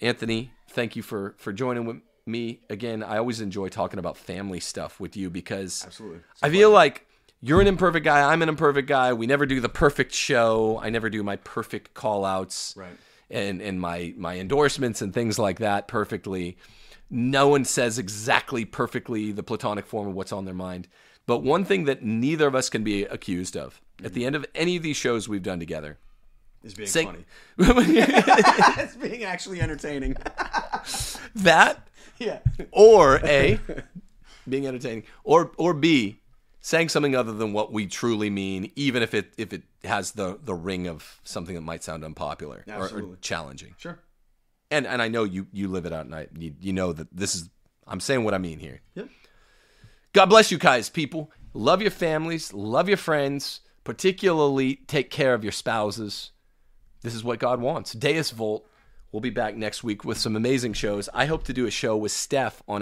Anthony. 0.01 0.51
Thank 0.72 0.95
you 0.95 1.04
for 1.04 1.36
for 1.38 1.54
joining 1.54 1.86
with 1.86 1.97
me 2.26 2.62
again. 2.72 3.04
I 3.04 3.18
always 3.20 3.39
enjoy 3.39 3.70
talking 3.70 3.99
about 3.99 4.18
family 4.18 4.60
stuff 4.60 4.99
with 4.99 5.16
you 5.16 5.30
because 5.30 5.84
Absolutely. 5.86 6.22
I 6.41 6.49
feel 6.49 6.72
like 6.72 7.06
you're 7.39 7.62
an 7.62 7.68
imperfect 7.68 8.04
guy. 8.04 8.32
I'm 8.32 8.41
an 8.41 8.49
imperfect 8.49 8.88
guy. 8.88 9.14
We 9.14 9.28
never 9.28 9.45
do 9.45 9.60
the 9.60 9.70
perfect 9.70 10.12
show. 10.12 10.80
I 10.82 10.89
never 10.89 11.10
do 11.12 11.22
my 11.22 11.36
perfect 11.36 11.93
call 11.93 12.26
outs 12.26 12.74
Right. 12.76 12.97
and, 13.30 13.62
and 13.62 13.80
my, 13.82 14.14
my 14.18 14.39
endorsements 14.39 15.01
and 15.01 15.14
things 15.14 15.38
like 15.38 15.60
that 15.60 15.89
perfectly. 15.89 16.58
No 17.10 17.49
one 17.49 17.66
says 17.66 17.99
exactly 17.99 18.64
perfectly 18.64 19.34
the 19.34 19.43
platonic 19.43 19.86
form 19.86 20.08
of 20.08 20.16
what's 20.16 20.32
on 20.32 20.45
their 20.45 20.54
mind. 20.54 20.88
But 21.28 21.43
one 21.43 21.66
thing 21.66 21.84
that 21.84 22.01
neither 22.01 22.47
of 22.47 22.56
us 22.56 22.70
can 22.70 22.84
be 22.86 23.04
accused 23.04 23.58
of 23.58 23.82
at 24.04 24.14
the 24.14 24.26
end 24.26 24.36
of 24.36 24.46
any 24.56 24.76
of 24.78 24.84
these 24.84 24.98
shows 24.98 25.28
we've 25.28 25.44
done 25.44 25.60
together, 25.60 25.98
It's 26.64 26.74
being 26.74 26.88
Say- 26.88 27.06
funny. 27.06 27.26
it's 27.58 28.96
being 28.96 29.24
actually 29.24 29.62
entertaining. 29.62 30.16
that 31.36 31.88
yeah. 32.20 32.39
or 32.72 33.18
A, 33.24 33.60
being 34.48 34.66
entertaining, 34.68 35.04
or 35.24 35.52
or 35.58 35.74
B, 35.74 36.20
saying 36.62 36.89
something 36.89 37.16
other 37.16 37.34
than 37.34 37.54
what 37.54 37.72
we 37.74 37.86
truly 37.88 38.30
mean, 38.30 38.72
even 38.76 39.04
if 39.04 39.14
it 39.14 39.34
if 39.38 39.52
it 39.54 39.64
has 39.84 40.12
the 40.12 40.39
the 40.44 40.54
ring 40.56 40.88
of 40.88 41.20
something 41.24 41.56
that 41.56 41.62
might 41.62 41.84
sound 41.84 42.04
unpopular 42.04 42.64
or- 42.68 42.89
or, 42.89 43.18
challenging. 43.22 43.76
Sure. 43.78 44.00
And 44.72 44.88
and 44.88 45.02
I 45.02 45.08
know 45.08 45.24
you 45.24 45.48
you 45.52 45.68
live 45.68 45.86
it 45.86 45.94
out, 45.94 46.06
and 46.06 46.16
I 46.16 46.28
you, 46.38 46.56
you 46.60 46.74
know 46.74 46.94
that 46.94 47.08
this 47.16 47.36
is 47.36 47.50
I'm 47.86 48.00
saying 48.00 48.24
what 48.24 48.34
I 48.34 48.38
mean 48.38 48.60
here. 48.60 48.82
Yep. 48.96 49.10
God 50.14 50.26
bless 50.28 50.52
you 50.52 50.58
guys, 50.58 50.89
people. 50.89 51.32
Love 51.54 51.82
your 51.82 51.91
families, 51.91 52.54
love 52.54 52.88
your 52.88 52.98
friends, 52.98 53.62
particularly 53.84 54.75
take 54.88 55.09
care 55.09 55.34
of 55.34 55.43
your 55.43 55.51
spouses. 55.51 56.31
This 57.01 57.13
is 57.13 57.23
what 57.23 57.39
God 57.39 57.61
wants. 57.61 57.93
Deus 57.93 58.31
Vult. 58.31 58.67
We'll 59.11 59.21
be 59.21 59.29
back 59.29 59.55
next 59.55 59.84
week 59.84 60.03
with 60.03 60.17
some 60.17 60.36
amazing 60.36 60.73
shows. 60.73 61.07
I 61.13 61.27
hope 61.27 61.43
to 61.43 61.53
do 61.53 61.67
a 61.67 61.71
show 61.71 61.95
with 61.95 62.11
Steph 62.11 62.63
on 62.67 62.81